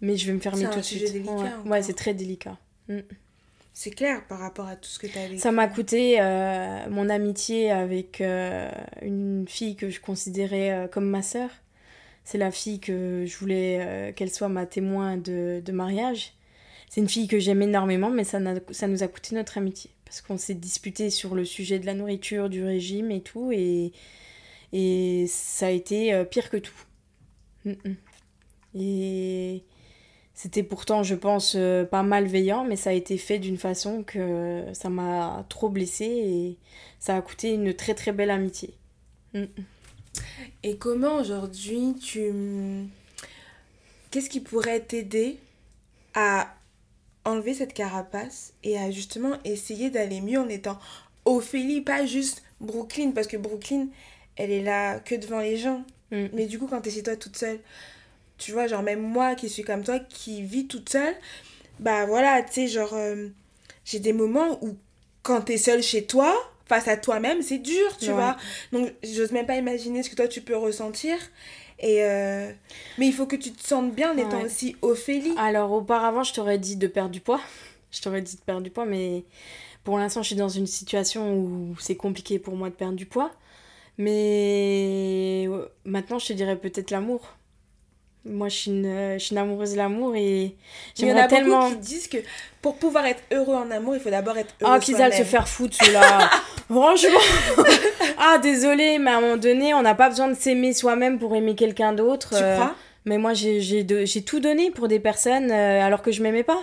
[0.00, 1.22] mais je vais me fermer tout de sujet suite.
[1.24, 2.56] délicat ouais, c'est très délicat.
[3.74, 5.38] C'est clair par rapport à tout ce que t'as vécu.
[5.38, 8.70] Ça m'a coûté euh, mon amitié avec euh,
[9.00, 11.48] une fille que je considérais euh, comme ma sœur.
[12.24, 16.34] C'est la fille que je voulais qu'elle soit ma témoin de, mariage.
[16.88, 19.90] C'est une fille que j'aime énormément, mais ça, nous a coûté notre amitié.
[20.04, 23.50] Parce qu'on s'est disputé sur le sujet de la nourriture, du régime et tout.
[23.50, 23.92] Et,
[25.26, 26.84] ça a été pire que tout.
[28.76, 29.64] Et
[30.34, 34.64] c'était pourtant, je pense, euh, pas malveillant, mais ça a été fait d'une façon que
[34.72, 36.56] ça m'a trop blessée et
[36.98, 38.74] ça a coûté une très très belle amitié.
[39.34, 39.44] Mm.
[40.62, 42.30] Et comment aujourd'hui tu.
[44.10, 45.38] Qu'est-ce qui pourrait t'aider
[46.14, 46.54] à
[47.24, 50.78] enlever cette carapace et à justement essayer d'aller mieux en étant
[51.24, 53.88] Ophélie, pas juste Brooklyn, parce que Brooklyn,
[54.36, 55.84] elle est là que devant les gens.
[56.10, 56.26] Mm.
[56.32, 57.60] Mais du coup, quand t'es chez toi toute seule,
[58.42, 61.14] tu vois, genre même moi qui suis comme toi, qui vis toute seule,
[61.80, 63.28] bah voilà, tu sais, genre, euh,
[63.84, 64.76] j'ai des moments où
[65.22, 66.34] quand t'es seule chez toi,
[66.66, 68.12] face à toi-même, c'est dur, tu Ouais.
[68.14, 68.36] vois.
[68.72, 71.16] Donc, j'ose même pas imaginer ce que toi tu peux ressentir.
[71.78, 72.50] Et euh,
[72.98, 74.46] Mais il faut que tu te sentes bien en étant Ouais.
[74.46, 75.34] aussi Ophélie.
[75.36, 77.40] Alors auparavant, je t'aurais dit de perdre du poids.
[77.90, 79.24] Je t'aurais dit de perdre du poids, mais
[79.84, 83.06] pour l'instant, je suis dans une situation où c'est compliqué pour moi de perdre du
[83.06, 83.32] poids.
[83.98, 85.48] Mais
[85.84, 87.34] maintenant, je te dirais peut-être l'amour.
[88.24, 90.54] Moi, je suis une, euh, je suis une amoureuse de l'amour et Il y en
[91.08, 91.60] j'aimerais a tellement.
[91.62, 92.18] beaucoup qui disent que
[92.60, 95.24] pour pouvoir être heureux en amour, il faut d'abord être heureux Ah, qu'ils aillent se
[95.24, 96.30] faire foutre, ceux-là.
[96.70, 97.18] Franchement.
[98.18, 101.34] ah, désolé, mais à un moment donné, on n'a pas besoin de s'aimer soi-même pour
[101.34, 102.28] aimer quelqu'un d'autre.
[102.30, 102.74] Tu euh, crois?
[103.04, 106.60] Mais moi, j'ai tout donné pour des personnes euh, alors que je m'aimais pas.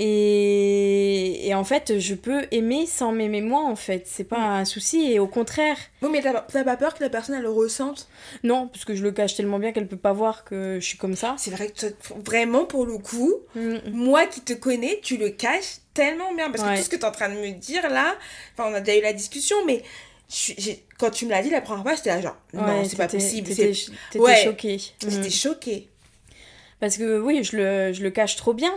[0.00, 1.48] Et...
[1.48, 4.04] et en fait, je peux aimer sans m'aimer moi, en fait.
[4.06, 5.12] C'est pas un souci.
[5.12, 8.08] Et au contraire, Oui, mais t'as pas- peur que la personne elle le ressente?
[8.44, 10.98] Non, parce que je le cache tellement bien qu'elle peut pas voir que je suis
[10.98, 11.34] comme ça.
[11.38, 11.86] C'est vrai que
[12.24, 13.76] vraiment pour le coup, Mm.
[13.92, 16.50] moi qui te connais, tu le caches tellement bien.
[16.50, 16.76] Parce que Ouais.
[16.76, 18.14] tout ce que tu es en train de me dire là,
[18.56, 19.82] enfin, on a déjà eu la discussion, mais
[20.98, 23.08] quand tu me l'as dit la première fois, j'étais là genre, non, Ouais, c'est pas
[23.08, 23.48] possible.
[23.48, 23.74] T'étais
[24.18, 24.36] Ouais.
[24.44, 24.76] choquée.
[25.04, 25.10] Mm.
[25.10, 25.88] J'étais choquée.
[26.80, 28.72] Parce que oui, je le, je le cache trop bien.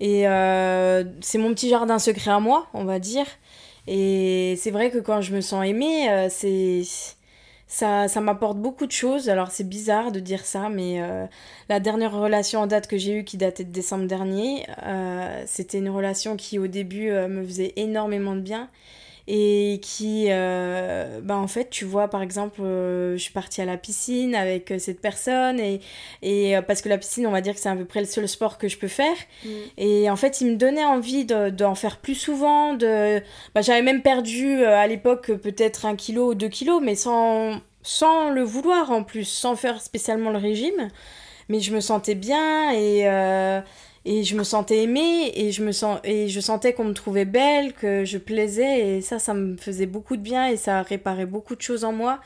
[0.00, 3.26] Et euh, c'est mon petit jardin secret à moi, on va dire.
[3.86, 6.82] Et c'est vrai que quand je me sens aimée, euh, c'est
[7.68, 9.28] ça, ça m'apporte beaucoup de choses.
[9.28, 11.26] Alors c'est bizarre de dire ça, mais euh,
[11.68, 14.66] la dernière relation en date que j'ai eue, qui datait de décembre dernier,
[15.46, 18.68] c'était une relation qui au début me faisait énormément de bien.
[19.28, 23.64] Et qui, euh, bah en fait, tu vois, par exemple, euh, je suis partie à
[23.64, 25.80] la piscine avec euh, cette personne et,
[26.22, 28.06] et euh, parce que la piscine, on va dire que c'est à peu près le
[28.06, 29.16] seul sport que je peux faire.
[29.44, 29.48] Mm.
[29.78, 32.74] Et en fait, il me donnait envie de- d'en faire plus souvent.
[32.74, 33.20] De...
[33.52, 38.30] Bah, J'avais même perdu à l'époque peut-être un kilo ou deux kilos, mais sans, sans
[38.30, 40.88] le vouloir en plus, sans faire spécialement le régime.
[41.48, 43.06] Mais je me sentais bien et,
[44.06, 45.98] et je me sentais aimée et je, me sens...
[46.04, 48.80] et je sentais qu'on me trouvait belle, que je plaisais.
[48.96, 51.92] Et ça, ça me faisait beaucoup de bien et ça réparait beaucoup de choses en
[51.92, 52.20] moi.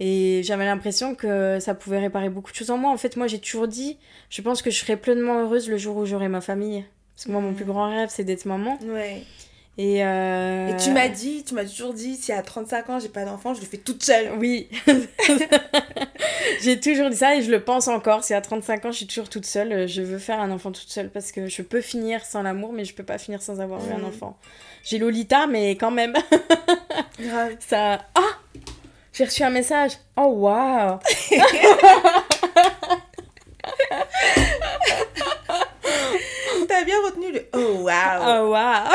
[0.00, 2.90] Et j'avais l'impression que ça pouvait réparer beaucoup de choses en moi.
[2.92, 3.96] En fait, moi, j'ai toujours dit,
[4.28, 6.84] je pense que je serai pleinement heureuse le jour où j'aurai ma famille.
[7.16, 7.56] Parce que moi, mon Mm.
[7.56, 8.78] plus grand rêve, c'est d'être maman.
[8.84, 9.22] Ouais.
[9.78, 13.08] Et, euh, Et tu m'as dit, tu m'as toujours dit, si à 35 ans j'ai
[13.08, 14.32] pas d'enfant, je le fais toute seule.
[14.38, 14.68] Oui.
[16.60, 18.24] j'ai toujours dit ça et je le pense encore.
[18.24, 20.72] Si à 35 ans, je suis toujours toute seule, euh, je veux faire un enfant
[20.72, 23.60] toute seule parce que je peux finir sans l'amour, mais je peux pas finir sans
[23.60, 24.36] avoir eu un enfant.
[24.82, 26.14] J'ai Lolita, mais quand même,
[27.20, 27.56] Grave.
[27.60, 28.00] ça.
[28.14, 28.20] Ah
[29.12, 29.92] J'ai reçu un message.
[30.16, 30.98] Oh waouh
[36.68, 38.22] T'as bien retenu le oh waouh.
[38.22, 38.88] Oh waouh.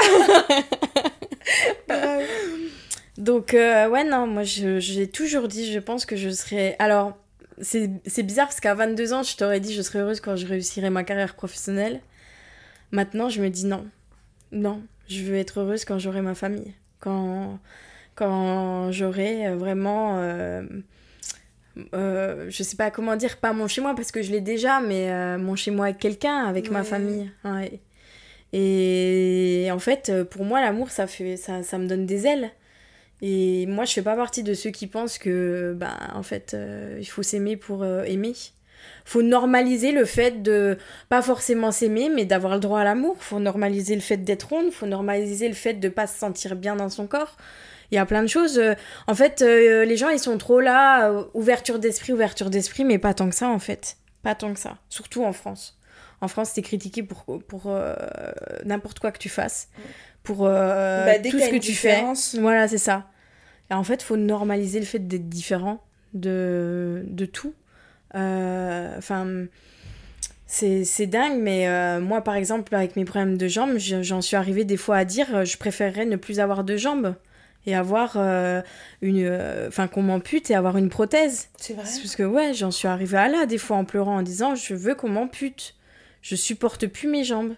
[3.17, 6.75] Donc, euh, ouais, non, moi, j'ai toujours dit, je pense que je serais...
[6.79, 7.17] Alors,
[7.61, 10.89] c'est bizarre parce qu'à 22 ans, je t'aurais dit, je serais heureuse quand je réussirais
[10.89, 12.01] ma carrière professionnelle.
[12.91, 13.87] Maintenant, je me dis non.
[14.51, 16.73] Non, je veux être heureuse quand j'aurai ma famille.
[16.99, 17.59] Quand,
[18.15, 20.17] quand j'aurai euh, vraiment...
[20.19, 20.63] euh,
[21.93, 25.11] euh, je sais pas comment dire, pas mon chez-moi parce que je l'ai déjà, mais
[25.11, 27.31] euh, mon chez-moi avec quelqu'un, avec ma famille.
[27.45, 27.79] Ouais.
[28.51, 32.51] Et en fait, euh, pour moi, l'amour, ça, fait, ça, ça me donne des ailes.
[33.21, 36.97] Et moi, je fais pas partie de ceux qui pensent que, ben, en fait, euh,
[36.99, 38.33] il faut s'aimer pour euh, aimer.
[39.03, 40.77] Faut normaliser le fait de
[41.09, 43.17] pas forcément s'aimer, mais d'avoir le droit à l'amour.
[43.19, 44.71] Faut normaliser le fait d'être ronde.
[44.71, 47.35] Faut normaliser le fait de pas se sentir bien dans son corps.
[47.91, 48.57] Il y a plein de choses.
[48.57, 48.75] euh,
[49.07, 53.13] En fait, euh, les gens, ils sont trop là, ouverture d'esprit, ouverture d'esprit, mais pas
[53.13, 53.97] tant que ça, en fait.
[54.23, 54.77] Pas tant que ça.
[54.89, 55.77] Surtout en France.
[56.21, 57.73] En France, t'es critiqué pour, pour
[58.65, 59.69] n'importe quoi que tu fasses.
[60.23, 61.95] Pour euh, Bah, dès tout ce que tu fais.
[62.39, 63.07] Voilà, c'est ça.
[63.71, 67.53] Et en fait, faut normaliser le fait d'être différent de, de tout.
[68.15, 69.45] Euh, Enfin,
[70.47, 74.21] c'est c'est dingue, mais euh, moi, par exemple, avec mes problèmes de jambes, je- j'en
[74.21, 77.15] suis arrivée des fois à dire je préférerais ne plus avoir de jambes
[77.67, 78.17] et avoir
[79.01, 79.39] une.
[79.67, 81.49] Enfin, qu'on m'ampute et avoir une prothèse.
[81.57, 81.83] C'est vrai.
[81.83, 84.73] Parce que, ouais, j'en suis arrivée à là, des fois, en pleurant, en disant je
[84.73, 85.75] veux qu'on m'ampute.
[86.21, 87.53] Je supporte plus mes jambes.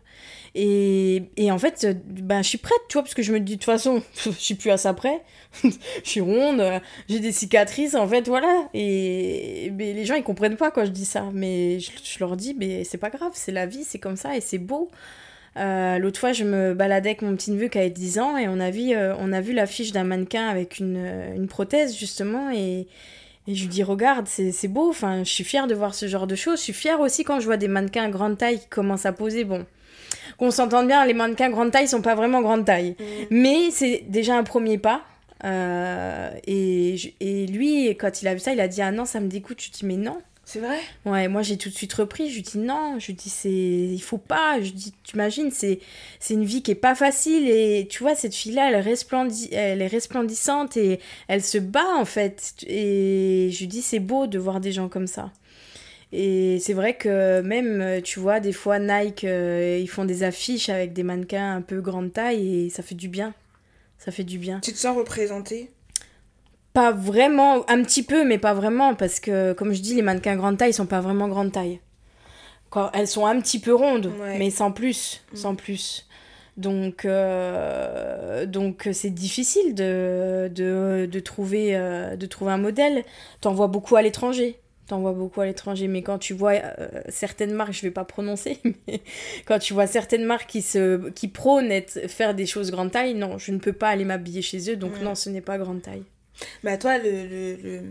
[0.54, 3.54] Et, et en fait, ben, je suis prête, tu vois, parce que je me dis,
[3.54, 5.22] de toute façon, je suis plus à ça près.
[5.64, 5.70] je
[6.04, 6.62] suis ronde,
[7.08, 8.70] j'ai des cicatrices, en fait, voilà.
[8.74, 11.30] Et mais les gens, ils comprennent pas quand je dis ça.
[11.34, 14.42] Mais je, leur dis, mais c'est pas grave, c'est la vie, c'est comme ça et
[14.42, 14.90] c'est beau.
[15.58, 18.48] Euh, L'autre fois, je me baladais avec mon petit neveu qui avait 10 ans et
[18.48, 22.52] on a vu, euh, on vu l'affiche d'un mannequin avec une, euh, une prothèse, justement.
[22.52, 22.88] Et,
[23.48, 26.28] et je lui dis, regarde, c'est beau, enfin, je suis fière de voir ce genre
[26.28, 26.60] de choses.
[26.60, 29.44] Je suis fière aussi quand je vois des mannequins grande taille qui commencent à poser.
[29.44, 29.66] Bon,
[30.38, 32.96] qu'on s'entende bien, les mannequins grande taille sont pas vraiment grande taille.
[33.00, 33.04] Mm.
[33.32, 35.02] Mais c'est déjà un premier pas.
[35.44, 39.20] Euh, et, et lui, quand il a vu ça, il a dit, ah non, ça
[39.20, 39.60] me dégoûte.
[39.60, 40.18] Je lui dis, mais non.
[40.44, 40.80] C'est vrai?
[41.06, 43.50] Ouais, moi j'ai tout de suite repris, je lui dis non, je lui dis c'est
[43.50, 45.80] il faut pas, je lui dis tu imagines c'est
[46.20, 48.86] c'est une vie qui est pas facile et tu vois cette fille là, elle
[49.54, 54.28] elle est resplendissante et elle se bat en fait et je lui dis c'est beau
[54.28, 55.32] de voir des gens comme ça.
[56.14, 60.24] Et c'est vrai que même euh, tu vois des fois Nike euh, ils font des
[60.24, 63.34] affiches avec des mannequins un peu grande taille et ça fait du bien.
[63.98, 64.60] Ça fait du bien.
[64.62, 65.72] Tu te sens représentée?
[66.74, 70.38] Pas vraiment, un petit peu, mais pas vraiment, parce que, comme je dis, les mannequins
[70.38, 71.82] grande taille sont pas vraiment grande taille.
[72.70, 74.40] Quand elles sont un petit peu rondes, Ouais.
[74.40, 75.36] mais sans plus, Mm.
[75.36, 76.08] sans plus.
[76.56, 83.04] Donc, euh, donc c'est difficile de, de, de trouver, euh, de trouver un modèle.
[83.42, 84.58] T'en vois beaucoup à l'étranger.
[84.92, 85.88] T'en vois beaucoup à l'étranger.
[85.88, 89.00] Mais quand tu vois euh, certaines marques, je vais pas prononcer, mais
[89.46, 93.14] quand tu vois certaines marques qui, se, qui prônent être- faire des choses grande taille,
[93.14, 94.76] non, je ne peux pas aller m'habiller chez eux.
[94.76, 96.04] Donc non, ce n'est pas grande taille.
[96.62, 97.82] Bah toi, le, le, le-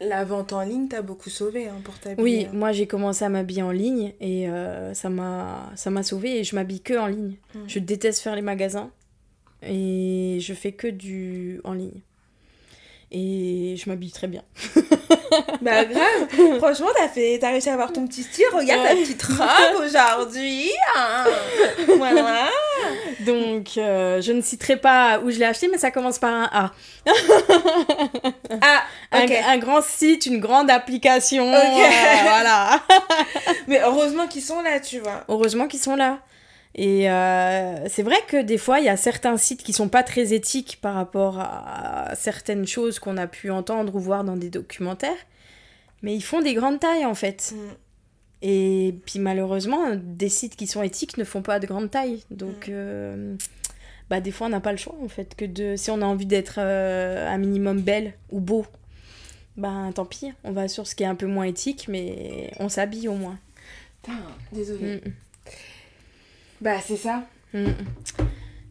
[0.00, 2.22] la vente en ligne t'a beaucoup sauvé hein, pour t'habiller.
[2.22, 2.50] Oui, hein.
[2.54, 6.44] moi j'ai commencé à m'habiller en ligne et euh, ça m'a ça m'a sauvée et
[6.44, 7.34] je m'habille que en ligne.
[7.54, 7.58] Mm.
[7.66, 8.90] Je déteste faire les magasins
[9.62, 12.00] et je fais que du en ligne.
[13.18, 14.42] Et je m'habille très bien.
[15.60, 18.44] Bah grave, franchement, t'as fait, t'as réussi à avoir ton petit style.
[18.54, 19.02] Regarde ta Ouais.
[19.02, 20.70] petite robe aujourd'hui.
[20.96, 21.24] hein.
[21.96, 22.48] Voilà.
[23.20, 26.48] Donc euh, je ne citerai pas où je l'ai acheté mais ça commence par un
[26.52, 26.72] A.
[28.60, 31.50] Ah, Un, grand site, une grande application.
[31.52, 31.58] Ok.
[31.58, 32.80] euh, voilà.
[33.66, 35.24] Mais heureusement qu'ils sont là, tu vois.
[35.28, 36.18] Heureusement qu'ils sont là.
[36.78, 40.02] Et euh, c'est vrai que des fois, il y a certains sites qui sont pas
[40.02, 44.50] très éthiques par rapport à certaines choses qu'on a pu entendre ou voir dans des
[44.50, 45.16] documentaires.
[46.02, 47.54] Mais ils font des grandes tailles en fait.
[47.56, 47.58] Mm.
[48.42, 52.22] Et puis malheureusement, des sites qui sont éthiques ne font pas de grandes tailles.
[52.30, 53.34] Donc, euh,
[54.10, 55.34] bah, des fois, on n'a pas le choix en fait.
[55.34, 58.66] Que de, si on a envie d'être euh, un minimum belle ou beau,
[59.56, 62.68] bah tant pis, on va sur ce qui est un peu moins éthique, mais on
[62.68, 63.38] s'habille au moins.
[64.02, 64.18] Putain,
[64.52, 64.96] désolée.
[64.96, 65.10] Mm,
[66.60, 67.22] Bah c'est ça.
[67.52, 67.66] mm.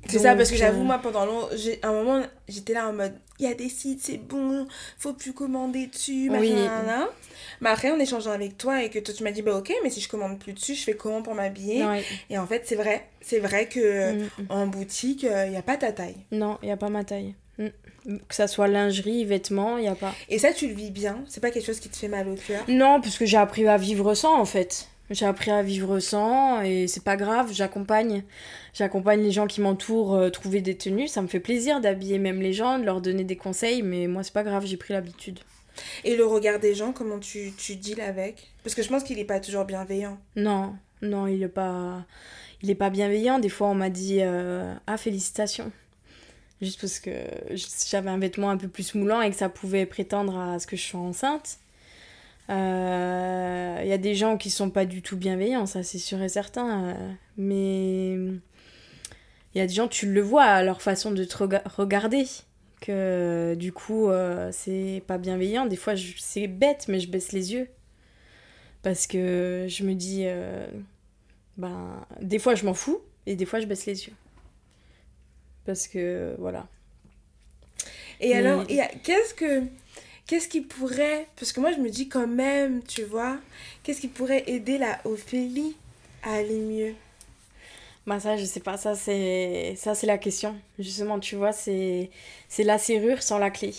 [0.08, 2.94] C'est ça, parce que j'avoue, euh, moi, pendant longtemps, j'ai- un moment, j'étais là en
[2.94, 4.68] mode, il y a des sites, c'est bon,
[5.00, 6.54] faut plus commander dessus, machin, Oui.
[6.54, 7.10] nanana.
[7.60, 9.90] Mais après, en échangeant avec toi et que toi, tu m'as dit, bah ok, mais
[9.90, 12.04] si je commande plus dessus, je fais comment pour m'habiller Ouais.
[12.30, 14.46] Et en fait, c'est vrai, c'est vrai que Mm, mm.
[14.50, 16.18] en boutique, il n'y a pas ta taille.
[16.32, 17.34] Non, il n'y a pas ma taille.
[17.58, 17.70] Mm.
[18.28, 20.14] Que ça soit lingerie, vêtements, il n'y a pas.
[20.30, 22.36] Et ça, tu le vis bien, c'est pas quelque chose qui te fait mal au
[22.36, 22.64] cœur?
[22.68, 24.88] Non, parce que j'ai appris à vivre sans, en fait.
[25.12, 28.24] J'ai appris à vivre sans et c'est pas grave, j'accompagne.
[28.74, 31.08] J'accompagne les gens qui m'entourent euh, trouver des tenues.
[31.08, 34.24] Ça me fait plaisir d'habiller même les gens, de leur donner des conseils, mais moi
[34.24, 35.40] c'est pas grave, j'ai pris l'habitude.
[36.04, 38.52] Et le regard des gens, comment tu, tu deals avec?
[38.64, 40.18] Parce que je pense qu'il est pas toujours bienveillant.
[40.36, 42.04] Non, non, il est pas,
[42.64, 43.38] il est pas bienveillant.
[43.38, 45.72] Des fois, on m'a dit euh, ah félicitations,
[46.62, 47.12] juste parce que
[47.90, 50.76] j'avais un vêtement un peu plus moulant et que ça pouvait prétendre à ce que
[50.76, 51.60] je sois enceinte.
[52.50, 56.22] Euh, Il y a des gens qui sont pas du tout bienveillants, ça c'est sûr
[56.22, 56.86] et certain.
[56.90, 61.38] euh, mais il y a des gens, tu le vois à leur façon de te
[61.38, 62.26] rega- regarder,
[62.82, 65.66] que du coup euh, c'est pas bienveillant.
[65.66, 67.70] Des fois, c'est bête, mais je baisse les yeux
[68.84, 70.68] parce que je me dis euh,
[71.58, 74.14] ben des fois je m'en fous et des fois je baisse les yeux
[75.66, 76.68] parce que voilà
[78.20, 78.66] Et Mais- alors,
[79.04, 79.64] qu'est-ce que.
[80.28, 81.28] Qu'est-ce qui pourrait.
[81.36, 83.38] Parce que moi, je me dis quand même, tu vois,
[83.84, 85.76] qu'est-ce qui pourrait aider la Ophélie
[86.24, 86.94] à aller mieux?
[88.08, 92.12] Bah ça je sais pas ça c'est ça c'est la question justement tu vois c'est
[92.50, 93.74] c'est la serrure sans la clé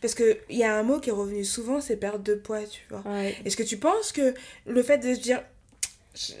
[0.00, 2.80] Parce qu'il y a un mot qui est revenu souvent, c'est perte de poids, tu
[2.88, 3.02] vois.
[3.04, 4.32] ouais Est-ce que tu penses que
[4.66, 5.42] le fait de se dire.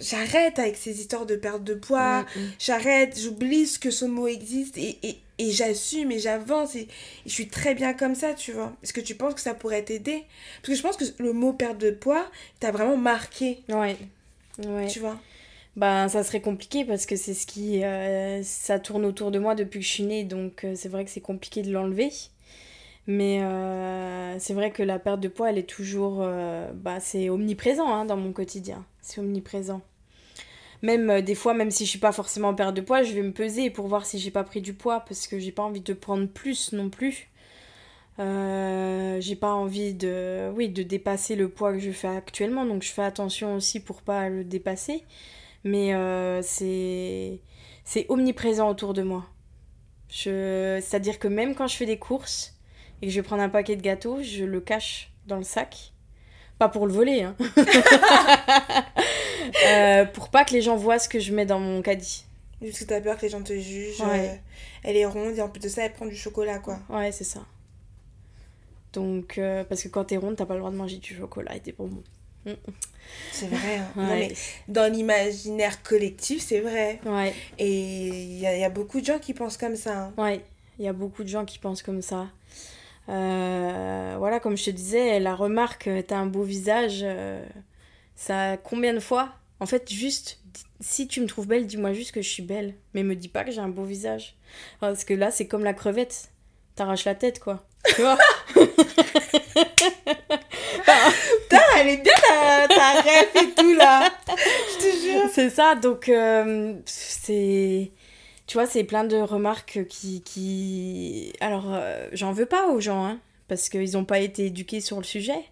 [0.00, 2.50] J'arrête avec ces histoires de perte de poids, Mm, mm.
[2.58, 6.88] j'arrête, j'oublie ce que ce mot existe et, et, et j'assume et j'avance et, et
[7.26, 8.72] je suis très bien comme ça, tu vois.
[8.82, 10.24] Est-ce que tu penses que ça pourrait t'aider?
[10.62, 12.26] Parce que je pense que le mot perte de poids
[12.60, 13.96] t'a vraiment marqué, ouais.
[14.66, 14.86] Ouais.
[14.86, 15.18] Tu vois?
[15.76, 19.54] bah ça serait compliqué parce que c'est ce qui euh, ça tourne autour de moi
[19.54, 22.10] depuis que je suis née donc euh, c'est vrai que c'est compliqué de l'enlever.
[23.08, 26.26] Mais euh, c'est vrai que la perte de poids elle est toujours
[26.74, 28.84] bah c'est omniprésent hein, dans mon quotidien.
[29.00, 29.80] C'est omniprésent
[30.86, 33.12] même euh, des fois même si je suis pas forcément en perte de poids je
[33.12, 35.62] vais me peser pour voir si j'ai pas pris du poids parce que j'ai pas
[35.62, 37.28] envie de prendre plus non plus
[38.18, 42.82] Euh, j'ai pas envie de oui de dépasser le poids que je fais actuellement donc
[42.82, 45.04] je fais attention aussi pour pas le dépasser
[45.64, 47.40] mais euh, c'est
[48.08, 49.26] omniprésent autour de moi.
[50.08, 52.54] Je c'est à dire que même quand je fais des courses
[53.02, 55.92] et que je vais prendre un paquet de gâteaux, je le cache dans le sac.
[56.58, 57.36] Pas pour le voler, hein.
[59.66, 62.24] Euh, pour pas que les gens voient ce que je mets dans mon caddie.
[62.62, 64.00] Juste que t'as peur que les gens te jugent.
[64.00, 64.28] Ouais.
[64.30, 64.34] euh,
[64.82, 66.78] elle est ronde et en plus de ça, elle prend du chocolat, quoi.
[66.88, 67.40] Ouais, c'est ça.
[68.92, 71.56] Donc, euh, parce que quand t'es ronde, t'as pas le droit de manger du chocolat
[71.56, 72.02] et des bonbons.
[73.32, 73.76] C'est vrai.
[73.78, 73.88] hein.
[73.96, 74.28] Non, Ouais.
[74.28, 74.34] mais
[74.72, 77.00] dans l'imaginaire collectif, c'est vrai.
[77.04, 77.68] Ouais, Et
[78.08, 79.98] il y, a- il y a beaucoup de gens qui pensent comme ça.
[79.98, 80.14] hein.
[80.16, 80.40] ouais.
[80.78, 82.28] Il y a beaucoup de gens qui pensent comme ça.
[83.08, 87.44] Euh, voilà, comme je te disais, la remarque, t'as un beau visage, euh,
[88.16, 89.34] ça combien de fois?
[89.60, 90.40] En fait, juste,
[90.80, 92.74] si tu me trouves belle, dis-moi juste que je suis belle.
[92.94, 94.34] Mais me dis pas que j'ai un beau visage.
[94.80, 96.30] Parce que là, c'est comme la crevette.
[96.74, 97.64] T'arraches la tête, quoi.
[97.94, 98.18] Tu vois?
[101.48, 104.10] Putain, elle est bien ta, ta bref et tout là.
[104.28, 105.30] Je te jure.
[105.32, 107.92] C'est ça, donc euh, c'est.
[108.46, 110.22] Tu vois, c'est plein de remarques qui.
[110.22, 111.32] qui...
[111.40, 114.98] Alors, euh, j'en veux pas aux gens, hein, parce qu'ils n'ont pas été éduqués sur
[114.98, 115.44] le sujet.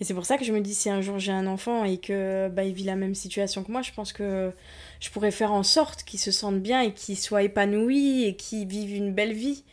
[0.00, 1.98] Et c'est pour ça que je me dis, si un jour j'ai un enfant et
[1.98, 4.52] que bah, il vit la même situation que moi, je pense que
[5.00, 8.66] je pourrais faire en sorte qu'il se sente bien et qu'il soit épanoui et qu'il
[8.66, 9.64] vive une belle vie.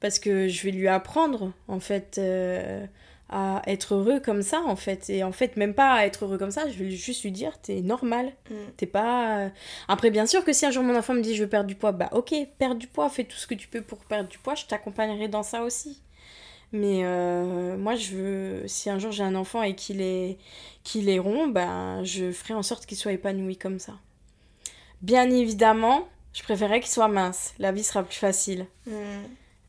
[0.00, 2.86] Parce que je vais lui apprendre, en fait, euh,
[3.30, 5.10] à être heureux comme ça, en fait.
[5.10, 7.58] Et en fait, même pas à être heureux comme ça, je vais juste lui dire,
[7.60, 8.32] t'es normal.
[8.48, 8.54] Mm.
[8.76, 9.38] T'es pas.
[9.46, 9.48] euh,
[9.88, 11.74] Après, bien sûr que si un jour mon enfant me dit je veux perdre du
[11.74, 14.38] poids, bah ok, perds du poids, fais tout ce que tu peux pour perdre du
[14.38, 16.00] poids, je t'accompagnerai dans ça aussi.
[16.72, 18.68] Mais euh, moi, je veux.
[18.68, 20.38] Si un jour j'ai un enfant et qu'il est,
[20.84, 23.94] qu'il est rond, ben je ferai en sorte qu'il soit épanoui comme ça.
[25.00, 27.54] Bien évidemment, je préférerais qu'il soit mince.
[27.58, 28.66] La vie sera plus facile.
[28.86, 28.92] Mm.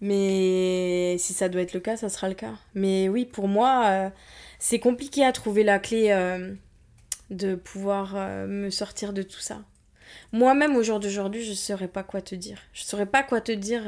[0.02, 2.54] Mais si ça doit être le cas, ça sera le cas.
[2.74, 4.10] Mais oui, pour moi, euh,
[4.58, 6.54] c'est compliqué à trouver la clé euh,
[7.30, 8.16] de pouvoir
[8.48, 9.62] me sortir de tout ça.
[10.32, 12.60] Moi-même, au jour d'aujourd'hui, je ne saurais pas quoi te dire.
[12.74, 13.84] Je ne saurais pas quoi te dire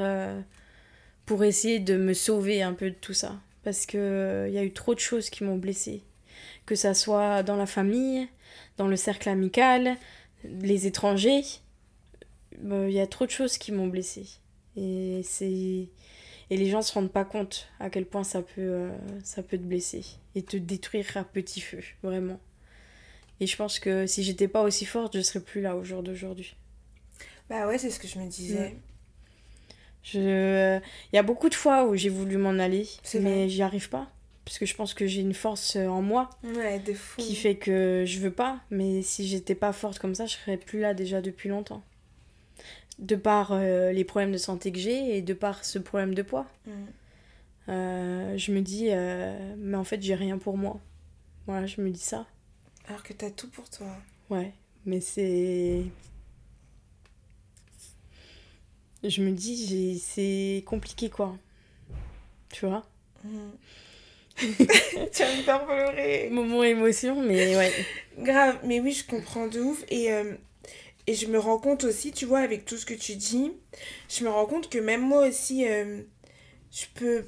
[1.26, 3.40] pour essayer de me sauver un peu de tout ça.
[3.64, 6.02] Parce qu'il il y a eu trop de choses qui m'ont blessée.
[6.66, 8.28] Que ça soit dans la famille,
[8.78, 9.98] dans le cercle amical,
[10.44, 11.44] les étrangers.
[12.66, 14.26] Euh, Il y a trop de choses qui m'ont blessée.
[14.76, 15.90] Et c'est
[16.52, 18.92] et les gens se rendent pas compte à quel point ça peut euh,
[19.24, 20.04] ça peut te blesser
[20.36, 22.40] et te détruire à petit feu, vraiment.
[23.40, 26.04] Et je pense que si j'étais pas aussi forte, je serais plus là au jour
[26.04, 26.56] d'aujourd'hui.
[27.50, 28.76] Bah ouais, c'est ce que je me disais.
[30.04, 30.80] Je
[31.12, 32.88] il y a beaucoup de fois où j'ai voulu m'en aller,
[33.20, 34.08] mais j'y arrive pas
[34.46, 37.22] parce que je pense que j'ai une force euh, en moi Ouais, de fou.
[37.22, 40.58] qui fait que je veux pas, mais si j'étais pas forte comme ça, je serais
[40.58, 41.84] plus là déjà depuis longtemps.
[43.00, 46.22] De par euh, les problèmes de santé que j'ai et de par ce problème de
[46.24, 46.48] poids.
[46.66, 46.72] Mm.
[47.70, 50.80] Euh, je me dis, euh, mais en fait, j'ai rien pour moi.
[51.48, 52.26] Voilà, je me dis ça.
[52.88, 53.88] Alors que t'as tout pour toi.
[54.30, 54.52] Ouais,
[54.86, 55.84] mais c'est.
[59.04, 61.36] Je me dis, c'est compliqué quoi.
[62.50, 62.86] Tu vois
[63.24, 63.52] Mm.
[64.38, 66.30] tu vas me faire pleurer.
[66.32, 67.72] Moment émotion, mais ouais.
[68.18, 69.84] Grave, mais oui, je comprends de ouf.
[69.90, 70.34] Et, euh,
[71.08, 73.54] et je me rends compte aussi, tu vois, avec tout ce que tu dis,
[74.10, 76.02] je me rends compte que même moi aussi, euh,
[76.72, 77.26] je peux.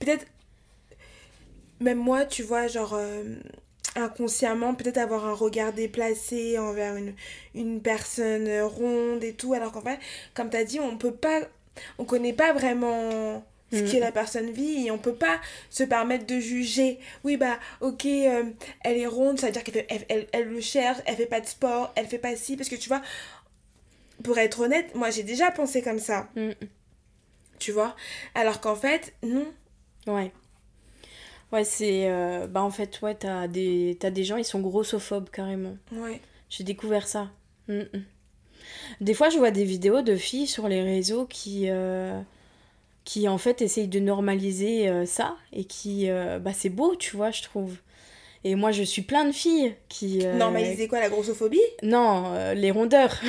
[0.00, 0.26] Peut-être.
[1.80, 2.94] Même moi, tu vois, genre.
[2.94, 3.24] euh,
[3.96, 7.14] inconsciemment, peut-être avoir un regard déplacé envers une,
[7.54, 9.54] une personne ronde et tout.
[9.54, 9.98] Alors qu'en fait,
[10.34, 11.40] comme tu as dit, on peut pas.
[11.98, 13.92] On connaît pas vraiment ce Mhm.
[13.92, 15.40] que la personne vit et on peut pas
[15.70, 16.98] se permettre de juger.
[17.24, 18.44] Oui, bah, ok, euh,
[18.82, 21.46] elle est ronde, ça veut dire qu'elle elle, elle le cherche, elle fait pas de
[21.46, 22.56] sport, elle fait pas ci.
[22.56, 23.02] Parce que tu vois,
[24.22, 26.52] pour être honnête, moi j'ai déjà pensé comme ça, Mm,
[27.58, 27.94] tu vois?
[28.34, 29.46] Alors qu'en fait, non.
[30.06, 30.32] Ouais.
[31.52, 32.08] Ouais, c'est.
[32.10, 33.96] euh, Bah, en fait, ouais, t'as des...
[34.00, 35.76] t'as des gens, ils sont grossophobes carrément.
[35.92, 36.20] Ouais.
[36.50, 37.30] J'ai découvert ça.
[37.68, 38.04] Mm, mm.
[39.00, 42.20] Des fois, je vois des vidéos de filles sur les réseaux qui, euh,
[43.04, 47.16] qui en fait, essayent de normaliser euh, ça et qui, euh, bah, c'est beau, tu
[47.16, 47.76] vois, je trouve.
[48.48, 50.20] Et moi, je suis plein de filles qui.
[50.24, 51.58] euh, Normaliser quoi, la grossophobie?
[51.82, 53.12] Non, euh, les rondeurs.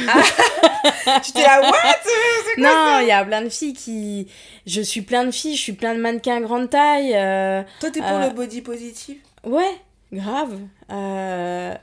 [1.25, 1.73] J'étais là, what?
[2.03, 4.27] C'est quoi non, il y a plein de filles qui.
[4.67, 7.13] Je suis plein de filles, je suis plein de mannequins grande taille.
[7.15, 9.71] euh, Toi, t'es pour Euh, le body positif Ouais,
[10.13, 10.59] grave.
[10.91, 11.73] Euh,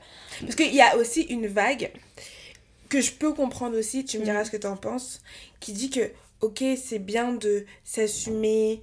[0.41, 1.91] Parce qu'il y a aussi une vague
[2.87, 4.25] que je peux comprendre aussi, tu me Mm.
[4.25, 5.21] diras ce que t'en penses,
[5.59, 6.09] qui dit que,
[6.39, 8.81] ok, c'est bien de s'assumer,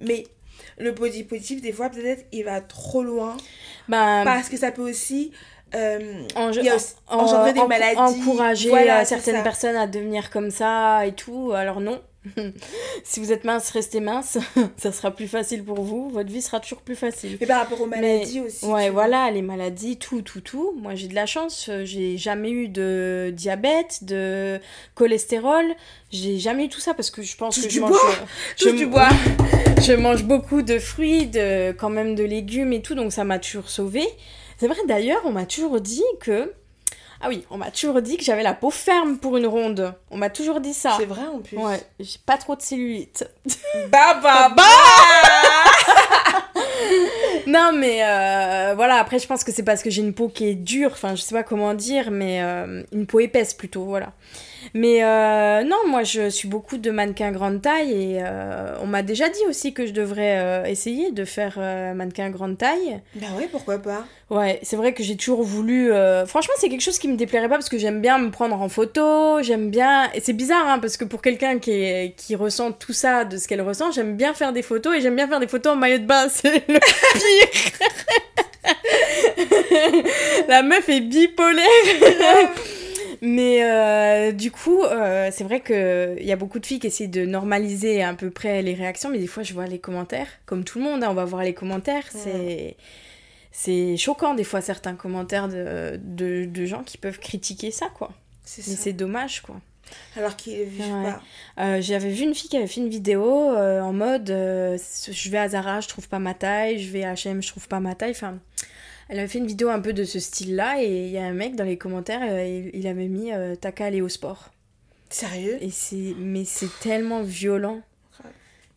[0.00, 0.24] mais
[0.78, 3.36] le body positif, des fois, peut-être, il va trop loin,
[3.88, 5.32] ben, parce que ça peut aussi...
[5.74, 7.96] euh, en- il y a aussi- en- engendrer des maladies.
[7.98, 11.52] encourager Voilà, euh, certaines personnes à devenir comme ça et tout.
[11.54, 12.00] Alors non.
[13.04, 14.38] si vous êtes mince, restez mince.
[14.76, 16.08] ça sera plus facile pour vous.
[16.10, 17.36] Votre vie sera toujours plus facile.
[17.40, 18.64] Mais par rapport aux maladies aussi.
[18.64, 20.72] Ouais, voilà, les maladies, tout, tout, tout.
[20.80, 21.70] Moi, j'ai de la chance.
[21.84, 24.60] J'ai jamais eu de diabète, de
[24.94, 25.64] cholestérol.
[26.10, 27.90] J'ai jamais eu tout ça parce que je pense Touche que je mange.
[27.90, 28.00] bois.
[28.56, 29.08] je, Touche du bois.
[29.80, 33.38] je mange beaucoup de fruits, de, quand même de légumes et tout, donc ça m'a
[33.38, 34.06] toujours sauvée.
[34.58, 36.52] C'est vrai, d'ailleurs, on m'a toujours dit que.
[37.24, 39.94] Ah oui, on m'a toujours dit que j'avais la peau ferme pour une ronde.
[40.10, 40.94] On m'a toujours dit ça.
[40.98, 41.56] C'est vrai en plus.
[41.56, 43.28] Ouais, j'ai pas trop de cellulite.
[43.90, 44.62] Bah bah bah
[47.46, 50.48] Non, mais euh, voilà, après, je pense que c'est parce que j'ai une peau qui
[50.48, 54.12] est dure, enfin, je sais pas comment dire, mais euh, une peau épaisse plutôt, voilà.
[54.74, 59.02] Mais euh, non, moi, je suis beaucoup de mannequin grande taille et euh, on m'a
[59.02, 61.58] déjà dit aussi que je devrais euh, essayer de faire
[61.94, 63.00] mannequin grande taille.
[63.16, 65.92] Bah ouais, pourquoi pas Ouais, c'est vrai que j'ai toujours voulu.
[66.26, 68.68] Franchement, c'est quelque chose qui me déplairait pas parce que j'aime bien me prendre en
[68.68, 70.10] photo, j'aime bien.
[70.14, 72.14] Et c'est bizarre, hein, parce que pour quelqu'un qui, est...
[72.16, 75.16] qui ressent tout ça de ce qu'elle ressent, j'aime bien faire des photos et j'aime
[75.16, 77.72] bien faire des photos en maillot de bain, c'est le pire.
[80.48, 82.48] La meuf est bipolaire.
[83.24, 87.06] Mais euh, du coup, euh, c'est vrai qu'il y a beaucoup de filles qui essaient
[87.06, 90.64] de normaliser à peu près les réactions, mais des fois, je vois les commentaires, comme
[90.64, 92.76] tout le monde, hein, on va voir les commentaires, c'est...
[93.54, 98.10] C'est choquant des fois certains commentaires de, de, de gens qui peuvent critiquer ça quoi.
[98.46, 98.82] C'est Mais ça.
[98.84, 99.56] c'est dommage quoi.
[100.16, 101.12] Alors qu'ils ne vivent Ouais.
[101.12, 101.22] pas.
[101.62, 103.22] Euh, J'avais vu une fille qui avait fait une vidéo
[103.54, 107.42] en mode je vais à Zara, je trouve pas ma taille, je vais à H&M,
[107.42, 108.12] je trouve pas ma taille.
[108.12, 108.38] Enfin,
[109.12, 111.34] elle avait fait une vidéo un peu de ce style-là et il y a un
[111.34, 114.50] mec dans les commentaires, euh, il, il avait mis euh, t'as qu'à aller au sport.
[115.10, 115.58] Sérieux?
[115.60, 117.82] Et c'est mais c'est tellement violent.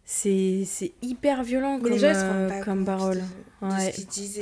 [0.04, 3.24] C'est c'est hyper violent Mais comme, gens, euh, pas comme parole.
[3.62, 3.92] de, de Ouais.
[3.92, 4.40] ce qu'ils disent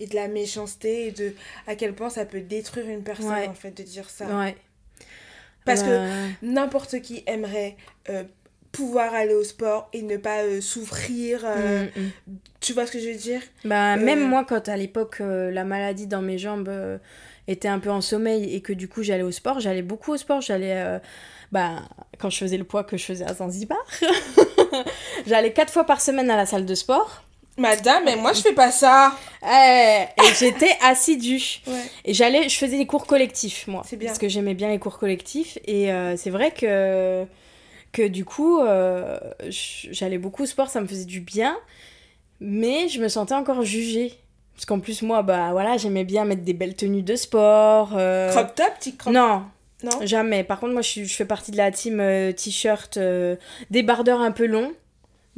[0.00, 1.34] et, de la méchanceté et de
[1.66, 3.46] à quel point ça peut détruire une personne Ouais.
[3.48, 4.24] en fait de dire ça.
[4.26, 4.56] Ouais.
[5.66, 6.08] Parce que
[6.40, 7.76] n'importe qui aimerait
[8.08, 8.24] euh,
[8.72, 11.40] pouvoir aller au sport et ne pas euh, souffrir.
[11.44, 12.10] euh, mm, mm.
[12.60, 13.40] Tu vois ce que je veux dire?
[13.64, 16.70] Bah, Euh, même moi, quand à l'époque, la maladie dans mes jambes
[17.46, 20.16] était un peu en sommeil et que du coup j'allais au sport, j'allais beaucoup au
[20.16, 20.40] sport.
[20.40, 21.00] J'allais,
[21.52, 21.76] bah,
[22.18, 23.78] quand je faisais le poids que je faisais à Zanzibar,
[25.26, 27.22] j'allais quatre fois par semaine à la salle de sport.
[27.56, 29.12] Madame, mais moi je fais pas ça.
[29.42, 31.60] Eh, et j'étais assidue.
[31.66, 31.74] Ouais.
[32.04, 33.82] Et j'allais, je faisais des cours collectifs, moi.
[33.92, 34.06] Bien.
[34.06, 35.58] Parce que j'aimais bien les cours collectifs.
[35.66, 37.24] Et euh, c'est vrai que,
[37.92, 39.18] que du coup, euh,
[39.50, 41.56] j'allais beaucoup au sport, ça me faisait du bien.
[42.40, 44.14] Mais je me sentais encore jugée.
[44.54, 47.92] Parce qu'en plus, moi, bah voilà, j'aimais bien mettre des belles tenues de sport.
[47.96, 49.44] euh, Crop top, petit crop Non,
[49.84, 50.44] Non jamais.
[50.44, 52.98] Par contre, moi, je, fais partie de la team euh, t-shirt
[53.70, 54.72] débardeur un peu long.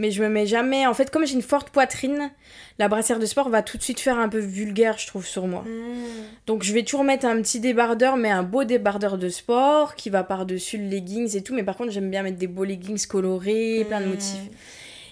[0.01, 0.87] Mais je me mets jamais.
[0.87, 2.31] En fait, comme j'ai une forte poitrine,
[2.79, 5.47] la brassière de sport va tout de suite faire un peu vulgaire, je trouve, sur
[5.47, 5.61] moi.
[5.61, 6.47] Mmh.
[6.47, 10.09] Donc je vais toujours mettre un petit débardeur, mais un beau débardeur de sport qui
[10.09, 11.55] va par-dessus le leggings et tout.
[11.55, 14.09] Mais par contre, j'aime bien mettre des beaux leggings colorés, plein de Mmh.
[14.09, 14.51] motifs.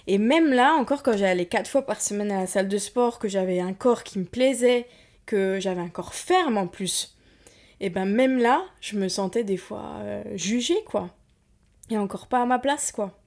[0.06, 3.18] Et même là, encore quand j'allais quatre fois par semaine à la salle de sport,
[3.18, 4.86] que j'avais un corps qui me plaisait,
[5.26, 7.14] que j'avais un corps ferme en plus,
[7.80, 11.10] et ben même là, je me sentais des fois euh, jugée, quoi.
[11.90, 13.18] Et encore pas à ma place, quoi.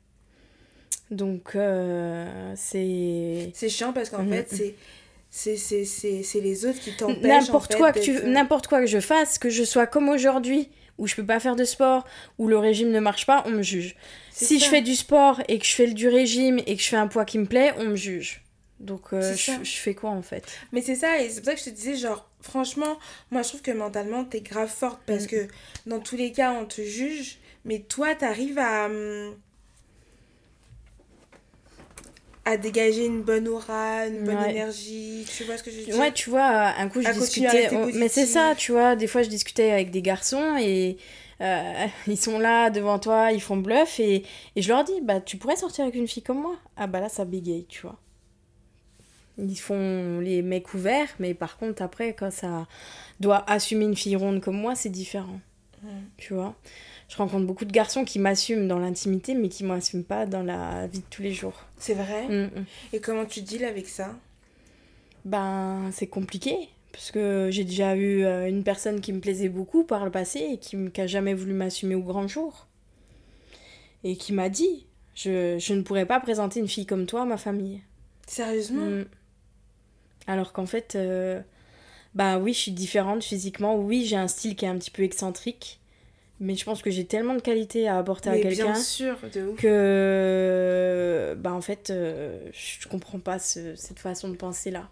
[1.09, 3.51] Donc, euh, c'est...
[3.53, 4.29] C'est chiant parce qu'en Mhm.
[4.33, 4.75] fait,
[5.29, 8.87] c'est c'est les autres qui t'empêchent n'importe en fait, quoi que tu n'importe quoi que
[8.87, 12.05] je fasse que je sois comme aujourd'hui où je peux pas faire de sport
[12.37, 13.95] où le régime ne marche pas on me juge
[14.29, 14.65] si ça.
[14.65, 17.07] je fais du sport et que je fais du régime et que je fais un
[17.07, 18.43] poids qui me plaît on me juge
[18.81, 20.43] donc euh, je fais quoi en fait?
[20.71, 22.97] Mais c'est ça, et c'est pour ça que je te disais, genre, franchement,
[23.29, 25.27] moi je trouve que mentalement t'es grave forte parce Mm.
[25.27, 25.47] que
[25.85, 28.87] dans tous les cas on te juge, mais toi t'arrives à.
[28.87, 29.35] hum,
[32.45, 34.51] à dégager une bonne aura, une bonne Ouais.
[34.51, 35.95] énergie, tu vois ce que je veux dire?
[35.95, 39.23] Ouais tu vois un coup je À discutais mais c'est ça tu vois des fois
[39.23, 40.97] je discutais avec des garçons et
[41.41, 44.23] euh, ils sont là devant toi ils font bluff et,
[44.55, 46.55] et je leur dis bah tu pourrais sortir avec une fille comme moi?
[46.77, 47.97] Ah bah là ça bégaye tu vois.
[49.37, 52.67] Ils font les mecs ouverts, mais par contre, après, quand ça
[53.19, 55.39] doit assumer une fille ronde comme moi, c'est différent.
[56.17, 56.55] Tu vois?
[57.11, 60.87] Je rencontre beaucoup de garçons qui m'assument dans l'intimité, mais qui m'assument pas dans la
[60.87, 61.65] vie de tous les jours.
[61.77, 62.65] C'est vrai Mm, mm.
[62.93, 64.15] Et comment tu deals avec ça?
[65.25, 66.55] Ben, c'est compliqué.
[66.93, 70.39] Parce que j'ai déjà eu euh, une personne qui me plaisait beaucoup par le passé
[70.53, 72.67] et qui, m- qui a jamais voulu m'assumer au grand jour.
[74.05, 77.25] Et qui m'a dit je, je ne pourrais pas présenter une fille comme toi à
[77.25, 77.81] ma famille.
[78.25, 78.85] Sérieusement?
[78.85, 79.05] Mm.
[80.27, 81.41] Alors qu'en fait, euh,
[82.15, 83.75] bah oui, je suis différente physiquement.
[83.75, 85.80] Oui, j'ai un style qui est un petit peu excentrique.
[86.43, 88.73] Mais je pense que j'ai tellement de qualités à apporter à quelqu'un
[89.57, 94.89] que bah en fait euh, je comprends pas ce- cette façon de penser là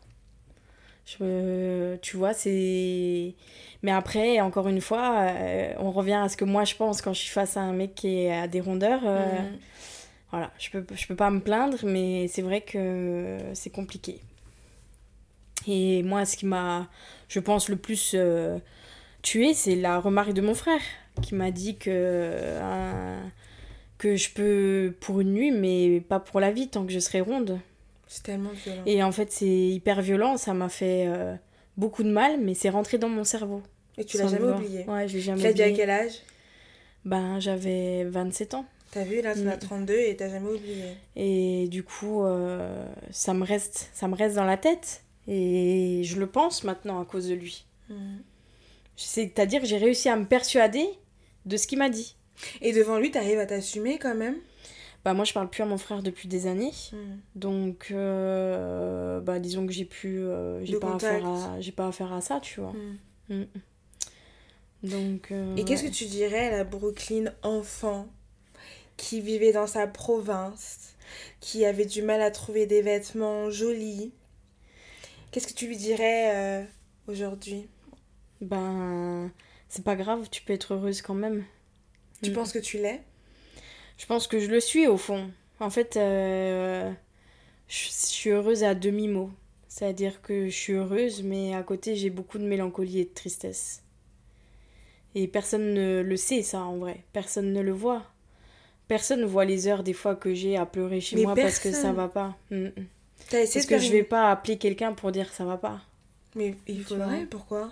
[1.05, 3.33] je, tu vois c'est
[3.81, 7.13] mais après encore une fois euh, on revient à ce que moi je pense quand
[7.13, 9.57] je suis face à un mec qui est à des rondeurs euh, Mm.
[10.31, 10.51] voilà.
[10.59, 14.19] Je peux je peux pas me plaindre mais c'est vrai que c'est compliqué.
[15.67, 16.87] Et moi ce qui m'a
[17.27, 18.59] je pense le plus euh,
[19.23, 20.81] tué c'est la remarque de mon frère
[21.21, 23.19] qui m'a dit que euh,
[23.97, 27.21] que je peux pour une nuit, mais pas pour la vie tant que je serai
[27.21, 27.59] ronde.
[28.07, 28.81] C'est tellement violent.
[28.85, 31.35] Et en fait, c'est hyper violent, ça m'a fait euh,
[31.77, 33.61] beaucoup de mal, mais c'est rentré dans mon cerveau.
[33.97, 35.79] Et tu l'as jamais oublié Ouais, je l'ai Tu jamais l'as dit à oublié.
[35.79, 36.13] quel âge?
[37.05, 38.65] Ben, j'avais 27 ans.
[38.91, 39.59] T'as vu, là, tu as Mm.
[39.59, 40.83] 32 et t'as jamais oublié.
[41.15, 45.03] Et du coup, euh, ça, me reste, ça me reste dans la tête.
[45.27, 47.65] Et je le pense maintenant à cause de lui.
[47.89, 48.17] Mm.
[48.95, 50.87] C'est-à-dire que j'ai réussi à me persuader
[51.49, 52.15] de ce qu'il m'a dit.
[52.61, 54.37] Et devant lui, t'arrives à t'assumer quand même?
[55.03, 56.73] Bah, moi, je parle plus à mon frère depuis des années.
[56.93, 56.97] Mm.
[57.35, 60.19] Donc, euh, bah, disons que j'ai pu.
[60.19, 61.25] euh, j'ai pas, contact.
[61.25, 62.73] affaire à, j'ai pas affaire à ça, tu vois.
[63.29, 63.35] Mm.
[63.35, 63.45] Mm.
[64.83, 65.31] Donc.
[65.31, 65.89] euh, Et qu'est-ce ouais.
[65.89, 68.07] que tu dirais à la Brooklyn enfant
[68.97, 70.95] qui vivait dans sa province,
[71.39, 74.11] qui avait du mal à trouver des vêtements jolis?
[75.31, 76.67] Qu'est-ce que tu lui dirais
[77.07, 77.67] aujourd'hui?
[78.41, 79.31] Ben,
[79.69, 81.45] c'est pas grave, tu peux être heureuse quand même.
[82.21, 82.33] Tu Mm.
[82.33, 83.01] penses que tu l'es?
[83.97, 85.31] Je pense que je le suis au fond.
[85.59, 86.91] En fait, euh,
[87.67, 89.31] je, je suis heureuse à demi-mot.
[89.67, 93.83] C'est-à-dire que je suis heureuse, mais à côté, j'ai beaucoup de mélancolie et de tristesse.
[95.15, 97.03] Et personne ne le sait, ça, en vrai.
[97.13, 98.03] Personne ne le voit.
[98.87, 101.59] Personne ne voit les heures des fois que j'ai à pleurer chez Mais moi parce
[101.59, 102.35] que ça va pas.
[102.49, 102.71] Mm, mm.
[103.29, 105.57] T'as essayé Parce de que faire je vais pas appeler quelqu'un pour dire ça va
[105.57, 105.81] pas.
[106.35, 107.71] Mais il faudrait, pourquoi?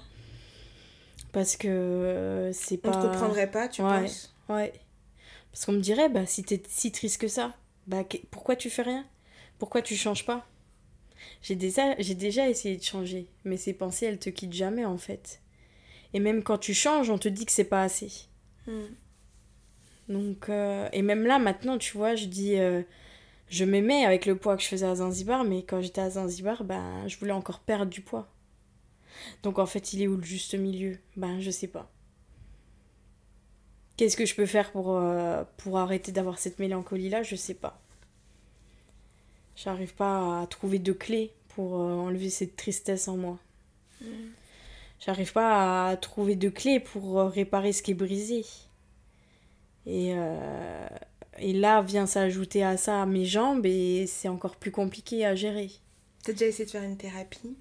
[1.38, 2.98] Parce que euh, c'est On pas.
[2.98, 3.90] te comprendrait pas, tu Ouais.
[4.04, 4.34] penses?
[4.50, 4.74] Ouais.
[5.52, 7.56] Parce qu'on me dirait, bah, si t'es si triste que ça,
[7.88, 9.06] bah, que- pourquoi tu fais rien?
[9.60, 10.48] Pourquoi tu changes pas?
[11.42, 14.98] J'ai déjà, j'ai déjà essayé de changer, mais ces pensées, elles te quittent jamais, en
[14.98, 15.42] fait.
[16.14, 18.12] Et même quand tu changes, on te dit que c'est pas assez.
[18.68, 18.96] Hmm.
[20.10, 22.82] Donc, euh, et même là, maintenant, tu vois, je dis, euh,
[23.50, 26.64] je m'aimais avec le poids que je faisais à Zanzibar, mais quand j'étais à Zanzibar,
[26.66, 28.28] ben, je voulais encore perdre du poids.
[29.44, 30.98] Donc, en fait, il est où le juste milieu?
[31.16, 31.90] Ben, je sais pas.
[33.96, 37.24] Qu'est-ce que je peux faire pour, euh, pour arrêter d'avoir cette mélancolie-là?
[37.24, 37.82] Je sais pas.
[39.56, 43.40] J'arrive pas à trouver de clé pour euh, enlever cette tristesse en moi.
[45.00, 48.46] J'arrive pas à trouver de clé pour euh, réparer ce qui est brisé.
[49.88, 50.14] Et,
[51.40, 55.72] et là vient s'ajouter à ça mes jambes et c'est encore plus compliqué à gérer.
[56.24, 57.56] T'as déjà essayé de faire une thérapie?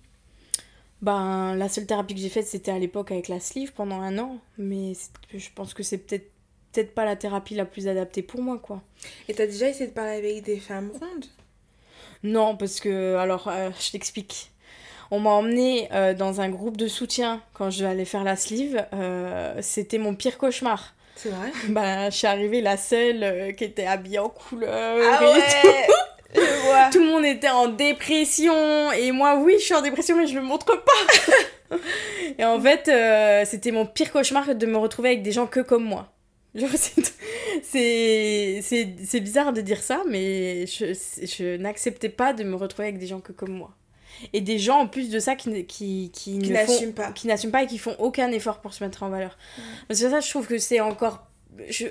[1.03, 4.19] Ben, la seule thérapie que j'ai faite, c'était à l'époque avec la sleeve pendant un
[4.19, 4.39] an.
[4.59, 4.93] Mais
[5.35, 6.31] je pense que c'est peut-être
[6.77, 8.83] peut-être pas la thérapie la plus adaptée pour moi, quoi.
[9.29, 11.25] Et t'as déjà essayé de parler avec des femmes rondes?
[12.23, 14.51] Non, parce que, alors, euh, je t'explique.
[15.11, 18.85] On m'a emmené euh, dans un groupe de soutien quand je allais faire la sleeve.
[18.93, 20.95] Euh, c'était mon pire cauchemar.
[21.15, 21.51] C'est vrai?
[21.69, 24.99] Ben, je suis arrivée la seule qui était habillée en couleur.
[25.01, 26.16] Ah et ouais Je
[26.91, 28.93] Tout le monde était en dépression.
[28.93, 31.77] Et moi, oui, je suis en dépression, mais je le montre pas.
[32.39, 35.61] et en fait, euh, c'était mon pire cauchemar de me retrouver avec des gens que
[35.61, 36.13] comme moi.
[37.63, 40.87] C'est- bizarre de dire ça, mais je,
[41.23, 43.75] je n'acceptais pas de me retrouver avec des gens que comme moi.
[44.33, 47.13] Et des gens, en plus de ça, qui, qui, qui, Qui n'assument pas.
[47.13, 49.37] qui n'assument pas et qui font aucun effort pour se mettre en valeur.
[49.89, 51.27] Parce que ça, je trouve que c'est encore...
[51.69, 51.87] je-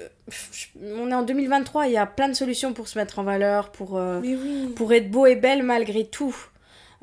[0.51, 3.23] je- on est en 2023, il y a plein de solutions pour se mettre en
[3.23, 4.37] valeur, pour, euh, oui
[4.75, 6.35] pour être beau et belle malgré tout.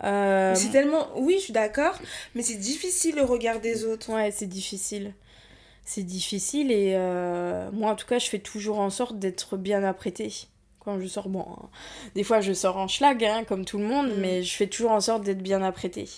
[0.05, 1.09] Euh, C'est tellement...
[1.17, 1.99] Oui, je suis d'accord,
[2.35, 4.13] mais c'est difficile le regard des autres.
[4.13, 5.15] Ouais, c'est difficile.
[5.85, 9.83] C'est difficile et euh, moi en tout cas je fais toujours en sorte d'être bien
[9.85, 10.33] apprêtée.
[10.81, 11.69] Quand je sors, bon, hein,
[12.15, 14.21] des fois je sors en schlag hein, comme tout le monde, Mm.
[14.21, 16.09] mais je fais toujours en sorte d'être bien apprêtée.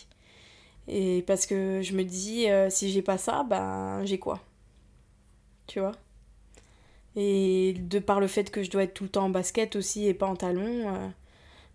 [0.87, 4.41] Et parce que je me dis, si j'ai pas ça, ben j'ai quoi?
[5.67, 5.93] Tu vois?
[7.17, 10.07] Et de par le fait que je dois être tout le temps en basket aussi
[10.07, 11.09] et pas en talons, euh,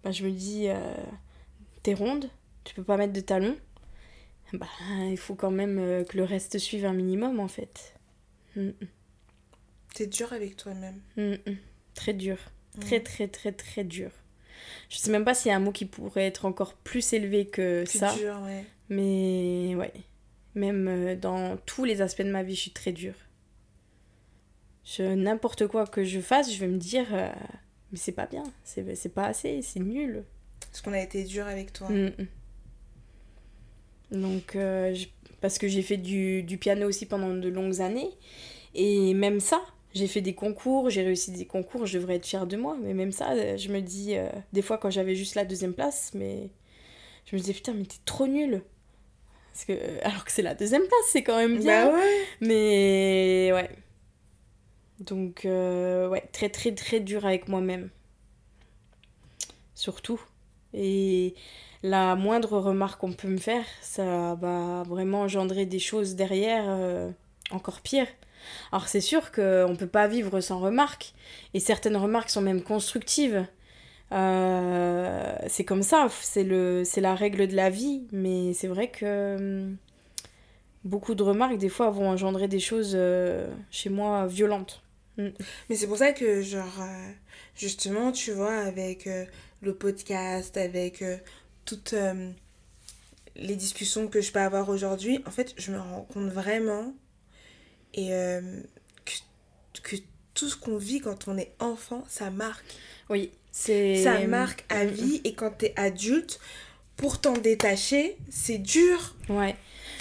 [0.04, 0.94] ben, je me dis, euh,
[1.84, 2.30] t'es ronde,
[2.66, 3.56] tu peux pas mettre de talons
[4.52, 4.66] bah,
[5.08, 7.94] il faut quand même euh, que le reste suive un minimum en fait.
[8.56, 8.70] Mm,
[9.94, 11.00] T'es dur avec toi-même.
[11.18, 11.58] mm, mm.
[11.94, 12.38] Très dur.
[12.82, 13.04] Très Mm.
[13.04, 14.10] très très très dur.
[14.90, 17.46] Je sais même pas s'il y a un mot qui pourrait être encore plus élevé
[17.46, 18.14] que Plus ça.
[18.16, 18.66] dur, ouais.
[18.90, 19.94] Mais ouais.
[20.56, 23.14] Même dans tous les aspects de ma vie, je suis très dure.
[24.98, 27.30] N'importe quoi que je fasse, je vais me dire, euh,
[27.92, 30.24] mais c'est pas bien, c'est, c'est pas assez, c'est nul.
[30.62, 31.90] Parce qu'on a été dur avec toi.
[31.90, 32.28] Mm, mm.
[34.22, 35.08] Donc, euh, je-
[35.42, 38.10] parce que j'ai fait du, du piano aussi pendant de longues années.
[38.76, 39.62] Et même ça,
[39.94, 42.76] j'ai fait des concours, j'ai réussi des concours, je devrais être fière de moi.
[42.82, 45.74] Mais même ça, euh, je me dis, euh, des fois quand j'avais juste la deuxième
[45.74, 46.50] place, mais
[47.26, 48.62] je me disais, putain, mais t'es trop nulle.
[49.54, 49.74] Parce que,
[50.04, 51.88] alors que c'est la deuxième place, c'est quand même bien.
[51.92, 52.24] Bah ouais.
[52.42, 53.70] Mais ouais.
[55.00, 57.89] Donc, euh, ouais, très très très dur avec moi-même.
[59.76, 60.20] Surtout.
[60.74, 61.36] Et
[61.84, 67.10] la moindre remarque qu'on peut me faire, ça va vraiment engendrer des choses derrière euh,
[67.52, 68.08] encore pires.
[68.72, 71.14] Alors c'est sûr qu'on ne peut pas vivre sans remarques.
[71.54, 73.45] Et certaines remarques sont même constructives.
[74.12, 76.43] Euh, c'est comme ça, c'est
[77.02, 78.04] la règle de la vie.
[78.12, 79.78] Mais c'est vrai que hum,
[80.84, 82.97] beaucoup de remarques, des fois, vont engendrer des choses
[83.72, 84.84] chez moi violentes.
[85.70, 87.11] Mais c'est pour ça que, genre, euh,
[87.55, 89.26] justement, tu vois, avec euh,
[89.61, 91.17] le podcast, avec euh,
[91.65, 91.93] toutes
[93.36, 96.93] les discussions que je peux avoir aujourd'hui, en fait, je me rends compte vraiment
[97.93, 98.09] et
[99.05, 99.95] que, que
[100.34, 102.65] tout ce qu'on vit quand on est enfant, ça marque.
[103.09, 104.03] Oui, c'est.
[104.03, 106.39] Ça marque à Mm, vie et quand t'es adulte,
[106.97, 109.15] pour t'en détacher, c'est dur.
[109.30, 109.55] Ouais.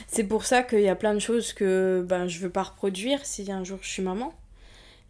[0.07, 3.25] C'est pour ça qu'il y a plein de choses que ben, je veux pas reproduire
[3.25, 4.33] si un jour je suis maman.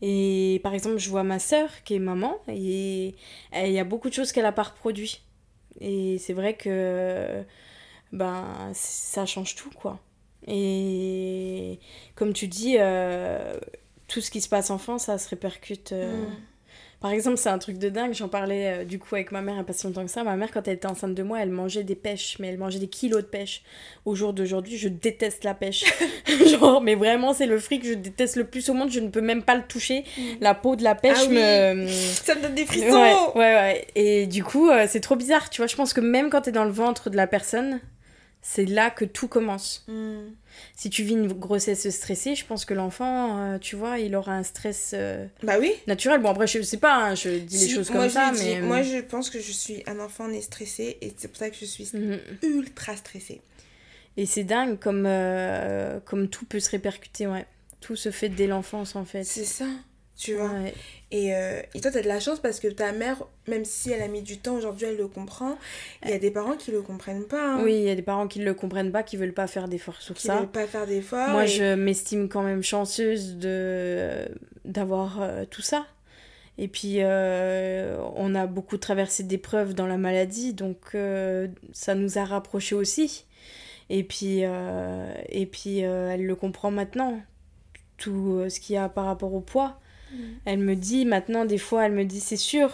[0.02, 3.14] Et par exemple, je vois ma sœur qui est maman et
[3.54, 5.22] il y a beaucoup de choses qu'elle a pas reproduit.
[5.80, 7.42] Et c'est vrai que
[8.12, 10.00] ben ça change tout quoi.
[10.46, 11.78] Et
[12.14, 13.58] comme tu dis, euh,
[14.08, 15.92] tout ce qui se passe enfant, ça se répercute.
[15.92, 16.36] euh, Mm.
[17.00, 18.12] Par exemple, c'est un truc de dingue.
[18.12, 20.10] J'en parlais euh, du coup avec ma mère il n'y a pas si longtemps que
[20.10, 20.24] ça.
[20.24, 22.80] Ma mère, quand elle était enceinte de moi, elle mangeait des pêches, mais elle mangeait
[22.80, 23.62] des kilos de pêches.
[24.04, 25.84] Au jour d'aujourd'hui, je déteste la pêche.
[26.46, 28.90] Genre, mais vraiment, c'est le fruit que je déteste le plus au monde.
[28.90, 30.04] Je ne peux même pas le toucher.
[30.40, 31.36] La peau de la pêche Ah oui.
[31.36, 31.86] me.
[31.88, 33.86] Ça me donne des frissons Ouais, ouais, ouais.
[33.94, 35.68] Et du coup, euh, c'est trop bizarre, tu vois.
[35.68, 37.80] Je pense que même quand t'es dans le ventre de la personne,
[38.42, 39.84] c'est là que tout commence.
[39.88, 40.30] Mm.
[40.76, 44.32] Si tu vis une grossesse stressée, je pense que l'enfant, euh, tu vois, il aura
[44.32, 45.72] un stress euh, Bah oui.
[45.86, 46.20] naturel.
[46.20, 48.56] Bon, après, je sais pas, hein, je dis les choses comme ça, dis- mais.
[48.58, 51.50] euh, Moi, je pense que je suis un enfant né stressé et c'est pour ça
[51.50, 52.18] que je suis Mhm.
[52.42, 53.40] ultra stressée.
[54.16, 57.46] Et c'est dingue comme, euh, comme tout peut se répercuter, ouais.
[57.80, 59.22] Tout se fait dès l'enfance, en fait.
[59.24, 59.66] C'est ça,
[60.18, 60.50] tu vois.
[60.50, 60.74] Ouais.
[61.12, 64.02] Et, euh, et toi, t'as de la chance parce que ta mère, même si elle
[64.02, 65.56] a mis du temps, aujourd'hui, elle le comprend.
[66.04, 67.54] Il y a des parents qui le comprennent pas.
[67.54, 69.46] hein, Oui, il y a des parents qui ne le comprennent pas, qui veulent pas
[69.46, 70.36] faire d'efforts sur Qui ça.
[70.40, 71.28] veulent pas faire d'efforts.
[71.30, 74.28] Moi, et- je m'estime quand même chanceuse de
[74.64, 75.86] d'avoir euh, tout ça.
[76.58, 80.96] Et puis, euh, on a beaucoup traversé d'épreuves dans la maladie, donc
[81.72, 83.24] ça nous a rapprochés aussi.
[83.88, 84.40] Et puis,
[85.28, 87.20] et puis elle le comprend maintenant,
[87.96, 89.80] tout ce qu'il y a par rapport au poids.
[90.44, 92.72] Elle me dit maintenant, des fois, elle me dit, c'est sûr,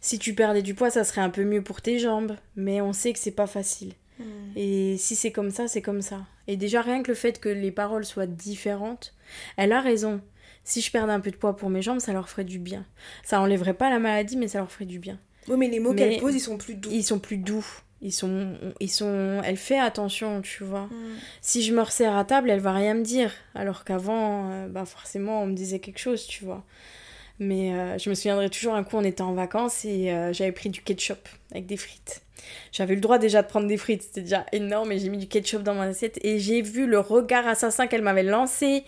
[0.00, 2.92] si tu perdais du poids, ça serait un peu mieux pour tes jambes, mais on
[2.92, 3.92] sait que c'est pas facile.
[4.18, 4.24] Mm.
[4.56, 6.26] Et si c'est comme ça, c'est comme ça.
[6.46, 9.14] Et déjà, rien que le fait que les paroles soient différentes,
[9.56, 10.20] elle a raison.
[10.64, 12.84] Si je perdais un peu de poids pour mes jambes, ça leur ferait du bien.
[13.24, 15.18] Ça enlèverait pas la maladie, mais ça leur ferait du bien.
[15.48, 16.90] Oui, mais les mots Mais- qu'elle pose, ils sont plus doux.
[16.92, 17.64] Ils sont plus doux.
[18.02, 20.82] Ils sont, ils sont, elle fait attention, tu vois.
[20.86, 21.16] Mm.
[21.40, 23.32] Si je me resserre à table, elle va rien me dire.
[23.54, 26.64] Alors qu'avant, euh, bah forcément, on me disait quelque chose, tu vois.
[27.38, 30.52] Mais euh, je me souviendrai toujours un coup, on était en vacances et euh, j'avais
[30.52, 32.22] pris du ketchup avec des frites.
[32.72, 35.26] J'avais le droit déjà de prendre des frites, c'était déjà énorme et j'ai mis du
[35.26, 38.84] ketchup dans mon assiette et j'ai vu le regard assassin qu'elle m'avait lancé.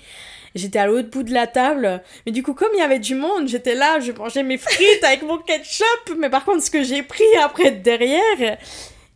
[0.54, 3.14] J'étais à l'autre bout de la table, mais du coup, comme il y avait du
[3.14, 6.82] monde, j'étais là, je mangeais mes frites avec mon ketchup, mais par contre, ce que
[6.82, 8.58] j'ai pris après derrière,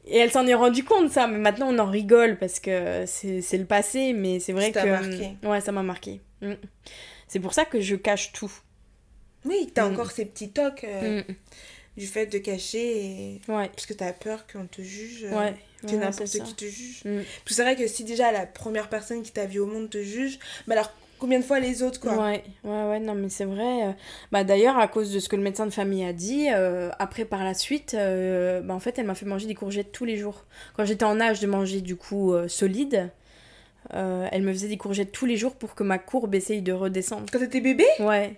[0.06, 3.58] et elle s'en est rendue compte, ça, mais maintenant on en rigole parce que c'est
[3.58, 4.88] le passé, mais c'est vrai Ça que.
[4.88, 5.30] marqué.
[5.44, 6.20] Ouais, ça m'a marqué.
[6.40, 6.52] Mm.
[7.28, 8.52] C'est pour ça que je cache tout.
[9.44, 9.92] Oui, t'as Mm.
[9.92, 11.34] encore ces petits tocs euh, Mm.
[11.96, 13.40] du fait de cacher et...
[13.48, 15.24] Ouais, parce que t'as peur qu'on te juge.
[15.24, 15.54] euh, ouais.
[15.82, 17.02] Que ouais, n'importe qui te juge.
[17.04, 17.20] Mm.
[17.44, 20.02] Puis c'est vrai que si déjà la première personne qui t'a vu au monde te
[20.02, 20.92] juge, bah alors
[21.22, 23.86] combien de fois les autres quoi Ouais, ouais, ouais, non, mais c'est vrai.
[23.88, 23.92] euh,
[24.30, 27.24] Bah, D'ailleurs, à cause de ce que le médecin de famille a dit, euh, après,
[27.24, 30.16] par la suite, euh, bah, en fait, elle m'a fait manger des courgettes tous les
[30.18, 30.44] jours.
[30.76, 33.10] Quand j'étais en âge de manger, du coup, euh, solide,
[33.90, 37.26] elle me faisait des courgettes tous les jours pour que ma courbe essaye de redescendre.
[37.32, 37.84] Quand t'étais bébé?
[38.00, 38.34] Ouais.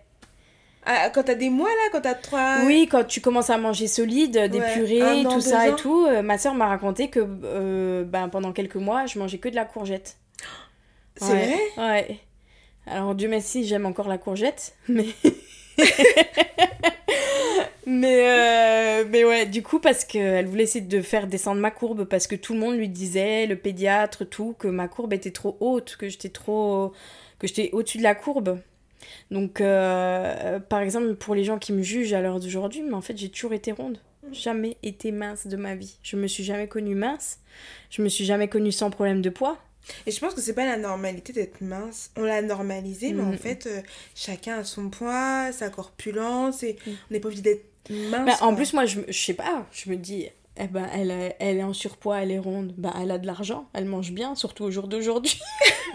[0.86, 2.64] Ah, Quand t'as des mois là Quand t'as trois...
[2.66, 5.72] Oui, quand tu commences à manger solide, des Ouais, purées, an, tout ça ans.
[5.72, 9.54] et tout, ma soeur m'a raconté que ben, pendant quelques mois, je mangeais que de
[9.54, 10.16] la courgette.
[11.16, 11.88] C'est Ouais, vrai?
[12.08, 12.18] Ouais.
[12.86, 15.06] Alors, Dieu merci, j'aime encore la courgette, mais.
[17.86, 22.04] mais, euh, mais ouais, du coup, parce qu'elle voulait essayer de faire descendre ma courbe,
[22.04, 25.56] parce que tout le monde lui disait, le pédiatre, tout, que ma courbe était trop
[25.60, 26.92] haute, que j'étais trop.
[27.38, 28.58] que j'étais au-dessus de la courbe.
[29.30, 33.00] Donc, euh, par exemple, pour les gens qui me jugent à l'heure d'aujourd'hui, mais en
[33.00, 33.98] fait, j'ai toujours été ronde.
[34.32, 35.98] Jamais été mince de ma vie.
[36.02, 37.40] Je me suis jamais connue mince.
[37.90, 39.58] Je me suis jamais connue sans problème de poids.
[40.06, 42.10] Et je pense que c'est pas la normalité d'être mince.
[42.16, 43.38] On l'a normalisé, mais en Mhm.
[43.38, 43.80] fait, euh,
[44.14, 46.90] chacun a son poids, sa corpulence, et Mm.
[46.90, 48.26] on n'est pas obligé d'être mince.
[48.40, 51.36] Bah, en plus, moi, je, je sais pas, je me dis, eh ben, elle, est-
[51.40, 54.34] elle est en surpoids, elle est ronde, bah, elle a de l'argent, elle mange bien,
[54.34, 55.38] surtout au jour d'aujourd'hui.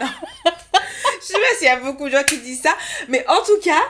[1.22, 2.74] Je sais pas s'il y a beaucoup de gens qui disent ça,
[3.08, 3.80] mais en tout cas,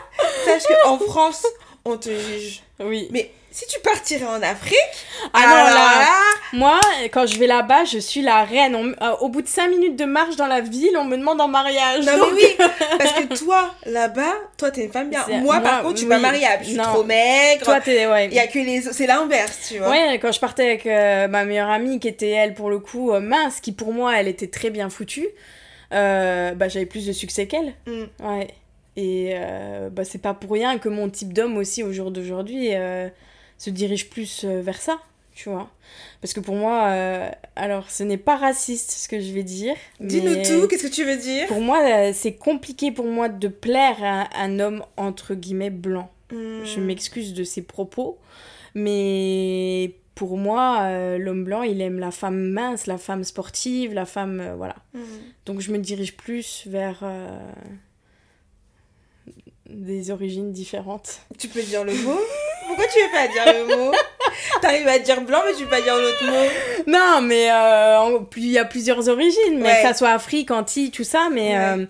[0.44, 1.46] sache qu'en France,
[1.84, 2.62] on te juge.
[2.80, 3.08] Oui.
[3.12, 4.78] Mais si tu partirais en Afrique,
[5.32, 6.18] Ah alors non, là, là,
[6.52, 6.80] moi,
[7.12, 8.74] quand je vais là-bas, je suis la reine.
[8.74, 11.40] On- euh, au bout de 5 minutes de marche dans la ville, on me demande
[11.40, 12.04] en mariage.
[12.06, 12.66] Non Donc- mais oui,
[12.98, 15.24] parce que toi, là-bas, toi t'es une femme bien.
[15.40, 16.10] Moi, par contre, suis oui.
[16.14, 16.62] pas mariable.
[16.62, 16.84] Je suis Non.
[16.84, 17.64] trop maigre.
[17.64, 18.06] Toi, t'es.
[18.06, 18.28] Ouais.
[18.28, 19.90] Y a que les c'est l'inverse, tu vois.
[19.90, 23.12] Ouais, quand je partais avec euh, ma meilleure amie, qui était elle pour le coup
[23.12, 25.28] euh, mince, qui pour moi elle était très bien foutue,
[25.90, 27.74] bah j'avais plus de succès qu'elle.
[27.86, 28.04] Mm.
[28.26, 28.48] Ouais.
[28.96, 29.34] Et
[29.92, 32.70] bah, c'est pas pour rien que mon type d'homme aussi au jour d'aujourd'hui
[33.60, 34.98] se dirige plus euh, vers ça,
[35.34, 35.68] tu vois.
[36.22, 39.76] Parce que pour moi, euh, alors ce n'est pas raciste ce que je vais dire.
[40.00, 41.46] Dis-nous tout, qu'est-ce que tu veux dire?
[41.46, 46.10] Pour moi, euh, c'est compliqué pour moi de plaire à un homme entre guillemets blanc.
[46.32, 46.64] Hmm.
[46.64, 48.18] Je m'excuse de ces propos,
[48.74, 54.06] mais pour moi, euh, l'homme blanc, il aime la femme mince, la femme sportive, la
[54.06, 54.54] femme...
[54.56, 54.76] voilà.
[54.94, 55.02] Hmm.
[55.44, 57.04] Donc je me dirige plus vers
[59.70, 61.20] des origines différentes.
[61.38, 62.18] Tu peux dire le mot
[62.66, 63.92] Pourquoi tu veux pas dire le mot?
[64.60, 66.92] T'arrives à dire blanc, mais tu peux pas dire l'autre mot.
[66.92, 69.76] Non, mais euh, il y a plusieurs origines, mais Ouais.
[69.82, 71.56] que ça soit Afrique, Antilles, tout ça, mais...
[71.56, 71.64] Ouais.
[71.80, 71.86] euh,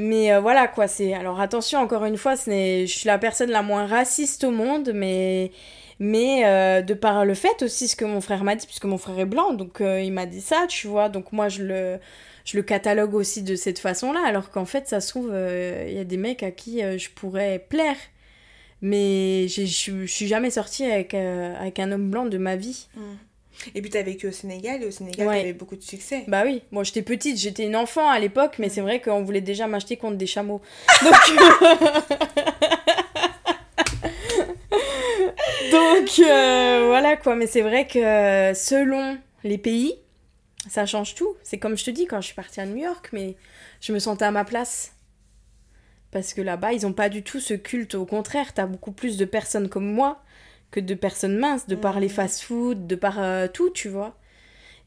[0.00, 1.12] mais euh, voilà quoi, c'est.
[1.12, 5.50] Alors attention, encore une fois, je suis la personne la moins raciste au monde, mais.
[5.98, 8.98] Mais euh, de par le fait aussi, ce que mon frère m'a dit, puisque mon
[8.98, 11.98] frère est blanc, donc euh, il m'a dit ça, tu vois, donc moi je le,
[12.50, 15.94] je le catalogue aussi de cette façon-là, alors qu'en fait, ça se trouve, euh, il
[15.94, 17.96] y a des mecs à qui euh, je pourrais plaire.
[18.80, 19.64] Mais je
[20.06, 22.88] suis jamais sortie avec, euh, avec un homme blanc de ma vie.
[23.74, 25.40] Et puis t'as vécu au Sénégal, et au Sénégal, Ouais.
[25.40, 26.24] t'avais beaucoup de succès.
[26.28, 29.40] Bah oui, moi j'étais petite, j'étais une enfant à l'époque, mais c'est vrai qu'on voulait
[29.42, 30.62] déjà m'acheter contre des chameaux.
[31.02, 31.12] Donc,
[35.72, 39.94] Donc euh, voilà quoi, mais c'est vrai que euh, selon les pays,
[40.68, 41.34] ça change tout.
[41.42, 43.36] C'est comme je te dis, quand je suis partie à New York, mais
[43.80, 44.92] je me sentais à ma place.
[46.10, 49.16] Parce que là-bas, ils ont pas du tout ce culte, au contraire, t'as beaucoup plus
[49.18, 50.22] de personnes comme moi
[50.70, 52.12] que de personnes minces, de par les Mhm.
[52.12, 54.16] fast-food, de par euh, tout, tu vois.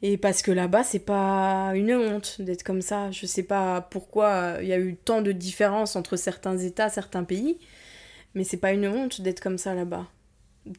[0.04, 3.12] Et parce que là-bas, c'est pas une honte d'être comme ça.
[3.12, 6.90] Je sais pas pourquoi euh, il y a eu tant de différences entre certains États,
[6.90, 7.60] certains pays,
[8.34, 10.08] mais c'est pas une honte d'être comme ça là-bas.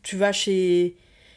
[0.02, 0.96] Tu vas chez,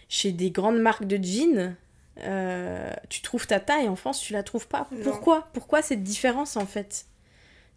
[0.10, 1.76] chez des grandes marques de jeans,
[2.20, 3.88] euh, tu trouves ta taille.
[3.90, 4.88] En France, tu la trouves pas.
[4.92, 5.04] Non.
[5.04, 5.48] Pourquoi?
[5.54, 7.06] Pourquoi cette différence en fait?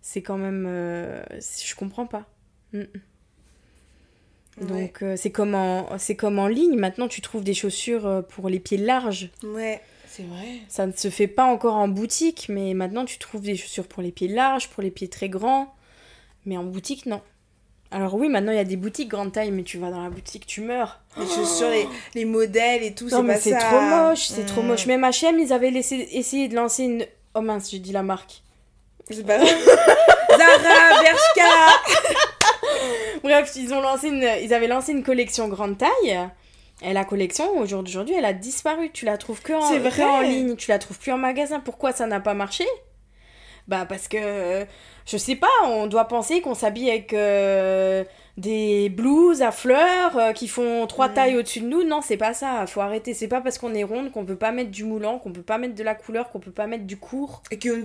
[0.00, 0.64] C'est quand même.
[0.68, 2.26] euh, je comprends pas.
[2.72, 2.82] Mm.
[4.60, 6.76] Donc euh, c'est comme, en- c'est comme en ligne.
[6.76, 9.30] Maintenant, tu trouves des chaussures pour les pieds larges.
[9.44, 10.58] Ouais, c'est vrai.
[10.68, 14.02] Ça ne se fait pas encore en boutique, mais maintenant tu trouves des chaussures pour
[14.02, 15.72] les pieds larges, pour les pieds très grands.
[16.44, 17.20] Mais en boutique, non.
[17.90, 20.10] Alors oui, maintenant il y a des boutiques grande taille, mais tu vas dans la
[20.10, 21.00] boutique, tu meurs.
[21.16, 24.62] Les chaussures, les, les modèles et tout, c'est mais pas c'est trop moche, c'est trop
[24.62, 24.66] Mm.
[24.66, 24.86] moche.
[24.86, 27.06] Même H&M, ils avaient laissé, essayé de lancer une...
[27.34, 28.42] Oh mince, j'ai dit la marque.
[29.08, 29.14] Pas
[30.36, 31.50] Zara, Bershka
[33.22, 36.28] Bref, ils ont lancé une, ils avaient lancé une collection grande taille.
[36.82, 38.90] Et la collection, aujourd'hui, elle a disparu.
[38.92, 40.04] Tu la trouves que en, vrai.
[40.04, 40.56] en ligne.
[40.56, 41.58] Tu la trouves plus en magasin.
[41.60, 42.64] Pourquoi ça n'a pas marché?
[43.68, 44.64] Bah parce que,
[45.06, 48.02] je sais pas, on doit penser qu'on s'habille avec euh,
[48.38, 51.84] des blouses à fleurs euh, qui font trois tailles au-dessus de nous.
[51.84, 52.66] Non, c'est pas ça.
[52.66, 53.12] Faut arrêter.
[53.12, 55.58] C'est pas parce qu'on est ronde qu'on peut pas mettre du moulant, qu'on peut pas
[55.58, 57.42] mettre de la couleur, qu'on peut pas mettre du court.
[57.50, 57.82] et que,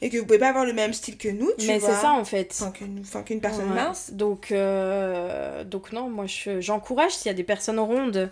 [0.00, 1.90] et que vous pouvez pas avoir le même style que nous, tu Mais vois.
[1.90, 2.56] c'est ça en fait.
[2.58, 3.74] Enfin, qu'une enfin, personne Ouais.
[3.74, 4.12] mince.
[4.14, 8.30] Donc, euh, donc non, moi je- j'encourage, s'il y a des personnes rondes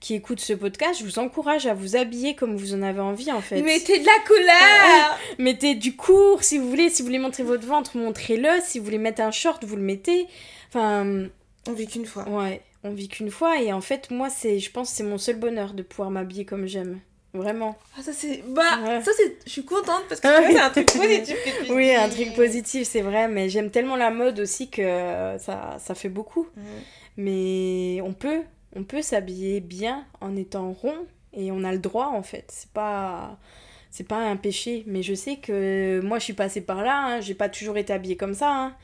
[0.00, 3.32] qui écoutent ce podcast, je vous encourage à vous habiller comme vous en avez envie
[3.32, 3.62] en fait.
[3.62, 7.66] Mettez de la couleur Mettez du court si vous voulez, si vous voulez montrer votre
[7.66, 8.48] ventre, montrez-le.
[8.64, 10.26] Si vous voulez mettre un short, vous le mettez.
[10.68, 11.26] Enfin,
[11.68, 12.28] On vit qu'une fois.
[12.28, 15.18] ouais, on vit qu'une fois et en fait, moi, c'est, je pense que c'est mon
[15.18, 17.00] seul bonheur de pouvoir m'habiller comme j'aime.
[17.34, 17.76] Vraiment.
[17.98, 18.42] Ah, ça c'est.
[18.48, 19.02] Bah, Ouais.
[19.02, 19.36] ça c'est.
[19.44, 22.34] Je suis contente parce que Ah c'est un truc positif que tu Oui, un truc
[22.34, 24.82] positif, c'est vrai, mais j'aime tellement la mode aussi que
[25.38, 26.46] ça, ça fait beaucoup.
[27.18, 28.40] Mais on peut,
[28.76, 32.44] on peut s'habiller bien en étant rond et on a le droit en fait.
[32.52, 33.38] C'est pas,
[33.90, 34.84] c'est pas un péché.
[34.86, 37.04] Mais je sais que moi je suis passée par là.
[37.16, 37.20] Hein.
[37.20, 38.50] J'ai pas toujours été habillée comme ça.
[38.52, 38.76] hein.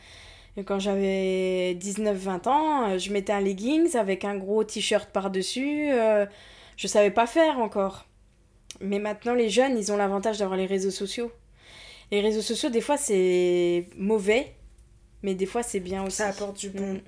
[0.56, 5.90] Et quand j'avais 19-20 ans, je mettais un leggings avec un gros t-shirt par-dessus.
[5.93, 6.27] euh,
[6.77, 8.06] je savais pas faire encore.
[8.81, 11.31] Mais maintenant les jeunes, ils ont l'avantage d'avoir les réseaux sociaux.
[12.10, 14.55] Les réseaux sociaux, des fois c'est mauvais,
[15.23, 16.16] mais des fois c'est bien aussi.
[16.19, 17.01] Ça apporte du bon.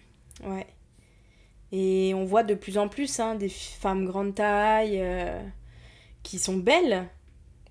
[0.43, 0.51] Mm.
[0.52, 0.66] Ouais.
[1.73, 5.41] Et on voit de plus en plus hein, des femmes grande taille euh,
[6.23, 7.09] qui sont belles.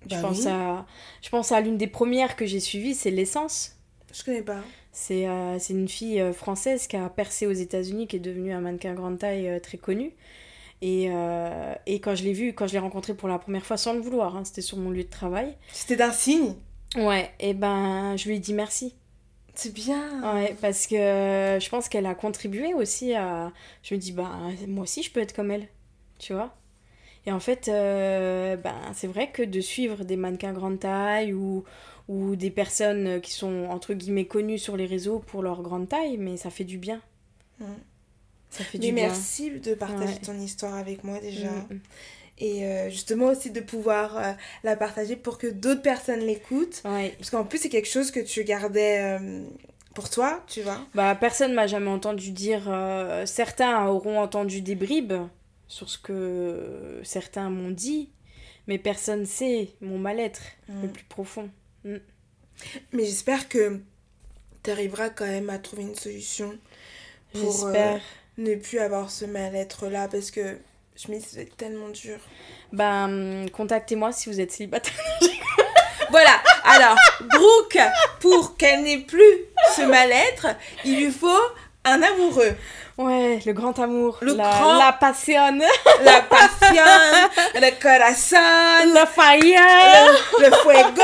[0.08, 0.48] je, Bah pense oui.
[0.48, 0.86] à,
[1.22, 3.76] je pense à l'une des premières que j'ai suivies, c'est L'essence.
[4.12, 4.62] Je connais pas.
[4.92, 8.52] C'est euh, c'est une fille euh, française qui a percé aux États-Unis, qui est devenue
[8.52, 10.12] un mannequin grande taille euh, très connu.
[10.82, 11.04] Et,
[11.86, 14.00] et quand je l'ai vue, quand je l'ai rencontrée pour la première fois sans le
[14.00, 15.56] vouloir, hein, c'était sur mon lieu de travail.
[15.72, 16.54] C'était d'un signe.
[16.96, 18.94] Ouais, et ben je lui ai dit merci.
[19.54, 20.34] C'est bien.
[20.34, 23.52] Ouais, parce que euh, je pense qu'elle a contribué aussi à.
[23.82, 24.30] Je me dis, bah,
[24.66, 25.68] moi aussi, je peux être comme elle.
[26.18, 26.54] Tu vois
[27.26, 31.64] Et en fait, euh, ben, c'est vrai que de suivre des mannequins grande taille ou,
[32.08, 36.18] ou des personnes qui sont, entre guillemets, connues sur les réseaux pour leur grande taille,
[36.18, 37.02] mais ça fait du bien.
[37.60, 37.64] Mm.
[38.50, 39.08] Ça fait Mais du bien.
[39.08, 40.20] merci de partager Ouais.
[40.20, 41.68] ton histoire avec moi déjà.
[41.70, 41.80] Mm.
[42.38, 44.32] Et euh, justement aussi de pouvoir euh,
[44.64, 46.82] la partager pour que d'autres personnes l'écoutent.
[46.84, 47.14] Ouais.
[47.18, 49.44] Parce qu'en plus, c'est quelque chose que tu gardais euh,
[49.94, 50.80] pour toi, tu vois.
[50.94, 52.62] Bah, personne m'a jamais entendu dire.
[53.26, 55.12] certains auront entendu des bribes
[55.68, 58.10] sur ce que certains m'ont dit,
[58.66, 60.92] mais personne sait mon mal-être le Mm.
[60.92, 61.50] plus profond.
[61.84, 63.80] Mais j'espère que
[64.62, 66.56] tu arriveras quand même à trouver une solution
[67.32, 68.00] pour euh, J'espère.
[68.38, 70.08] ne plus avoir ce mal-être-là.
[70.08, 70.58] Parce que
[70.96, 72.18] je me dis, c'est tellement dur.
[72.72, 74.92] Ben, hum, contactez-moi si vous êtes célibataire.
[76.10, 76.30] Voilà,
[76.64, 77.78] alors, Brooke,
[78.20, 79.22] pour qu'elle n'ait plus
[79.74, 80.46] ce mal-être,
[80.84, 81.28] il lui faut
[81.84, 82.52] un amoureux.
[82.98, 84.18] Ouais, le grand amour.
[84.20, 85.58] Le la, grand- La passion.
[86.04, 86.84] La passion,
[87.54, 90.12] le corazon, Le fire.
[90.38, 91.02] le, le fuego.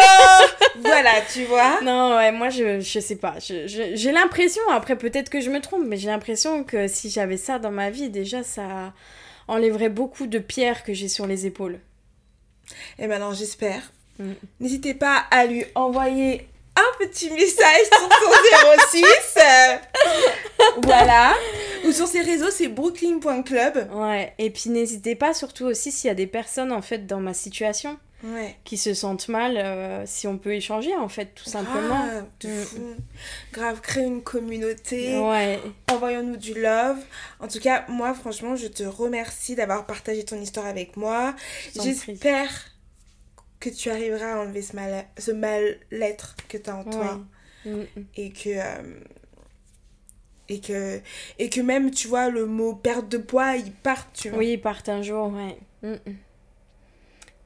[0.78, 1.80] voilà, tu vois.
[1.82, 3.34] Non, ouais, moi, je, je sais pas.
[3.40, 7.10] Je- je- J'ai l'impression, après, peut-être que je me trompe, mais j'ai l'impression que si
[7.10, 8.92] j'avais ça dans ma vie, déjà, ça
[9.50, 11.80] enlèverait beaucoup de pierres que j'ai sur les épaules.
[12.98, 13.92] Et maintenant, j'espère.
[14.18, 14.32] Mm.
[14.60, 16.46] N'hésitez pas à lui envoyer
[16.76, 19.04] un petit message sur son 06.
[19.36, 19.76] euh,
[20.82, 21.34] voilà.
[21.84, 23.90] Ou sur ses réseaux, c'est brooklyn.club.
[23.92, 27.20] Ouais, et puis n'hésitez pas, surtout aussi, s'il y a des personnes, en fait, dans
[27.20, 28.56] ma situation Ouais.
[28.64, 31.88] qui se sentent mal, euh, si on peut échanger, en fait, tout simplement.
[32.06, 32.64] Grave, de Mm.
[32.64, 32.94] fou.
[33.52, 35.18] Grave, créer une communauté.
[35.18, 35.58] Ouais,
[35.90, 36.98] Envoyons-nous du love.
[37.40, 41.34] En tout cas, moi, franchement, je te remercie d'avoir partagé ton histoire avec moi.
[41.82, 42.50] J'espère
[43.58, 47.20] que tu arriveras à enlever ce mal- ce mal-être que tu as en toi.
[47.64, 47.72] Ouais.
[47.72, 48.04] Mm, mm.
[48.16, 49.00] Et que, euh,
[50.48, 51.00] et, que,
[51.38, 54.38] et que même, tu vois, le mot perte de poids, il part, tu vois.
[54.38, 55.58] Oui, ils partent un jour, ouais.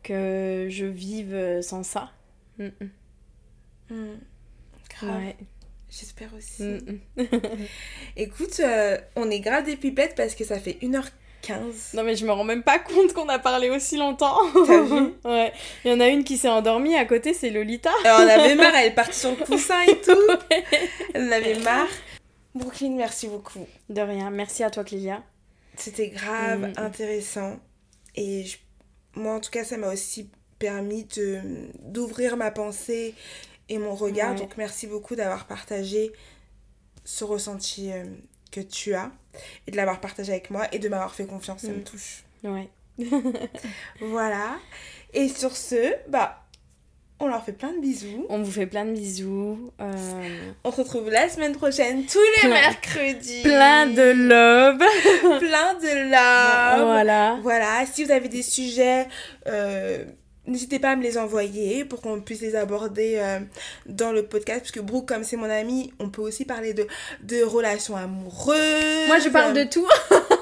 [0.04, 2.10] Que je vive euh, sans ça.
[2.58, 2.90] Mm, mm.
[3.90, 4.18] Mm.
[4.90, 5.16] Grave.
[5.16, 5.36] Ouais.
[5.90, 6.78] J'espère aussi.
[8.16, 11.94] Écoute, euh, on est grave des pipettes parce que ça fait 1h15.
[11.94, 14.36] Non mais je me rends même pas compte qu'on a parlé aussi longtemps.
[14.66, 15.52] T'as vu Ouais.
[15.84, 17.90] Il y en a une qui s'est endormie à côté, c'est Lolita.
[18.04, 20.56] Alors, on avait marre, elle est partie sur le coussin et tout.
[21.14, 21.88] Elle en avait marre.
[22.54, 23.66] Brooklyn, merci beaucoup.
[23.88, 24.30] De rien.
[24.30, 25.22] Merci à toi Clélia.
[25.76, 27.58] C'était grave intéressant.
[28.16, 28.58] Et je-
[29.16, 30.28] moi, en tout cas, ça m'a aussi
[30.58, 31.40] permis de
[31.80, 33.14] d'ouvrir ma pensée
[33.68, 34.32] et mon regard.
[34.32, 34.38] Ouais.
[34.38, 36.12] Donc, merci beaucoup d'avoir partagé
[37.04, 38.04] ce ressenti euh,
[38.50, 39.10] que tu as
[39.66, 41.62] et de l'avoir partagé avec moi et de m'avoir fait confiance.
[41.62, 41.84] Ça me Mm.
[41.84, 42.24] touche.
[42.44, 42.68] Ouais.
[44.00, 44.56] Voilà.
[45.12, 46.43] Et sur ce, bah,
[47.20, 48.26] on leur fait plein de bisous.
[48.28, 49.70] On vous fait plein de bisous.
[49.80, 49.92] euh,
[50.64, 53.42] On se retrouve la semaine prochaine, tous les Plein- mercredis.
[53.42, 54.78] Plein de love.
[55.38, 56.86] plein de love.
[56.86, 57.38] Voilà.
[57.42, 59.06] Voilà, si vous avez des sujets,
[59.46, 60.04] euh,
[60.46, 63.38] n'hésitez pas à me les envoyer pour qu'on puisse les aborder euh,
[63.86, 64.60] dans le podcast.
[64.60, 66.86] Parce que Brooke, comme c'est mon ami, on peut aussi parler de,
[67.22, 69.06] de relations amoureuses.
[69.06, 69.86] Moi je parle de tout.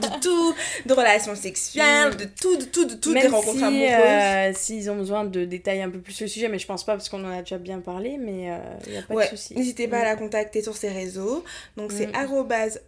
[0.00, 0.54] de tout,
[0.86, 3.90] de relations sexuelles, de tout, de tout, de tout, des rencontres si, amoureuses.
[3.92, 6.92] euh, s'ils ont besoin de détailler un peu plus le sujet, mais je pense pas
[6.94, 8.50] parce qu'on en a déjà bien parlé, mais
[8.86, 9.54] il n'y a pas Ouais, de souci.
[9.54, 10.04] n'hésitez pas à Mm.
[10.04, 11.44] la contacter sur ses réseaux.
[11.76, 12.12] Donc c'est Mm.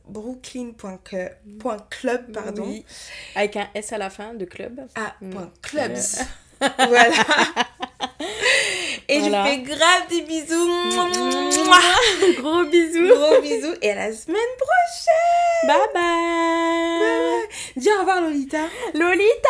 [0.09, 2.65] brooklyn.club, pardon.
[2.67, 2.85] Oui.
[3.35, 4.81] Avec un S à la fin de club.
[4.95, 5.31] Ah, Mm.
[5.31, 5.97] point clubs.
[6.89, 7.13] voilà.
[9.09, 9.45] Et Voilà.
[9.45, 10.69] je fais grave des bisous.
[12.41, 13.09] Gros bisous.
[13.09, 13.75] Gros bisous.
[13.83, 15.67] Et à la semaine prochaine.
[15.69, 17.49] Bye bye.
[17.77, 18.59] Dis au revoir Lolita.
[18.95, 19.49] Lolita.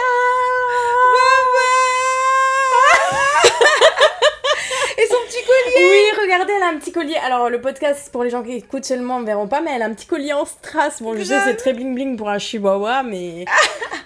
[4.99, 5.89] Et son petit collier.
[5.91, 7.17] Oui, regardez, elle a un petit collier.
[7.17, 9.87] Alors, le podcast, pour les gens qui écoutent seulement, ne verront pas, mais elle a
[9.87, 11.01] un petit collier en strass.
[11.03, 13.45] Bon, je sais, c'est très bling bling pour un chihuahua, mais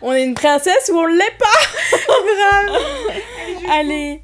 [0.02, 1.97] on est une princesse ou on l'est pas.
[2.06, 2.81] Grave.
[3.70, 4.20] Allez.